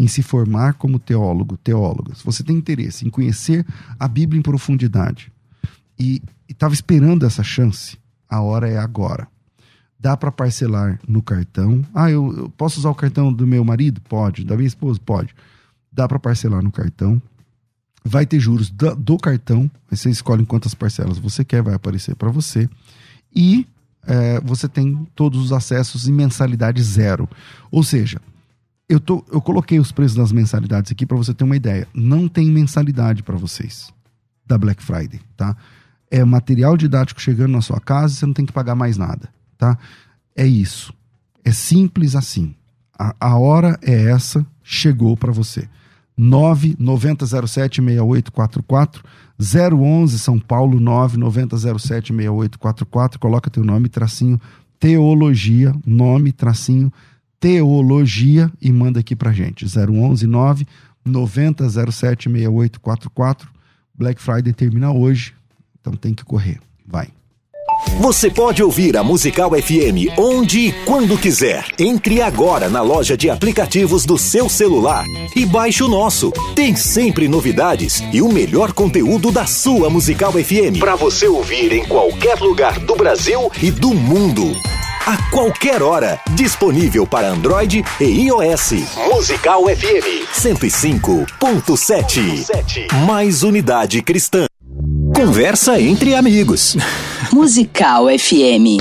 em 0.00 0.08
se 0.08 0.22
formar 0.22 0.74
como 0.74 0.98
teólogo, 0.98 1.58
teóloga, 1.58 2.14
se 2.14 2.24
você 2.24 2.42
tem 2.42 2.56
interesse 2.56 3.06
em 3.06 3.10
conhecer 3.10 3.66
a 3.98 4.08
Bíblia 4.08 4.38
em 4.38 4.42
profundidade 4.42 5.30
e 5.98 6.22
estava 6.48 6.72
esperando 6.72 7.26
essa 7.26 7.42
chance, 7.42 7.98
a 8.26 8.40
hora 8.40 8.66
é 8.66 8.78
agora. 8.78 9.28
Dá 9.98 10.16
para 10.16 10.32
parcelar 10.32 10.98
no 11.06 11.20
cartão. 11.20 11.84
Ah, 11.94 12.10
eu, 12.10 12.34
eu, 12.34 12.48
posso 12.48 12.80
usar 12.80 12.88
o 12.88 12.94
cartão 12.94 13.30
do 13.30 13.46
meu 13.46 13.62
marido? 13.62 14.00
Pode. 14.00 14.42
Da 14.42 14.56
minha 14.56 14.66
esposa? 14.66 14.98
Pode. 15.04 15.34
Dá 15.92 16.08
para 16.08 16.18
parcelar 16.18 16.62
no 16.62 16.72
cartão. 16.72 17.20
Vai 18.02 18.24
ter 18.24 18.40
juros 18.40 18.70
do, 18.70 18.96
do 18.96 19.18
cartão. 19.18 19.70
Aí 19.90 19.96
você 19.98 20.08
escolhe 20.08 20.46
quantas 20.46 20.72
parcelas 20.72 21.18
você 21.18 21.44
quer, 21.44 21.62
vai 21.62 21.74
aparecer 21.74 22.14
para 22.14 22.30
você. 22.30 22.66
E 23.36 23.66
é, 24.06 24.40
você 24.40 24.66
tem 24.66 25.06
todos 25.14 25.38
os 25.38 25.52
acessos 25.52 26.08
em 26.08 26.12
mensalidade 26.12 26.82
zero. 26.82 27.28
Ou 27.70 27.82
seja, 27.82 28.18
eu, 28.90 29.00
tô, 29.00 29.24
eu 29.32 29.40
coloquei 29.40 29.78
os 29.78 29.92
preços 29.92 30.16
das 30.16 30.32
mensalidades 30.32 30.92
aqui 30.92 31.06
para 31.06 31.16
você 31.16 31.32
ter 31.32 31.44
uma 31.44 31.56
ideia. 31.56 31.86
Não 31.94 32.28
tem 32.28 32.50
mensalidade 32.50 33.22
para 33.22 33.36
vocês 33.36 33.92
da 34.46 34.58
Black 34.58 34.82
Friday, 34.82 35.20
tá? 35.36 35.56
É 36.10 36.24
material 36.24 36.76
didático 36.76 37.20
chegando 37.20 37.52
na 37.52 37.60
sua 37.60 37.80
casa, 37.80 38.14
você 38.14 38.26
não 38.26 38.34
tem 38.34 38.44
que 38.44 38.52
pagar 38.52 38.74
mais 38.74 38.96
nada 38.96 39.30
tá? 39.60 39.78
É 40.34 40.46
isso. 40.46 40.94
É 41.44 41.52
simples 41.52 42.16
assim. 42.16 42.54
A, 42.98 43.14
a 43.20 43.36
hora 43.36 43.78
é 43.82 44.10
essa, 44.10 44.44
chegou 44.62 45.14
para 45.16 45.30
você. 45.30 45.68
990076844 46.18 49.02
011 49.38 50.18
São 50.18 50.38
Paulo 50.38 50.78
990076844 50.80 53.18
coloca 53.18 53.48
teu 53.48 53.64
nome 53.64 53.88
tracinho 53.88 54.38
teologia 54.78 55.74
nome 55.86 56.30
tracinho 56.32 56.92
teologia 57.40 58.52
e 58.60 58.70
manda 58.70 59.00
aqui 59.00 59.16
pra 59.16 59.32
gente 59.32 59.64
011 59.64 60.28
990076844 61.06 63.48
Black 63.94 64.20
Friday 64.20 64.52
termina 64.52 64.92
hoje 64.92 65.32
então 65.80 65.94
tem 65.94 66.12
que 66.14 66.24
correr 66.24 66.60
vai 66.86 67.08
você 67.98 68.30
pode 68.30 68.62
ouvir 68.62 68.96
a 68.96 69.02
Musical 69.02 69.50
FM 69.50 70.18
onde 70.18 70.68
e 70.68 70.72
quando 70.84 71.18
quiser. 71.18 71.64
Entre 71.78 72.22
agora 72.22 72.68
na 72.68 72.82
loja 72.82 73.16
de 73.16 73.28
aplicativos 73.28 74.04
do 74.04 74.16
seu 74.16 74.48
celular 74.48 75.04
e 75.36 75.44
baixe 75.44 75.82
o 75.82 75.88
nosso. 75.88 76.32
Tem 76.54 76.74
sempre 76.74 77.28
novidades 77.28 78.02
e 78.12 78.22
o 78.22 78.32
melhor 78.32 78.72
conteúdo 78.72 79.30
da 79.30 79.46
sua 79.46 79.90
Musical 79.90 80.32
FM 80.32 80.78
para 80.78 80.96
você 80.96 81.26
ouvir 81.26 81.72
em 81.72 81.86
qualquer 81.86 82.38
lugar 82.38 82.78
do 82.80 82.94
Brasil 82.94 83.50
e 83.62 83.70
do 83.70 83.94
mundo. 83.94 84.54
A 85.06 85.16
qualquer 85.30 85.82
hora, 85.82 86.20
disponível 86.34 87.06
para 87.06 87.30
Android 87.30 87.82
e 88.00 88.04
iOS. 88.26 88.72
Musical 89.10 89.62
FM 89.64 90.28
105.7. 90.32 92.92
Mais 93.06 93.42
unidade 93.42 94.02
cristã. 94.02 94.44
Conversa 95.14 95.80
entre 95.80 96.14
amigos. 96.14 96.76
Musical 97.32 98.08
FM. 98.18 98.76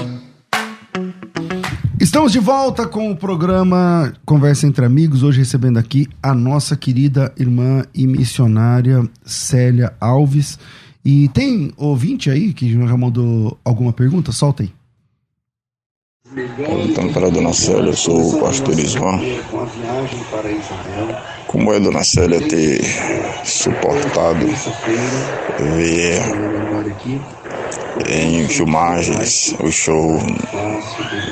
Estamos 2.00 2.32
de 2.34 2.40
volta 2.40 2.86
com 2.86 3.10
o 3.12 3.16
programa 3.16 4.14
Conversa 4.26 4.68
entre 4.68 4.86
Amigos. 4.86 5.24
Hoje 5.24 5.40
recebendo 5.40 5.78
aqui 5.78 6.06
a 6.22 6.34
nossa 6.34 6.76
querida 6.76 7.34
irmã 7.38 7.86
e 7.96 8.06
missionária 8.06 9.08
Célia 9.24 9.94
Alves. 10.00 10.60
E 11.04 11.28
tem 11.30 11.72
ouvinte 11.78 12.30
aí 12.30 12.54
que 12.54 12.72
já 12.72 12.98
mandou 12.98 13.58
alguma 13.64 13.94
pergunta? 13.94 14.34
Solta 14.34 14.64
aí. 14.64 14.79
Então, 16.32 17.12
para 17.12 17.26
a 17.26 17.30
dona 17.32 17.52
Célia, 17.54 17.90
eu 17.90 17.96
sou 17.96 18.36
o 18.36 18.40
pastor 18.40 18.78
Isvan. 18.78 19.20
Como 21.48 21.74
é, 21.74 21.80
dona 21.80 22.04
Célia, 22.04 22.40
ter 22.48 22.82
suportado 23.44 24.46
ver 25.58 26.22
em 28.08 28.48
filmagens 28.48 29.56
o 29.60 29.72
show 29.72 30.20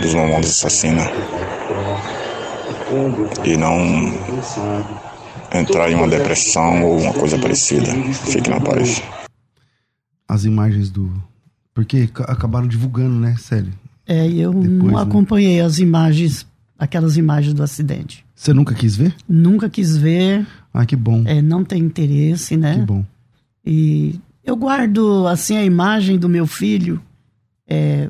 dos 0.01 0.15
Mamonas 0.15 0.49
Assassina 0.49 1.03
e 3.43 3.55
não 3.55 3.77
entrar 5.53 5.91
em 5.91 5.95
uma 5.95 6.07
depressão 6.07 6.83
ou 6.83 6.99
uma 6.99 7.13
coisa 7.13 7.37
parecida. 7.37 7.91
Fique 8.31 8.49
na 8.49 8.59
paz. 8.59 9.03
As 10.27 10.43
imagens 10.43 10.89
do. 10.89 11.11
Porque 11.71 12.09
acabaram 12.27 12.67
divulgando, 12.67 13.19
né, 13.19 13.35
Célio? 13.37 13.73
É, 14.07 14.27
eu 14.27 14.53
Depois, 14.53 14.71
não 14.71 14.97
né? 14.97 15.01
acompanhei 15.01 15.59
as 15.59 15.79
imagens, 15.79 16.47
aquelas 16.79 17.17
imagens 17.17 17.53
do 17.53 17.61
acidente. 17.61 18.25
Você 18.33 18.53
nunca 18.53 18.73
quis 18.73 18.95
ver? 18.95 19.13
Nunca 19.27 19.69
quis 19.69 19.97
ver. 19.97 20.47
Ah, 20.73 20.85
que 20.85 20.95
bom. 20.95 21.23
É, 21.25 21.41
não 21.41 21.63
tem 21.63 21.81
interesse, 21.81 22.55
né? 22.55 22.75
Que 22.75 22.85
bom. 22.85 23.05
E 23.65 24.19
eu 24.43 24.55
guardo, 24.55 25.27
assim, 25.27 25.57
a 25.57 25.65
imagem 25.65 26.17
do 26.17 26.29
meu 26.29 26.47
filho 26.47 27.01
é, 27.67 28.07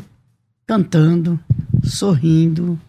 cantando, 0.67 1.39
sorrindo, 1.83 2.79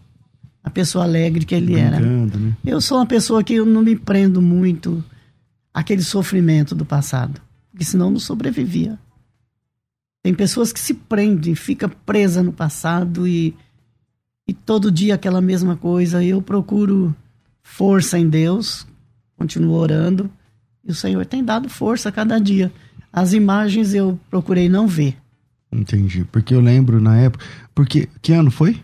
a 0.63 0.69
pessoa 0.69 1.03
alegre 1.03 1.45
que 1.45 1.55
ele 1.55 1.73
Brincando, 1.73 1.95
era. 1.95 2.37
Né? 2.37 2.53
Eu 2.65 2.79
sou 2.79 2.97
uma 2.99 3.05
pessoa 3.05 3.43
que 3.43 3.55
eu 3.55 3.65
não 3.65 3.81
me 3.81 3.95
prendo 3.95 4.41
muito 4.41 5.03
àquele 5.73 6.03
sofrimento 6.03 6.75
do 6.75 6.85
passado, 6.85 7.41
porque 7.71 7.85
senão 7.85 8.11
não 8.11 8.19
sobrevivia. 8.19 8.99
Tem 10.21 10.33
pessoas 10.33 10.73
que 10.73 10.79
se 10.79 10.93
prendem, 10.93 11.55
fica 11.55 11.87
presa 11.87 12.43
no 12.43 12.51
passado 12.51 13.27
e, 13.27 13.55
e 14.47 14.53
todo 14.53 14.91
dia 14.91 15.15
aquela 15.15 15.41
mesma 15.41 15.75
coisa. 15.75 16.23
Eu 16.23 16.41
procuro 16.41 17.15
força 17.61 18.17
em 18.17 18.27
Deus, 18.27 18.85
continuo 19.37 19.75
orando 19.75 20.29
e 20.85 20.91
o 20.91 20.95
Senhor 20.95 21.25
tem 21.25 21.43
dado 21.43 21.69
força 21.69 22.09
a 22.09 22.11
cada 22.11 22.39
dia. 22.39 22.71
As 23.11 23.33
imagens 23.33 23.93
eu 23.93 24.19
procurei 24.29 24.67
não 24.69 24.87
ver. 24.87 25.15
Entendi, 25.71 26.25
porque 26.31 26.53
eu 26.53 26.59
lembro 26.59 26.99
na 26.99 27.17
época, 27.17 27.45
porque 27.73 28.09
que 28.21 28.33
ano 28.33 28.51
foi? 28.51 28.81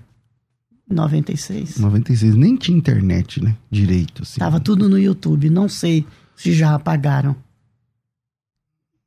96. 0.90 1.80
96, 1.80 2.36
nem 2.36 2.56
tinha 2.56 2.78
internet, 2.78 3.44
né? 3.44 3.56
Direito 3.72 4.22
assim. 4.22 4.40
Tava 4.40 4.60
tudo 4.60 4.88
no 4.88 5.00
YouTube, 5.00 5.50
não 5.50 5.68
sei 5.68 6.06
se 6.36 6.54
já 6.54 6.76
apagaram. 6.76 7.36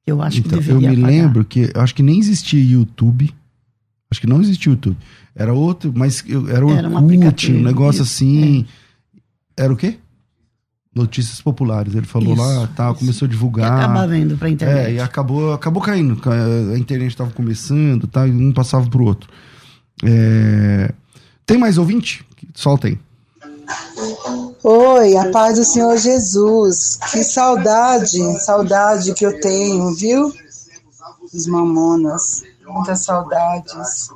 Eu 0.09 0.23
acho 0.23 0.39
então, 0.39 0.59
que 0.59 0.65
deveria 0.65 0.89
Eu 0.89 0.93
me 0.93 1.03
apagar. 1.03 1.11
lembro 1.11 1.45
que 1.45 1.71
acho 1.75 1.95
que 1.95 2.03
nem 2.03 2.19
existia 2.19 2.63
YouTube. 2.63 3.35
Acho 4.11 4.21
que 4.21 4.27
não 4.27 4.41
existia 4.41 4.73
YouTube. 4.73 4.97
Era 5.35 5.53
outro, 5.53 5.93
mas 5.95 6.25
era 6.49 6.67
o 6.67 6.71
era 6.71 6.89
um, 6.89 6.97
um 6.97 7.63
negócio 7.63 8.03
isso, 8.03 8.15
assim. 8.15 8.67
É. 9.57 9.65
Era 9.65 9.73
o 9.73 9.77
quê? 9.77 9.99
Notícias 10.95 11.41
populares. 11.43 11.95
Ele 11.95 12.07
falou 12.07 12.33
isso, 12.33 12.43
lá, 12.43 12.67
tal, 12.69 12.93
isso. 12.93 13.01
começou 13.01 13.27
a 13.27 13.29
divulgar. 13.29 13.71
E 13.71 13.85
acabava 13.85 14.17
indo 14.17 14.37
pra 14.37 14.49
internet. 14.49 14.87
É, 14.87 14.95
e 14.95 15.01
acabou, 15.01 15.53
acabou 15.53 15.83
caindo. 15.83 16.19
A 16.75 16.79
internet 16.79 17.11
estava 17.11 17.31
começando, 17.31 18.07
tal, 18.07 18.27
e 18.27 18.31
um 18.31 18.51
passava 18.51 18.89
pro 18.89 19.05
outro. 19.05 19.29
É... 20.03 20.93
Tem 21.45 21.59
mais 21.59 21.77
ouvinte? 21.77 22.25
Solta 22.55 22.89
aí. 22.89 22.99
Oi, 24.71 25.17
a 25.17 25.31
paz 25.31 25.57
do 25.57 25.65
Senhor 25.65 25.97
Jesus. 25.97 26.99
Que 27.11 27.25
saudade, 27.25 28.21
saudade 28.45 29.15
que 29.15 29.25
eu 29.25 29.41
tenho, 29.41 29.95
viu? 29.95 30.31
Os 31.33 31.47
mamonas. 31.47 32.43
Muitas 32.67 33.03
saudades. 33.03 34.11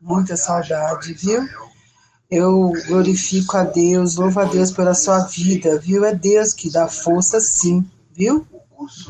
Muita 0.00 0.38
saudade, 0.38 1.12
viu? 1.12 1.46
Eu 2.30 2.72
glorifico 2.86 3.58
a 3.58 3.64
Deus, 3.64 4.16
louvo 4.16 4.40
a 4.40 4.44
Deus 4.44 4.70
pela 4.72 4.94
sua 4.94 5.18
vida, 5.18 5.78
viu? 5.78 6.02
É 6.02 6.14
Deus 6.14 6.54
que 6.54 6.70
dá 6.70 6.88
força, 6.88 7.38
sim, 7.40 7.86
viu? 8.14 8.46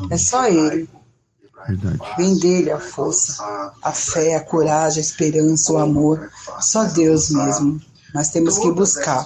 É 0.09 0.17
só 0.17 0.45
Ele. 0.45 0.89
Verdade. 1.65 1.99
Vem 2.17 2.37
dele 2.37 2.69
a 2.69 2.81
força, 2.81 3.41
a 3.81 3.93
fé, 3.93 4.35
a 4.35 4.43
coragem, 4.43 4.97
a 4.97 5.05
esperança, 5.05 5.71
o 5.71 5.77
amor. 5.77 6.29
Só 6.59 6.83
Deus 6.83 7.29
mesmo. 7.29 7.79
Nós 8.13 8.29
temos 8.29 8.57
que 8.57 8.71
buscar. 8.71 9.25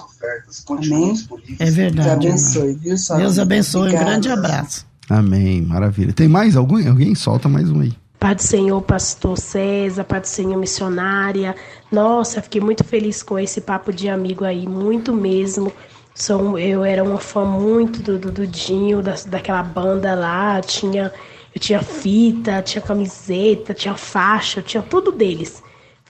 Amém? 0.68 1.14
É 1.58 1.70
verdade. 1.70 2.28
Deus 2.28 2.56
abençoe, 2.56 2.74
viu? 2.74 2.98
Sua 2.98 3.16
Deus 3.16 3.38
abençoe. 3.38 3.94
Um 3.94 3.98
grande 3.98 4.28
abraço. 4.28 4.86
Amém. 5.08 5.62
Maravilha. 5.62 6.12
Tem 6.12 6.28
mais 6.28 6.56
algum? 6.56 6.76
Alguém? 6.88 7.14
Solta 7.14 7.48
mais 7.48 7.70
um 7.70 7.80
aí. 7.80 7.92
Pai 8.18 8.34
do 8.34 8.42
Senhor, 8.42 8.80
pastor 8.82 9.38
César, 9.38 10.02
Pai 10.04 10.20
do 10.20 10.26
Senhor, 10.26 10.58
missionária. 10.58 11.54
Nossa, 11.92 12.40
fiquei 12.40 12.60
muito 12.60 12.82
feliz 12.82 13.22
com 13.22 13.38
esse 13.38 13.60
papo 13.60 13.92
de 13.92 14.08
amigo 14.08 14.44
aí, 14.44 14.66
muito 14.66 15.12
mesmo. 15.12 15.72
Sou, 16.14 16.58
eu 16.58 16.82
era 16.82 17.04
uma 17.04 17.18
fã 17.18 17.44
muito 17.44 18.02
do, 18.02 18.18
do, 18.18 18.32
do 18.32 18.46
Dinho, 18.46 19.02
da, 19.02 19.14
daquela 19.26 19.62
banda 19.62 20.14
lá. 20.14 20.60
Tinha, 20.62 21.12
eu 21.54 21.60
tinha 21.60 21.82
fita, 21.82 22.62
tinha 22.62 22.80
camiseta, 22.80 23.74
tinha 23.74 23.94
faixa, 23.94 24.62
tinha 24.62 24.82
tudo 24.82 25.12
deles. 25.12 25.62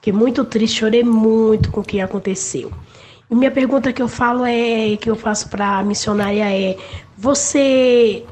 Fiquei 0.07 0.21
muito 0.21 0.45
triste, 0.45 0.79
chorei 0.79 1.03
muito 1.03 1.69
com 1.73 1.81
o 1.81 1.83
que 1.83 2.01
aconteceu. 2.01 2.71
E 3.29 3.35
minha 3.35 3.51
pergunta 3.51 3.93
que 3.93 4.01
eu 4.01 4.07
falo 4.07 4.45
é 4.45 4.97
que 4.97 5.11
eu 5.11 5.17
faço 5.17 5.49
para 5.49 5.81
a 5.81 5.83
missionária 5.83 6.49
é: 6.49 6.77
você 7.19 8.23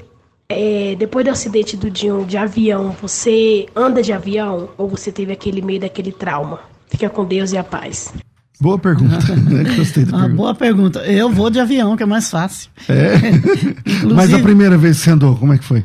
é, 0.48 0.94
depois 0.96 1.24
do 1.24 1.32
acidente 1.32 1.76
do 1.76 1.90
Dinho 1.90 2.24
de 2.24 2.36
avião, 2.36 2.94
você 3.02 3.66
anda 3.74 4.04
de 4.04 4.12
avião 4.12 4.68
ou 4.78 4.88
você 4.88 5.10
teve 5.10 5.32
aquele 5.32 5.60
meio 5.60 5.80
daquele 5.80 6.12
trauma? 6.12 6.60
Fica 6.86 7.10
com 7.10 7.24
Deus 7.24 7.50
e 7.50 7.58
a 7.58 7.64
paz. 7.64 8.14
Boa 8.60 8.78
pergunta. 8.78 9.18
Gostei 9.76 10.04
da 10.04 10.16
ah, 10.16 10.20
pergunta. 10.20 10.36
Boa 10.36 10.54
pergunta. 10.54 11.00
Eu 11.00 11.28
vou 11.28 11.50
de 11.50 11.58
avião, 11.58 11.96
que 11.96 12.04
é 12.04 12.06
mais 12.06 12.30
fácil. 12.30 12.70
É. 12.88 13.18
Mas 14.14 14.32
a 14.32 14.38
primeira 14.38 14.78
vez 14.78 14.98
que 14.98 15.02
você 15.02 15.10
andou, 15.10 15.34
como 15.34 15.52
é 15.52 15.58
que 15.58 15.64
foi? 15.64 15.84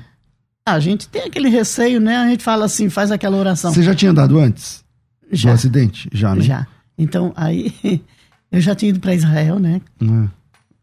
A 0.67 0.79
gente 0.79 1.09
tem 1.09 1.23
aquele 1.23 1.49
receio, 1.49 1.99
né? 1.99 2.17
A 2.17 2.27
gente 2.27 2.43
fala 2.43 2.65
assim, 2.65 2.91
faz 2.91 3.11
aquela 3.11 3.37
oração. 3.37 3.73
Você 3.73 3.81
já 3.81 3.95
tinha 3.95 4.11
andado 4.11 4.37
antes? 4.37 4.87
Já. 5.31 5.49
Do 5.49 5.55
acidente? 5.55 6.09
Já, 6.11 6.35
né? 6.35 6.41
Já. 6.41 6.67
Então, 6.97 7.33
aí, 7.35 7.73
eu 8.51 8.59
já 8.59 8.75
tinha 8.75 8.89
ido 8.89 8.99
para 8.99 9.13
Israel, 9.13 9.59
né? 9.59 9.81
Uhum. 10.01 10.29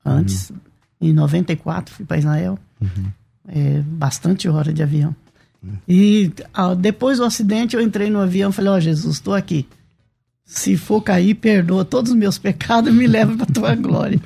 Antes, 0.05 0.51
uhum. 0.51 0.57
em 1.01 1.13
94, 1.13 1.95
fui 1.95 2.05
para 2.05 2.19
Israel. 2.19 2.59
Uhum. 2.81 3.07
É, 3.49 3.81
bastante 3.81 4.49
hora 4.49 4.73
de 4.73 4.83
avião. 4.83 5.15
E 5.89 6.33
a, 6.53 6.75
depois 6.75 7.19
do 7.19 7.25
acidente, 7.25 7.77
eu 7.77 7.83
entrei 7.83 8.11
no 8.11 8.21
avião 8.21 8.51
e 8.51 8.53
falei: 8.53 8.71
Ó, 8.71 8.77
oh, 8.77 8.81
Jesus, 8.81 9.17
estou 9.17 9.35
aqui. 9.35 9.67
Se 10.45 10.77
for 10.77 11.01
cair, 11.01 11.35
perdoa 11.35 11.85
todos 11.85 12.13
os 12.13 12.17
meus 12.17 12.39
pecados 12.39 12.93
e 12.93 12.97
me 12.97 13.07
leva 13.07 13.37
para 13.37 13.47
tua 13.47 13.75
glória. 13.77 14.21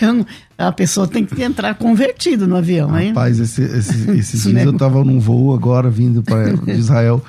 Eu, 0.00 0.26
a 0.56 0.72
pessoa 0.72 1.06
tem 1.06 1.26
que 1.26 1.42
entrar 1.42 1.74
convertido 1.74 2.46
no 2.46 2.56
avião, 2.56 2.98
hein? 2.98 3.08
Rapaz, 3.08 3.38
esse, 3.38 3.62
esse, 3.62 4.10
esses 4.12 4.44
dias 4.44 4.64
eu 4.64 4.70
estava 4.70 5.04
num 5.04 5.18
voo 5.18 5.52
agora 5.52 5.90
vindo 5.90 6.22
para 6.22 6.52
Israel 6.72 7.22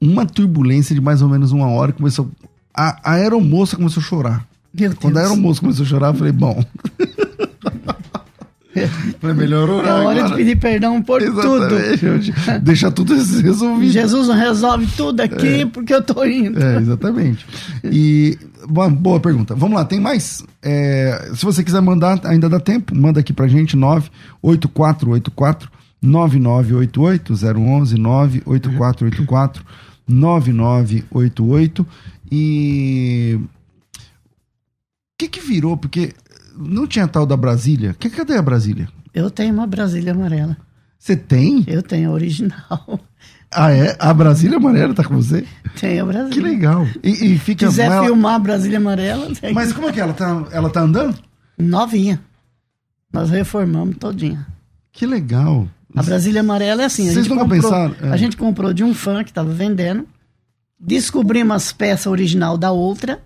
uma 0.00 0.24
turbulência 0.24 0.94
de 0.94 1.00
mais 1.00 1.20
ou 1.22 1.28
menos 1.28 1.52
uma 1.52 1.68
hora 1.68 1.92
começou. 1.92 2.30
A, 2.74 2.98
a 3.04 3.14
aeromoça 3.14 3.76
começou 3.76 4.00
a 4.00 4.04
chorar. 4.04 4.46
Meu 4.72 4.94
Quando 4.96 5.14
Deus. 5.14 5.26
a 5.26 5.28
aeromoça 5.28 5.60
começou 5.60 5.84
a 5.84 5.88
chorar, 5.88 6.08
eu 6.08 6.14
falei, 6.14 6.32
bom. 6.32 6.64
Falei, 9.20 9.36
melhor 9.36 9.68
orar. 9.68 9.88
É 9.88 9.92
hora 9.92 10.20
agora. 10.20 10.28
de 10.28 10.34
pedir 10.36 10.56
perdão 10.56 11.02
por 11.02 11.20
exatamente. 11.20 12.32
tudo. 12.32 12.60
Deixa 12.62 12.90
tudo 12.90 13.14
resolvido. 13.14 13.92
Jesus 13.92 14.28
resolve 14.28 14.86
tudo 14.96 15.20
aqui 15.20 15.62
é. 15.62 15.66
porque 15.66 15.92
eu 15.92 16.02
tô 16.02 16.24
indo. 16.24 16.62
É, 16.62 16.78
exatamente. 16.78 17.44
E, 17.82 18.38
boa, 18.68 18.88
boa 18.88 19.18
pergunta. 19.18 19.54
Vamos 19.54 19.74
lá, 19.74 19.84
tem 19.84 19.98
mais? 19.98 20.44
É, 20.62 21.30
se 21.34 21.44
você 21.44 21.64
quiser 21.64 21.80
mandar, 21.80 22.20
ainda 22.24 22.48
dá 22.48 22.60
tempo, 22.60 22.94
manda 22.94 23.18
aqui 23.18 23.32
pra 23.32 23.48
gente, 23.48 23.76
98484 23.76 25.70
9988 26.00 27.32
011 27.32 27.98
98484 27.98 29.64
9988. 30.10 31.86
E. 32.30 33.38
O 33.38 33.48
que 35.18 35.28
que 35.28 35.40
virou? 35.40 35.76
Porque 35.76 36.12
não 36.56 36.86
tinha 36.86 37.06
tal 37.08 37.26
da 37.26 37.36
Brasília. 37.36 37.94
Que, 37.98 38.10
cadê 38.10 38.36
a 38.36 38.42
Brasília? 38.42 38.88
Eu 39.12 39.30
tenho 39.30 39.52
uma 39.52 39.66
Brasília 39.66 40.12
amarela. 40.12 40.56
Você 40.98 41.16
tem? 41.16 41.64
Eu 41.66 41.82
tenho 41.82 42.10
a 42.10 42.12
original. 42.12 43.00
Ah, 43.52 43.72
é? 43.72 43.96
A 43.98 44.14
Brasília 44.14 44.58
Amarela 44.58 44.94
tá 44.94 45.02
com 45.02 45.16
você? 45.16 45.44
Tenho 45.80 46.04
a 46.04 46.06
Brasília. 46.06 46.32
Que 46.32 46.40
legal. 46.40 46.86
E, 47.02 47.32
e 47.32 47.38
fica 47.38 47.66
quiser 47.66 47.86
ela... 47.86 48.04
filmar 48.04 48.34
a 48.34 48.38
Brasília 48.38 48.78
Amarela... 48.78 49.28
Mas 49.52 49.72
como 49.72 49.88
é 49.88 49.92
que 49.92 50.00
ela 50.00 50.12
tá? 50.12 50.46
Ela 50.52 50.70
tá 50.70 50.82
andando? 50.82 51.18
Novinha. 51.58 52.22
Nós 53.12 53.28
reformamos 53.28 53.96
todinha. 53.96 54.46
Que 54.92 55.04
legal. 55.04 55.68
A 55.94 56.02
Brasília 56.02 56.40
Amarela 56.40 56.82
é 56.82 56.84
assim. 56.84 57.10
Vocês 57.10 57.26
nunca 57.26 57.42
comprou, 57.42 57.62
pensaram? 57.62 57.94
É. 58.00 58.10
A 58.10 58.16
gente 58.16 58.36
comprou 58.36 58.72
de 58.72 58.84
um 58.84 58.94
fã 58.94 59.24
que 59.24 59.30
estava 59.30 59.50
vendendo, 59.52 60.06
descobrimos 60.78 61.56
as 61.56 61.72
peças 61.72 62.06
original 62.06 62.56
da 62.56 62.70
outra, 62.70 63.20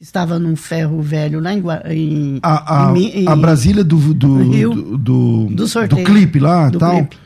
estava 0.00 0.38
num 0.38 0.56
ferro 0.56 1.00
velho 1.00 1.40
lá 1.40 1.54
em. 1.54 1.62
em 1.90 2.40
a, 2.42 2.90
a, 2.90 2.98
em, 2.98 3.28
a 3.28 3.36
Brasília 3.36 3.84
do, 3.84 4.12
do, 4.12 4.50
Rio, 4.50 4.74
do, 4.74 4.98
do, 4.98 5.46
do, 5.54 5.68
sorteio, 5.68 6.04
do 6.04 6.10
clipe 6.10 6.38
lá 6.40 6.68
do 6.68 6.78
tal. 6.78 6.96
Clipe. 6.96 7.16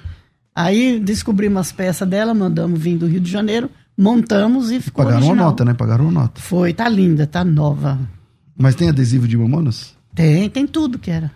Aí 0.55 1.01
descobrimos 1.01 1.61
as 1.61 1.73
peças 1.73 2.09
dela, 2.09 2.33
mandamos 2.35 2.81
vir 2.81 2.97
do 2.97 3.07
Rio 3.07 3.21
de 3.21 3.31
Janeiro, 3.31 3.71
montamos 3.97 4.71
e 4.71 4.81
ficou. 4.81 5.05
Pagaram 5.05 5.27
original. 5.27 5.45
uma 5.45 5.51
nota, 5.51 5.65
né? 5.65 5.75
Pagaram 5.75 6.05
uma 6.05 6.21
nota. 6.23 6.41
Foi, 6.41 6.73
tá 6.73 6.89
linda, 6.89 7.27
tá 7.27 7.45
nova. 7.45 7.99
Mas 8.57 8.75
tem 8.75 8.89
adesivo 8.89 9.27
de 9.29 9.37
Mamonas? 9.37 9.95
Tem, 10.15 10.49
tem 10.49 10.67
tudo 10.67 10.99
que 10.99 11.11
era. 11.11 11.31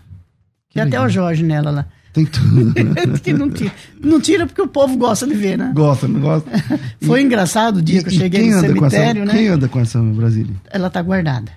Tem 0.73 0.83
até 0.83 0.93
legal. 0.93 1.07
o 1.07 1.09
Jorge 1.11 1.43
nela 1.43 1.71
lá. 1.71 1.87
Tem 2.13 2.27
tudo. 2.27 2.75
que 3.23 3.33
não 3.33 3.49
tira. 3.51 3.73
Não 4.03 4.21
tira 4.21 4.47
porque 4.47 4.61
o 4.61 4.67
povo 4.69 4.97
gosta 4.97 5.27
de 5.27 5.35
ver, 5.35 5.57
né? 5.57 5.73
gosta, 5.75 6.09
não 6.09 6.21
gosta? 6.21 6.51
Foi 7.03 7.23
engraçado 7.23 7.77
o 7.77 7.83
dia 7.83 8.03
que 8.03 8.09
eu 8.09 8.13
E- 8.13 8.17
e 8.17 8.19
cheguei 8.19 8.51
no 8.51 8.61
com 8.75 8.87
essa- 8.87 8.97
cemitério, 8.97 9.25
né? 9.25 9.33
Quem 9.35 9.49
anda 9.49 9.69
com 9.69 9.79
essa 9.81 10.03
Brasília? 10.03 10.55
Ela 10.71 10.91
tá 10.91 11.01
guardada. 11.01 11.53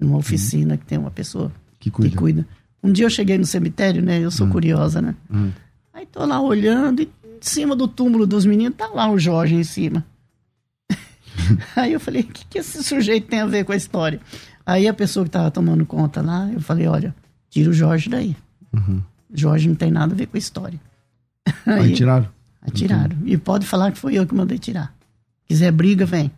Numa 0.00 0.16
oficina 0.18 0.76
que 0.76 0.86
tem 0.86 0.96
uma 0.98 1.10
pessoa 1.10 1.50
Que 1.78 1.90
cuida. 1.90 2.10
que 2.10 2.16
cuida. 2.16 2.46
Um 2.82 2.90
dia 2.92 3.04
eu 3.04 3.10
cheguei 3.10 3.36
no 3.36 3.44
cemitério, 3.44 4.00
né? 4.02 4.18
Eu 4.20 4.30
sou 4.30 4.46
curiosa, 4.46 5.02
né? 5.02 5.14
Hum. 5.30 5.50
Aí 5.92 6.06
tô 6.06 6.24
lá 6.24 6.40
olhando 6.40 7.02
e 7.02 7.10
em 7.24 7.38
cima 7.42 7.74
do 7.76 7.86
túmulo 7.88 8.26
dos 8.26 8.46
meninos 8.46 8.76
tá 8.78 8.86
lá 8.86 9.10
o 9.10 9.18
Jorge 9.18 9.54
em 9.54 9.64
cima. 9.64 10.04
Aí 11.76 11.92
eu 11.92 12.00
falei, 12.00 12.22
o 12.22 12.26
que, 12.26 12.44
que 12.48 12.58
esse 12.58 12.82
sujeito 12.82 13.26
tem 13.28 13.40
a 13.40 13.46
ver 13.46 13.64
com 13.64 13.72
a 13.72 13.76
história? 13.76 14.20
Aí 14.64 14.86
a 14.86 14.94
pessoa 14.94 15.24
que 15.24 15.30
tava 15.30 15.50
tomando 15.50 15.84
conta 15.84 16.22
lá, 16.22 16.48
eu 16.52 16.60
falei, 16.60 16.86
olha, 16.86 17.14
tira 17.50 17.70
o 17.70 17.72
Jorge 17.72 18.08
daí. 18.08 18.36
Jorge 19.32 19.68
não 19.68 19.74
tem 19.74 19.90
nada 19.90 20.12
a 20.12 20.16
ver 20.16 20.26
com 20.26 20.36
a 20.36 20.38
história. 20.38 20.80
Aí 21.66 21.92
tiraram? 21.92 22.28
Aí 22.62 22.70
tiraram. 22.70 23.16
E 23.24 23.36
pode 23.36 23.66
falar 23.66 23.92
que 23.92 23.98
foi 23.98 24.14
eu 24.14 24.26
que 24.26 24.34
mandei 24.34 24.58
tirar. 24.58 24.94
Quiser 25.46 25.72
briga, 25.72 26.04
vem. 26.04 26.30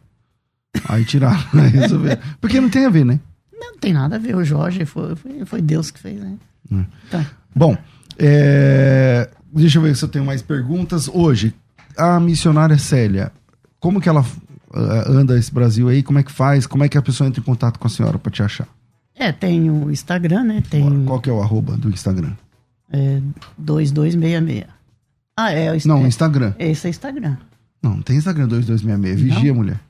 Aí 0.88 1.04
tiraram. 1.04 1.40
Resolveram. 1.52 2.22
Porque 2.40 2.60
não 2.60 2.70
tem 2.70 2.86
a 2.86 2.90
ver, 2.90 3.04
né? 3.04 3.20
Não 3.52 3.76
tem 3.76 3.92
nada 3.92 4.16
a 4.16 4.18
ver. 4.18 4.36
O 4.36 4.44
Jorge 4.44 4.84
foi, 4.84 5.14
foi, 5.16 5.44
foi 5.44 5.62
Deus 5.62 5.90
que 5.90 5.98
fez, 5.98 6.20
né? 6.20 6.36
Tá. 7.10 7.26
Bom, 7.54 7.76
é, 8.18 9.28
deixa 9.52 9.78
eu 9.78 9.82
ver 9.82 9.96
se 9.96 10.04
eu 10.04 10.08
tenho 10.08 10.24
mais 10.24 10.42
perguntas. 10.42 11.08
Hoje, 11.08 11.54
a 11.96 12.18
missionária 12.18 12.78
Célia, 12.78 13.32
como 13.78 14.00
que 14.00 14.08
ela 14.08 14.24
ah, 14.72 15.04
anda 15.08 15.38
esse 15.38 15.52
Brasil 15.52 15.88
aí? 15.88 16.02
Como 16.02 16.18
é 16.18 16.22
que 16.22 16.32
faz? 16.32 16.66
Como 16.66 16.84
é 16.84 16.88
que 16.88 16.96
a 16.96 17.02
pessoa 17.02 17.28
entra 17.28 17.40
em 17.40 17.44
contato 17.44 17.78
com 17.78 17.86
a 17.86 17.90
senhora 17.90 18.18
para 18.18 18.32
te 18.32 18.42
achar? 18.42 18.68
É, 19.14 19.30
tem 19.30 19.70
o 19.70 19.90
Instagram, 19.90 20.44
né? 20.44 20.62
Tem 20.68 21.04
Qual 21.04 21.20
que 21.20 21.28
é 21.28 21.32
o 21.32 21.42
arroba 21.42 21.76
do 21.76 21.90
Instagram? 21.90 22.32
É, 22.92 23.20
2266. 23.58 24.66
Ah, 25.36 25.50
é 25.50 25.70
o 25.72 25.74
Insta- 25.74 25.88
Não, 25.88 26.04
é, 26.04 26.08
Instagram. 26.08 26.54
Esse 26.58 26.86
é 26.86 26.90
Instagram. 26.90 27.36
Não, 27.82 27.94
não 27.96 28.02
tem 28.02 28.16
Instagram 28.16 28.46
2266. 28.48 29.20
Vigia, 29.20 29.54
mulher. 29.54 29.80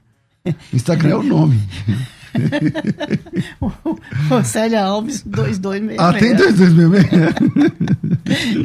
Instagram 0.73 1.11
é 1.11 1.17
o 1.17 1.23
nome. 1.23 1.61
o 4.31 4.43
Célia 4.45 4.83
Alves 4.85 5.23
2266. 5.23 5.99
Ah, 6.01 6.13
tem 6.19 6.35
2266? 6.35 7.83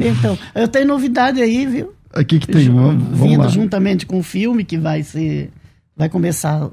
Então, 0.00 0.38
eu 0.54 0.66
tenho 0.68 0.86
novidade 0.86 1.42
aí, 1.42 1.66
viu? 1.66 1.92
O 2.16 2.24
que 2.24 2.38
que 2.38 2.46
tem? 2.46 2.68
Vamos, 2.70 3.02
vamos 3.04 3.20
Vindo 3.20 3.42
lá. 3.42 3.48
juntamente 3.48 4.06
com 4.06 4.18
o 4.18 4.22
filme 4.22 4.64
que 4.64 4.78
vai 4.78 5.02
ser. 5.02 5.50
Vai 5.96 6.08
começar. 6.08 6.70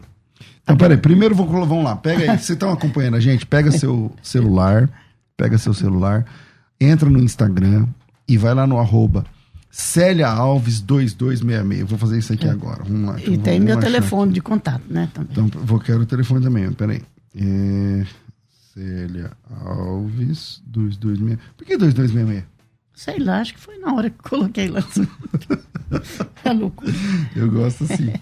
Então, 0.64 0.78
peraí, 0.78 0.98
primeiro 0.98 1.36
vou, 1.36 1.46
vamos 1.48 1.84
lá, 1.84 1.96
pega 1.96 2.22
aí, 2.22 2.28
vocês 2.38 2.52
estão 2.52 2.72
acompanhando 2.72 3.16
a 3.16 3.20
gente, 3.20 3.46
pega 3.46 3.72
seu 3.72 4.12
celular, 4.24 4.90
pega 5.36 5.58
seu 5.58 5.74
celular, 5.74 6.26
entra 6.80 7.10
no 7.10 7.20
Instagram 7.20 7.88
e 8.28 8.38
vai 8.38 8.54
lá 8.54 8.66
no 8.66 8.80
arroba 8.80 9.26
Célia 9.70 10.30
Alves 10.30 10.80
2266. 10.82 11.82
Eu 11.82 11.88
Vou 11.88 11.98
fazer 11.98 12.18
isso 12.18 12.32
aqui 12.32 12.48
agora. 12.48 12.84
Vamos 12.84 13.10
lá. 13.10 13.20
então 13.20 13.34
E 13.34 13.38
tem 13.38 13.60
meu 13.60 13.78
telefone 13.78 14.32
de 14.32 14.42
contato, 14.42 14.84
né? 14.90 15.10
Também. 15.14 15.46
Então, 15.46 15.62
vou 15.66 15.80
quero 15.80 16.02
o 16.02 16.06
telefone 16.06 16.42
também, 16.42 16.72
peraí. 16.72 17.02
É, 17.36 18.06
Célia 18.74 19.32
Alves 19.66 20.62
2266. 20.66 21.40
Por 21.58 21.66
que 21.66 21.78
2266? 21.78 22.46
Sei 22.94 23.20
lá, 23.20 23.42
acho 23.42 23.54
que 23.54 23.60
foi 23.60 23.78
na 23.78 23.94
hora 23.94 24.10
que 24.10 24.18
coloquei 24.18 24.70
lá. 24.70 24.82
é 26.46 26.54
loucura. 26.54 26.94
Eu 27.36 27.52
gosto 27.52 27.84
assim. 27.84 28.14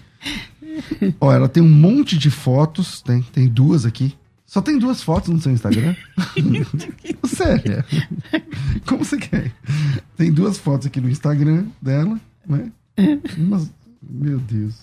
Ó, 1.20 1.32
ela 1.32 1.48
tem 1.48 1.62
um 1.62 1.70
monte 1.70 2.18
de 2.18 2.30
fotos, 2.30 3.00
tem, 3.00 3.22
tem 3.22 3.46
duas 3.46 3.86
aqui. 3.86 4.16
Só 4.54 4.62
tem 4.62 4.78
duas 4.78 5.02
fotos 5.02 5.30
no 5.30 5.40
seu 5.40 5.50
Instagram? 5.50 5.96
Sério? 7.26 7.84
Como 8.86 9.04
você 9.04 9.16
quer? 9.18 9.52
Tem 10.16 10.30
duas 10.30 10.58
fotos 10.58 10.86
aqui 10.86 11.00
no 11.00 11.10
Instagram 11.10 11.66
dela, 11.82 12.20
né? 12.46 12.70
Umas- 13.36 13.68
meu 14.00 14.38
Deus. 14.38 14.76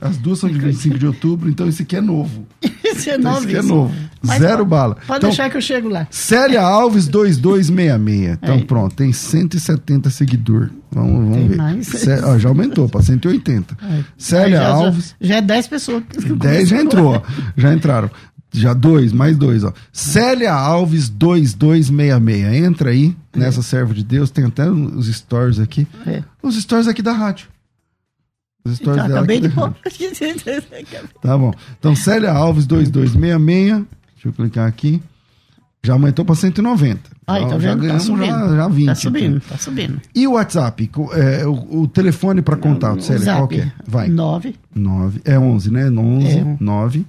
As 0.00 0.18
duas 0.18 0.38
são 0.38 0.48
de 0.48 0.56
25 0.60 0.98
de 1.00 1.06
outubro, 1.08 1.50
então 1.50 1.66
esse 1.66 1.82
aqui 1.82 1.96
é 1.96 2.00
novo. 2.00 2.46
Esse 2.92 3.10
é 3.10 3.16
Então, 3.16 3.38
esse 3.38 3.56
é 3.56 3.62
novo. 3.62 3.94
Mas 4.24 4.38
Zero 4.38 4.58
pode- 4.58 4.70
bala. 4.70 4.94
Pode 5.06 5.18
Então, 5.18 5.30
deixar 5.30 5.50
que 5.50 5.56
eu 5.56 5.60
chego 5.60 5.88
lá. 5.88 6.06
Célia 6.10 6.62
Alves 6.62 7.08
2266. 7.08 8.38
Então 8.42 8.54
Aí. 8.54 8.64
pronto, 8.64 8.94
tem 8.94 9.12
170 9.12 10.10
seguidores. 10.10 10.70
Vamos, 10.92 11.12
vamos 11.12 11.36
Tem 11.36 11.48
ver. 11.48 11.56
mais? 11.56 11.86
Cé- 11.86 12.20
ó, 12.24 12.38
já 12.38 12.48
aumentou 12.48 12.88
para 12.88 13.02
180. 13.02 13.76
Célia 14.16 14.58
já, 14.58 14.68
Alves, 14.68 15.14
Já, 15.20 15.28
já 15.28 15.36
é 15.36 15.42
10 15.42 15.66
pessoas. 15.66 16.02
10 16.38 16.68
já 16.68 16.80
entrou, 16.80 17.14
ó. 17.16 17.22
já 17.56 17.72
entraram. 17.74 18.10
Já 18.54 18.74
dois, 18.74 19.12
mais 19.14 19.34
dois, 19.38 19.64
ó. 19.64 19.72
Célia 19.90 20.52
Alves 20.52 21.08
2266. 21.08 22.64
Entra 22.64 22.90
aí 22.90 23.16
nessa 23.34 23.62
serva 23.62 23.94
de 23.94 24.04
Deus, 24.04 24.30
tem 24.30 24.44
até 24.44 24.70
os 24.70 25.06
stories 25.06 25.58
aqui. 25.58 25.86
É. 26.06 26.22
Os 26.42 26.54
stories 26.60 26.86
aqui 26.86 27.00
da 27.00 27.12
rádio. 27.12 27.46
Os 28.64 28.76
stories 28.76 29.04
Então, 29.04 29.16
acabei 29.16 29.40
de 29.40 29.48
pôr. 29.48 29.74
Tá 31.20 31.36
bom. 31.36 31.52
Então, 31.78 31.94
Célia 31.96 32.30
Alves 32.30 32.66
2266. 32.66 33.84
Deixa 34.14 34.28
eu 34.28 34.32
clicar 34.32 34.68
aqui. 34.68 35.02
Já 35.84 35.94
aumentou 35.94 36.24
para 36.24 36.36
190. 36.36 37.10
Aí, 37.26 37.42
tá 37.42 37.48
já 37.48 37.56
vendo? 37.56 37.70
Tá 37.70 37.82
ganhamos 37.82 38.02
subindo. 38.04 38.24
já, 38.26 38.56
já 38.56 38.68
20. 38.68 38.86
Tá 38.86 38.94
subindo, 38.94 39.36
então. 39.38 39.48
tá 39.48 39.58
subindo. 39.58 40.00
E 40.14 40.28
o 40.28 40.32
WhatsApp? 40.34 40.90
É, 41.12 41.44
o, 41.44 41.80
o 41.80 41.88
telefone 41.88 42.40
para 42.40 42.56
contato, 42.56 43.02
Célia, 43.02 43.24
zap, 43.24 43.38
qual 43.38 43.48
que 43.48 43.60
é? 43.62 43.72
Vai. 43.84 44.08
9 44.08 44.54
9, 44.74 45.20
é 45.24 45.36
11, 45.36 45.70
né? 45.72 45.90
11, 45.90 46.26
É. 46.28 46.56
9, 46.60 47.04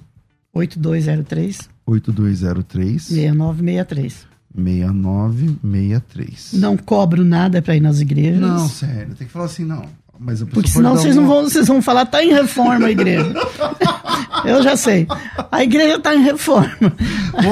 8203 0.52 1.68
8203 1.86 3.02
6963. 3.02 4.26
6963. 4.56 6.52
Não 6.54 6.76
cobro 6.76 7.24
nada 7.24 7.62
pra 7.62 7.76
ir 7.76 7.80
nas 7.80 8.00
igrejas. 8.00 8.40
Não, 8.40 8.68
sério, 8.68 9.14
tem 9.14 9.26
que 9.26 9.32
falar 9.32 9.46
assim, 9.46 9.64
não. 9.64 9.84
Mas 10.18 10.40
a 10.42 10.46
Porque 10.46 10.68
senão 10.70 10.96
vocês 10.96 11.14
não 11.16 11.24
uma- 11.24 11.34
vão, 11.34 11.42
vocês 11.44 11.66
vão 11.68 11.82
falar, 11.82 12.06
tá 12.06 12.24
em 12.24 12.32
reforma 12.32 12.86
a 12.86 12.90
igreja. 12.90 13.30
Eu 14.44 14.62
já 14.62 14.76
sei. 14.76 15.06
A 15.50 15.62
igreja 15.64 15.98
tá 15.98 16.14
em 16.14 16.22
reforma. 16.22 16.70
Pô, 16.78 16.86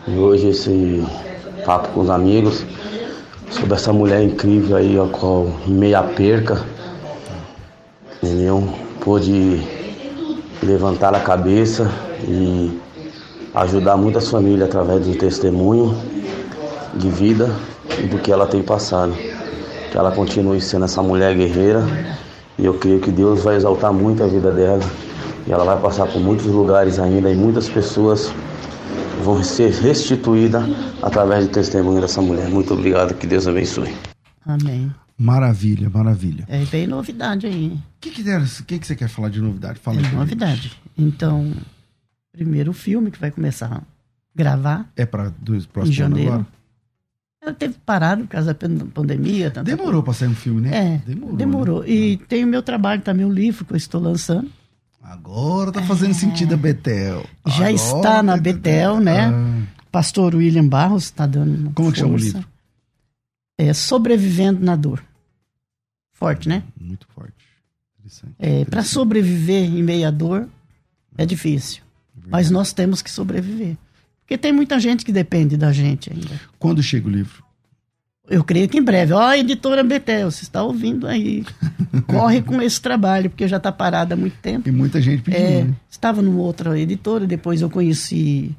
E 0.08 0.12
hoje 0.12 0.48
esse 0.50 1.04
papo 1.66 1.90
com 1.90 2.02
os 2.02 2.10
amigos 2.10 2.66
sobre 3.50 3.76
essa 3.76 3.94
mulher 3.94 4.22
incrível 4.24 4.76
aí, 4.76 4.98
a 5.00 5.06
qual 5.08 5.46
meia 5.68 6.04
perca, 6.04 6.66
entendeu? 8.22 8.74
Pôde 9.02 9.62
levantar 10.64 11.14
a 11.14 11.20
cabeça 11.20 11.90
e 12.28 12.80
ajudar 13.56 13.98
muitas 13.98 14.30
famílias 14.30 14.68
através 14.68 15.06
do 15.06 15.16
testemunho 15.16 15.96
de 16.96 17.10
vida 17.10 17.50
e 18.00 18.08
do 18.08 18.18
que 18.20 18.32
ela 18.32 18.48
tem 18.48 18.64
passado 18.64 19.14
que 19.94 19.98
ela 20.00 20.12
continue 20.12 20.60
sendo 20.60 20.86
essa 20.86 21.04
mulher 21.04 21.36
guerreira 21.36 21.84
e 22.58 22.66
eu 22.66 22.74
creio 22.74 23.00
que 23.00 23.12
Deus 23.12 23.44
vai 23.44 23.56
exaltar 23.56 23.94
muito 23.94 24.24
a 24.24 24.28
vida 24.28 24.52
dela 24.52 24.82
e 25.46 25.52
ela 25.52 25.64
vai 25.64 25.80
passar 25.80 26.08
por 26.08 26.20
muitos 26.20 26.48
lugares 26.48 26.98
ainda 26.98 27.30
e 27.30 27.36
muitas 27.36 27.70
pessoas 27.70 28.34
vão 29.24 29.44
ser 29.44 29.72
restituídas 29.72 30.64
através 31.00 31.46
do 31.46 31.52
testemunho 31.52 32.02
dessa 32.02 32.24
mulher. 32.24 32.50
Muito 32.50 32.74
obrigado, 32.74 33.14
que 33.14 33.28
Deus 33.28 33.48
abençoe. 33.48 33.94
Amém. 34.48 34.92
Maravilha, 35.24 35.90
maravilha. 35.90 36.44
É, 36.50 36.66
tem 36.66 36.86
novidade 36.86 37.48
aí. 37.48 37.68
O 37.68 37.82
que, 38.02 38.10
que, 38.12 38.24
que, 38.66 38.80
que 38.80 38.86
você 38.88 38.96
quer 38.96 39.08
falar 39.08 39.30
de 39.30 39.40
novidade? 39.40 39.80
Fala 39.80 39.96
Tem 39.96 40.02
pra 40.04 40.10
gente. 40.12 40.20
novidade. 40.20 40.82
Então, 40.98 41.54
primeiro 42.34 42.72
o 42.72 42.74
filme 42.74 43.10
que 43.10 43.18
vai 43.20 43.32
começar 43.32 43.72
a 43.74 43.82
gravar 44.36 44.90
É 44.98 45.06
para 45.06 45.32
dois 45.40 45.66
próximos 45.66 45.98
anos 46.02 46.20
agora? 46.20 46.46
Eu 47.46 47.54
teve 47.54 47.76
parado 47.86 48.24
por 48.24 48.30
causa 48.30 48.48
da 48.48 48.56
pan- 48.56 48.88
pandemia. 48.94 49.50
Demorou 49.50 50.04
pra 50.04 50.14
sair 50.14 50.28
um 50.30 50.36
filme, 50.36 50.62
né? 50.62 50.76
É, 50.76 50.98
Demorou. 51.10 51.36
demorou. 51.38 51.80
né? 51.84 51.90
E 51.90 52.18
tem 52.18 52.44
o 52.44 52.48
meu 52.48 52.62
trabalho 52.62 53.02
também, 53.02 53.26
o 53.26 53.32
livro 53.32 53.64
que 53.66 53.72
eu 53.74 53.78
estou 53.78 54.02
lançando. 54.02 54.50
Agora 55.02 55.72
tá 55.72 55.82
fazendo 55.84 56.14
sentido 56.14 56.54
a 56.54 56.58
Betel. 56.58 57.26
É. 57.46 57.50
Já 57.50 57.56
Agora 57.56 57.72
está 57.72 58.24
na 58.24 58.36
tá- 58.36 58.42
Betel, 58.42 59.00
né? 59.00 59.28
Ah, 59.28 59.62
Pastor 59.92 60.36
William 60.36 60.68
Barros 60.68 61.04
está 61.06 61.26
dando. 61.26 61.72
Como 61.72 61.92
que 61.92 62.00
chama 62.00 62.10
o 62.16 62.20
força. 62.20 62.26
livro? 62.38 62.46
É 63.58 63.74
Sobrevivendo 63.74 64.64
na 64.66 64.76
Dor. 64.76 65.02
Forte, 66.24 66.48
né? 66.48 66.64
muito 66.80 67.06
forte. 67.14 67.34
Interessante. 68.00 68.34
É, 68.40 68.66
Para 68.66 68.84
sobreviver 68.84 69.66
em 69.66 69.84
meio 69.84 70.08
à 70.08 70.12
dor 70.12 70.48
é 71.18 71.26
difícil. 71.26 71.82
Mas 72.28 72.50
nós 72.50 72.72
temos 72.72 73.02
que 73.02 73.12
sobreviver. 73.12 73.76
Porque 74.22 74.38
tem 74.38 74.54
muita 74.54 74.80
gente 74.80 75.04
que 75.04 75.12
depende 75.12 75.58
da 75.58 75.72
gente 75.74 76.12
ainda. 76.12 76.40
Quando 76.58 76.82
chega 76.82 77.08
o 77.08 77.12
livro? 77.12 77.44
Eu 78.30 78.42
creio 78.44 78.70
que 78.70 78.78
em 78.78 78.82
breve. 78.82 79.12
Ó, 79.12 79.34
editora 79.34 79.84
Betel, 79.84 80.32
você 80.32 80.44
está 80.44 80.64
ouvindo 80.64 81.08
aí. 81.08 81.44
Corre 82.08 82.42
com 82.42 82.62
esse 82.62 82.82
trabalho, 82.82 83.30
porque 83.30 83.48
já 83.48 83.58
está 83.58 83.72
parado 83.72 84.14
há 84.14 84.18
muito 84.18 84.38
tempo. 84.38 84.70
E 84.70 84.72
muita 84.72 85.02
gente 85.02 85.24
pedindo. 85.24 85.44
É, 85.44 85.64
né? 85.66 85.76
estava 85.90 86.22
numa 86.22 86.40
outra 86.40 86.80
editora, 86.80 87.28
depois 87.28 87.62
eu 87.62 87.70
conheci 87.70 88.56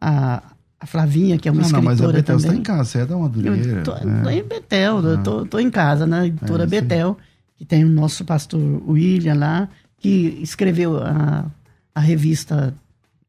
a, 0.00 0.47
a 0.80 0.86
Flavinha, 0.86 1.38
que 1.38 1.48
é 1.48 1.52
uma 1.52 1.62
Não, 1.62 1.68
não, 1.70 1.82
mas 1.82 2.00
a 2.00 2.04
escritora 2.04 2.12
Betel 2.18 2.36
está 2.36 2.48
também. 2.48 2.60
em 2.60 2.64
casa, 2.64 2.84
você 2.84 2.98
é 3.00 3.06
da 3.06 3.16
Madureira. 3.16 3.56
Eu 3.78 3.82
tô, 3.82 3.94
né? 4.04 4.36
em 4.38 4.42
Betel, 4.44 4.98
eu 5.04 5.22
tô, 5.22 5.46
tô 5.46 5.58
em 5.58 5.70
casa, 5.70 6.06
na 6.06 6.26
editora 6.26 6.62
É, 6.64 6.66
sim. 6.66 6.70
Betel, 6.70 7.18
que 7.56 7.64
tem 7.64 7.84
o 7.84 7.88
nosso 7.88 8.24
pastor 8.24 8.60
William 8.88 9.34
lá, 9.34 9.68
que 9.98 10.38
escreveu 10.42 10.98
a, 11.02 11.46
a 11.94 12.00
revista 12.00 12.72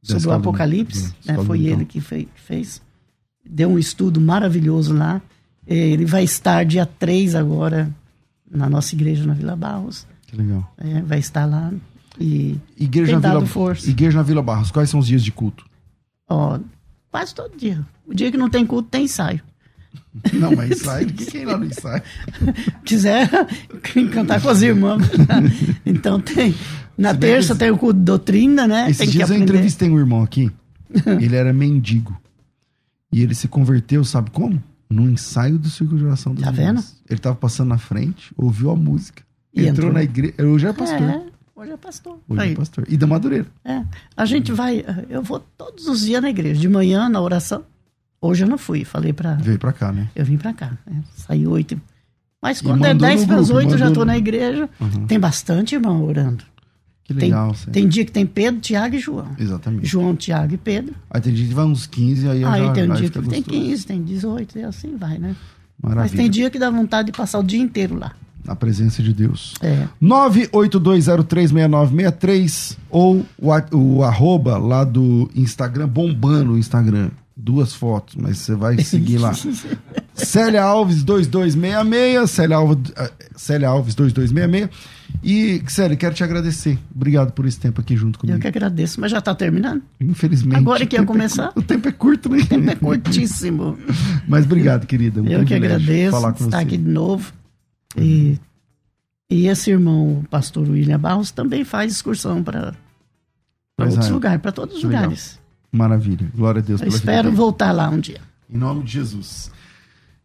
sobre 0.04 0.28
o 0.30 0.32
Apocalipse, 0.32 1.14
né, 1.26 1.36
foi 1.44 1.66
ele 1.66 1.86
que 1.86 2.00
fe- 2.00 2.26
que 2.34 2.42
fez. 2.42 2.82
Deu 3.44 3.70
um 3.70 3.80
estudo 3.80 4.22
maravilhoso 4.22 4.94
lá. 4.94 5.20
Ele 5.66 6.06
vai 6.06 6.24
estar 6.24 6.64
dia 6.66 6.86
3 6.86 7.34
agora 7.36 7.90
na 8.50 8.70
nossa 8.70 8.94
igreja 8.96 9.26
na 9.26 9.34
Vila 9.34 9.56
Barros. 9.56 10.06
Que 10.28 10.36
legal. 10.36 10.72
É, 10.78 11.02
vai 11.02 11.18
estar 11.20 11.46
lá. 11.46 11.72
E 12.20 12.58
Igreja 12.78 13.14
tem 13.20 13.22
na, 13.22 13.36
Vila, 13.36 13.46
força. 13.48 13.90
Igreja 13.90 14.18
na 14.18 14.24
Vila 14.24 14.42
Barros, 14.44 14.70
quais 14.72 14.90
são 14.90 15.00
os 15.00 15.08
dias 15.08 15.24
de 15.24 15.32
culto? 15.32 15.66
Ó, 16.30 16.60
quase 17.12 17.34
todo 17.36 17.56
dia. 17.58 17.86
O 18.08 18.14
dia 18.14 18.32
que 18.32 18.38
não 18.38 18.50
tem 18.50 18.66
culto, 18.66 18.90
tem 18.90 19.06
ensaio. 19.06 19.42
Não, 20.34 20.56
mas 20.56 20.72
ensaio, 20.72 21.08
o 21.08 21.14
que 21.14 21.26
que 21.26 21.38
é 21.40 21.46
lá 21.46 21.58
no 21.58 21.66
ensaio? 21.66 22.02
quiser 22.86 23.30
cantar 24.12 24.42
com 24.42 24.50
as 24.50 24.62
irmãs. 24.62 25.04
então 25.86 26.20
tem. 26.20 26.54
Na 26.98 27.14
Se 27.14 27.20
terça 27.20 27.54
que- 27.54 27.60
tem 27.60 27.72
o 27.72 27.78
culto 27.78 27.98
de 28.00 28.06
doutrina, 28.06 28.68
né? 28.68 28.86
Esses 28.86 28.98
tem 28.98 29.08
que 29.08 29.14
dias 29.14 29.30
eu 29.30 29.36
aprender. 29.36 29.52
entrevistei 29.54 29.90
um 29.90 29.98
irmão 29.98 30.22
aqui, 30.24 30.52
ele 31.20 31.36
era 31.36 31.54
mendigo. 31.54 32.20
E 33.12 33.22
ele 33.24 33.34
se 33.34 33.48
converteu, 33.48 34.04
sabe 34.04 34.30
como? 34.32 34.62
No 34.90 35.10
ensaio 35.10 35.58
do 35.58 35.70
Círculo 35.70 36.00
de 36.00 36.06
Oração 36.06 36.34
dos 36.34 36.44
Tá 36.44 36.52
Irmãos. 36.52 36.66
vendo? 36.66 36.84
Ele 37.10 37.20
tava 37.20 37.36
passando 37.36 37.70
na 37.70 37.78
frente, 37.78 38.32
ouviu 38.38 38.70
a 38.72 38.76
música, 38.76 39.24
E 39.54 39.62
entrou, 39.62 39.90
entrou. 39.90 39.94
na 39.94 40.04
igreja. 40.04 40.34
Hoje 40.46 40.68
é 40.68 40.74
pastor. 40.74 41.02
É, 41.02 41.24
hoje 41.60 41.72
é 41.72 41.78
pastor. 41.78 42.18
Hoje 42.28 42.42
Aí, 42.42 42.52
é 42.52 42.56
pastor. 42.56 42.86
E 42.88 42.98
da 42.98 43.06
Madureira. 43.08 43.48
é. 43.64 43.84
A 44.16 44.26
gente 44.26 44.52
vai. 44.52 44.84
Eu 45.10 45.22
vou 45.22 45.40
todos 45.58 45.88
os 45.88 46.02
dias 46.02 46.22
na 46.22 46.30
igreja. 46.30 46.60
De 46.60 46.70
manhã, 46.70 47.08
na 47.10 47.22
oração. 47.22 47.64
Hoje 48.22 48.44
eu 48.44 48.48
não 48.50 48.58
fui. 48.58 48.84
Falei 48.86 49.14
pra. 49.14 49.36
Veio 49.36 49.60
pra 49.60 49.72
cá, 49.72 49.92
né? 49.92 50.10
Eu 50.16 50.26
vim 50.26 50.38
pra 50.38 50.54
cá. 50.54 50.78
né? 50.86 51.04
Saí 51.16 51.46
oito. 51.48 51.80
Mas 52.42 52.62
quando 52.62 52.86
é 52.86 52.94
dez 52.94 53.26
para 53.26 53.38
as 53.38 53.50
oito, 53.50 53.74
eu 53.74 53.78
já 53.78 53.90
no- 53.90 54.06
na 54.06 54.18
igreja. 54.18 54.70
Uhum. 54.80 55.06
Tem 55.08 55.20
bastante 55.20 55.76
irmão 55.76 56.04
orando. 56.04 56.44
Que 57.04 57.14
Tem, 57.14 57.30
legal, 57.30 57.54
Cé. 57.56 57.72
tem 57.72 57.88
dia 57.88 58.06
que 58.06 58.12
tem 58.12 58.26
Pedro, 58.26 58.62
Tiago 58.62 58.96
e 58.96 59.00
João. 59.00 59.30
Exatamente. 59.38 59.86
João, 59.88 60.16
Tiago 60.16 60.54
e 60.54 60.58
Pedro. 60.58 60.94
Aí 61.10 61.20
tem 61.20 61.34
dia 61.34 61.48
que 61.48 61.54
vai 61.56 61.66
uns 61.66 61.88
15, 61.88 62.30
aí, 62.30 62.44
Aí 62.46 62.66
já, 62.66 62.72
tem 62.72 62.84
um 62.92 62.94
dia 62.94 63.10
que 63.10 63.20
tem 63.20 63.24
gostoso. 63.42 63.44
15, 63.50 63.86
tem 63.88 64.04
18, 64.04 64.60
e 64.60 64.64
assim 64.64 64.96
vai, 64.96 65.18
né? 65.18 65.36
Mas 65.82 65.96
Maravilha. 65.96 66.18
tem 66.18 66.30
dia 66.30 66.50
que 66.52 66.60
dá 66.60 66.70
vontade 66.70 67.08
de 67.12 67.18
passar 67.18 67.40
o 67.40 67.44
dia 67.44 67.60
inteiro 67.60 67.96
lá. 67.98 68.14
Na 68.46 68.56
presença 68.56 69.04
de 69.04 69.14
Deus. 69.14 69.54
É. 69.62 69.86
982036963 70.02 72.78
ou 72.90 73.26
o, 73.38 73.52
o 73.78 74.04
arroba 74.04 74.58
lá 74.58 74.84
do 74.84 75.30
Instagram, 75.36 75.88
bombando 75.88 76.54
o 76.54 76.58
Instagram. 76.58 77.10
Duas 77.42 77.74
fotos, 77.74 78.16
mas 78.16 78.38
você 78.40 78.54
vai 78.54 78.78
seguir 78.84 79.18
lá. 79.18 79.32
Célia 80.14 80.62
Alves 80.64 81.04
2266, 81.04 82.30
Célia 82.30 82.58
Alves, 82.58 82.78
eh, 82.98 83.12
Célia 83.36 83.70
Alves 83.70 83.96
2266. 83.96 84.70
E, 85.24 85.62
Célia, 85.68 85.96
quero 85.96 86.14
te 86.14 86.22
agradecer. 86.24 86.78
Obrigado 86.94 87.32
por 87.32 87.46
esse 87.46 87.58
tempo 87.60 87.80
aqui 87.82 87.96
junto 87.96 88.20
comigo. 88.20 88.38
Eu 88.38 88.42
que 88.42 88.48
agradeço, 88.48 89.00
mas 89.00 89.10
já 89.12 89.22
tá 89.22 89.34
terminando. 89.34 89.82
Infelizmente. 90.02 90.58
Agora 90.58 90.86
que 90.86 90.96
ia 90.98 91.02
é 91.02 91.06
começar? 91.06 91.46
curto- 91.54 91.60
o 91.60 91.64
tempo 91.64 91.88
é 91.88 91.92
curto, 91.94 92.30
né? 92.30 92.40
O 92.40 92.46
tempo 92.46 92.70
é 92.72 92.76
curtíssimo. 92.76 93.78
Mas 94.28 94.44
obrigado, 94.46 94.86
querida. 94.86 95.22
Um 95.22 95.28
Eu 95.28 95.46
que 95.46 95.54
agradeço 95.54 96.12
falar 96.12 96.34
com 96.34 96.44
estar 96.44 96.58
você. 96.58 96.64
aqui 96.64 96.78
de 96.78 96.90
novo. 96.90 97.32
E, 97.98 98.38
e 99.30 99.48
esse 99.48 99.72
irmão, 99.72 100.20
o 100.20 100.28
pastor 100.30 100.68
William 100.70 101.00
Barros, 101.00 101.32
também 101.32 101.64
faz 101.64 101.92
excursão 101.92 102.44
para 102.44 102.76
outros 103.78 103.96
Israel. 103.98 104.14
lugares, 104.14 104.42
para 104.42 104.52
todos 104.52 104.76
os 104.78 104.84
Legal. 104.84 105.02
lugares. 105.04 105.40
Maravilha. 105.72 106.32
Glória 106.36 106.60
a 106.60 106.64
Deus 106.64 106.82
Eu 106.82 106.88
espero 106.88 107.32
voltar 107.32 107.72
lá 107.72 107.90
um 107.90 108.00
dia. 108.00 108.22
Em 108.50 108.58
nome 108.58 108.84
de 108.84 108.92
Jesus. 108.94 109.52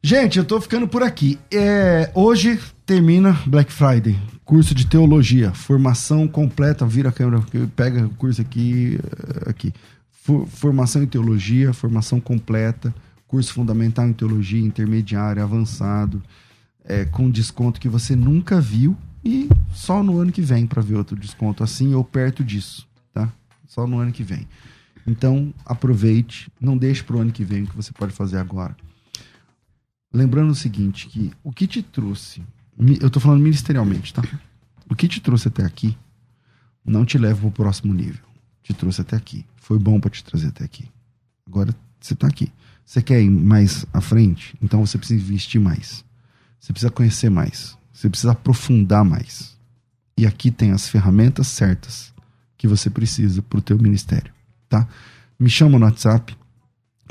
Gente, 0.02 0.38
eu 0.38 0.44
tô 0.44 0.60
ficando 0.60 0.86
por 0.88 1.02
aqui. 1.02 1.38
É, 1.52 2.10
hoje 2.14 2.58
termina 2.84 3.38
Black 3.46 3.72
Friday, 3.72 4.18
curso 4.44 4.74
de 4.74 4.86
teologia, 4.86 5.52
formação 5.52 6.28
completa. 6.28 6.86
Vira 6.86 7.08
a 7.08 7.12
câmera, 7.12 7.42
pega 7.74 8.06
o 8.06 8.10
curso 8.10 8.40
aqui, 8.42 8.98
eh, 9.02 9.50
aqui. 9.50 9.72
For- 10.10 10.46
Formação 10.46 11.02
em 11.02 11.06
teologia, 11.06 11.72
formação 11.72 12.20
completa, 12.20 12.94
curso 13.26 13.52
fundamental 13.54 14.06
em 14.06 14.12
teologia, 14.12 14.60
intermediário, 14.60 15.42
avançado, 15.42 16.22
é, 16.84 17.04
com 17.04 17.30
desconto 17.30 17.80
que 17.80 17.88
você 17.88 18.14
nunca 18.14 18.60
viu 18.60 18.96
e 19.24 19.48
só 19.72 20.02
no 20.02 20.18
ano 20.18 20.30
que 20.30 20.42
vem 20.42 20.66
para 20.66 20.82
ver 20.82 20.96
outro 20.96 21.16
desconto 21.16 21.64
assim 21.64 21.94
ou 21.94 22.04
perto 22.04 22.44
disso, 22.44 22.86
tá? 23.12 23.32
Só 23.66 23.86
no 23.86 23.98
ano 23.98 24.12
que 24.12 24.22
vem. 24.22 24.46
Então, 25.06 25.52
aproveite, 25.64 26.50
não 26.60 26.76
deixe 26.76 27.02
para 27.02 27.16
o 27.16 27.20
ano 27.20 27.32
que 27.32 27.44
vem 27.44 27.64
o 27.64 27.66
que 27.66 27.76
você 27.76 27.92
pode 27.92 28.12
fazer 28.12 28.38
agora. 28.38 28.76
Lembrando 30.12 30.50
o 30.50 30.54
seguinte, 30.54 31.08
que 31.08 31.32
o 31.42 31.52
que 31.52 31.66
te 31.66 31.82
trouxe, 31.82 32.42
eu 33.00 33.10
tô 33.10 33.18
falando 33.18 33.42
ministerialmente, 33.42 34.14
tá? 34.14 34.22
O 34.88 34.94
que 34.94 35.08
te 35.08 35.20
trouxe 35.20 35.48
até 35.48 35.64
aqui 35.64 35.96
não 36.84 37.04
te 37.04 37.16
leva 37.16 37.40
para 37.40 37.48
o 37.48 37.52
próximo 37.52 37.92
nível. 37.94 38.22
te 38.62 38.72
trouxe 38.72 39.00
até 39.00 39.16
aqui. 39.16 39.44
Foi 39.56 39.78
bom 39.78 39.98
para 39.98 40.10
te 40.10 40.22
trazer 40.22 40.48
até 40.48 40.64
aqui. 40.64 40.88
Agora 41.46 41.74
você 42.00 42.14
está 42.14 42.26
aqui. 42.26 42.52
Você 42.84 43.02
quer 43.02 43.20
ir 43.20 43.30
mais 43.30 43.86
à 43.92 44.00
frente? 44.00 44.54
Então 44.62 44.84
você 44.84 44.98
precisa 44.98 45.22
investir 45.22 45.60
mais. 45.60 46.04
Você 46.64 46.72
precisa 46.72 46.90
conhecer 46.90 47.28
mais. 47.28 47.76
Você 47.92 48.08
precisa 48.08 48.32
aprofundar 48.32 49.04
mais. 49.04 49.54
E 50.16 50.26
aqui 50.26 50.50
tem 50.50 50.70
as 50.70 50.88
ferramentas 50.88 51.46
certas 51.48 52.10
que 52.56 52.66
você 52.66 52.88
precisa 52.88 53.42
para 53.42 53.58
o 53.58 53.62
teu 53.62 53.76
ministério, 53.76 54.32
tá? 54.66 54.88
Me 55.38 55.50
chama 55.50 55.78
no 55.78 55.84
WhatsApp 55.84 56.34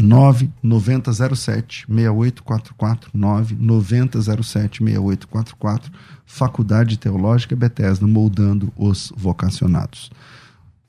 99007 0.01 1.85
6844 1.87 3.11
99007 3.13 4.83
6844 4.83 5.91
Faculdade 6.25 6.97
Teológica 6.97 7.55
Bethesda 7.55 8.07
moldando 8.07 8.73
os 8.75 9.13
vocacionados. 9.15 10.09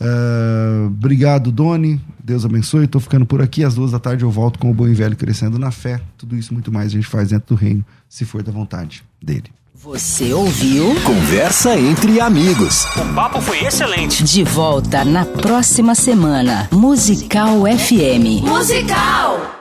Uh, 0.01 0.87
obrigado, 0.87 1.53
Doni. 1.53 2.01
Deus 2.23 2.45
abençoe. 2.45 2.85
Estou 2.85 3.01
ficando 3.01 3.27
por 3.27 3.41
aqui. 3.41 3.65
Às 3.65 3.75
duas 3.75 3.91
da 3.93 3.99
tarde 3.99 4.25
eu 4.25 4.31
volto 4.31 4.59
com 4.59 4.71
o 4.71 4.75
Bom 4.75 4.89
e 4.89 4.95
Velho 4.95 5.17
Crescendo 5.17 5.59
na 5.59 5.71
Fé. 5.71 6.01
Tudo 6.17 6.37
isso 6.37 6.53
muito 6.53 6.73
mais 6.73 6.89
a 6.89 6.91
gente 6.91 7.07
faz 7.07 7.31
dentro 7.31 7.55
do 7.55 7.61
reino, 7.61 7.85
se 8.09 8.25
for 8.25 8.43
da 8.43 8.53
vontade 8.53 9.03
dele. 9.23 9.51
Você 9.75 10.33
ouviu? 10.33 10.95
Conversa 11.05 11.79
entre 11.79 12.19
amigos. 12.21 12.85
O 12.97 13.15
papo 13.15 13.41
foi 13.41 13.65
excelente. 13.65 14.25
De 14.25 14.43
volta 14.43 15.05
na 15.05 15.27
próxima 15.27 15.95
semana. 15.95 16.69
Musical 16.73 17.65
FM. 17.67 18.43
Musical! 18.43 19.54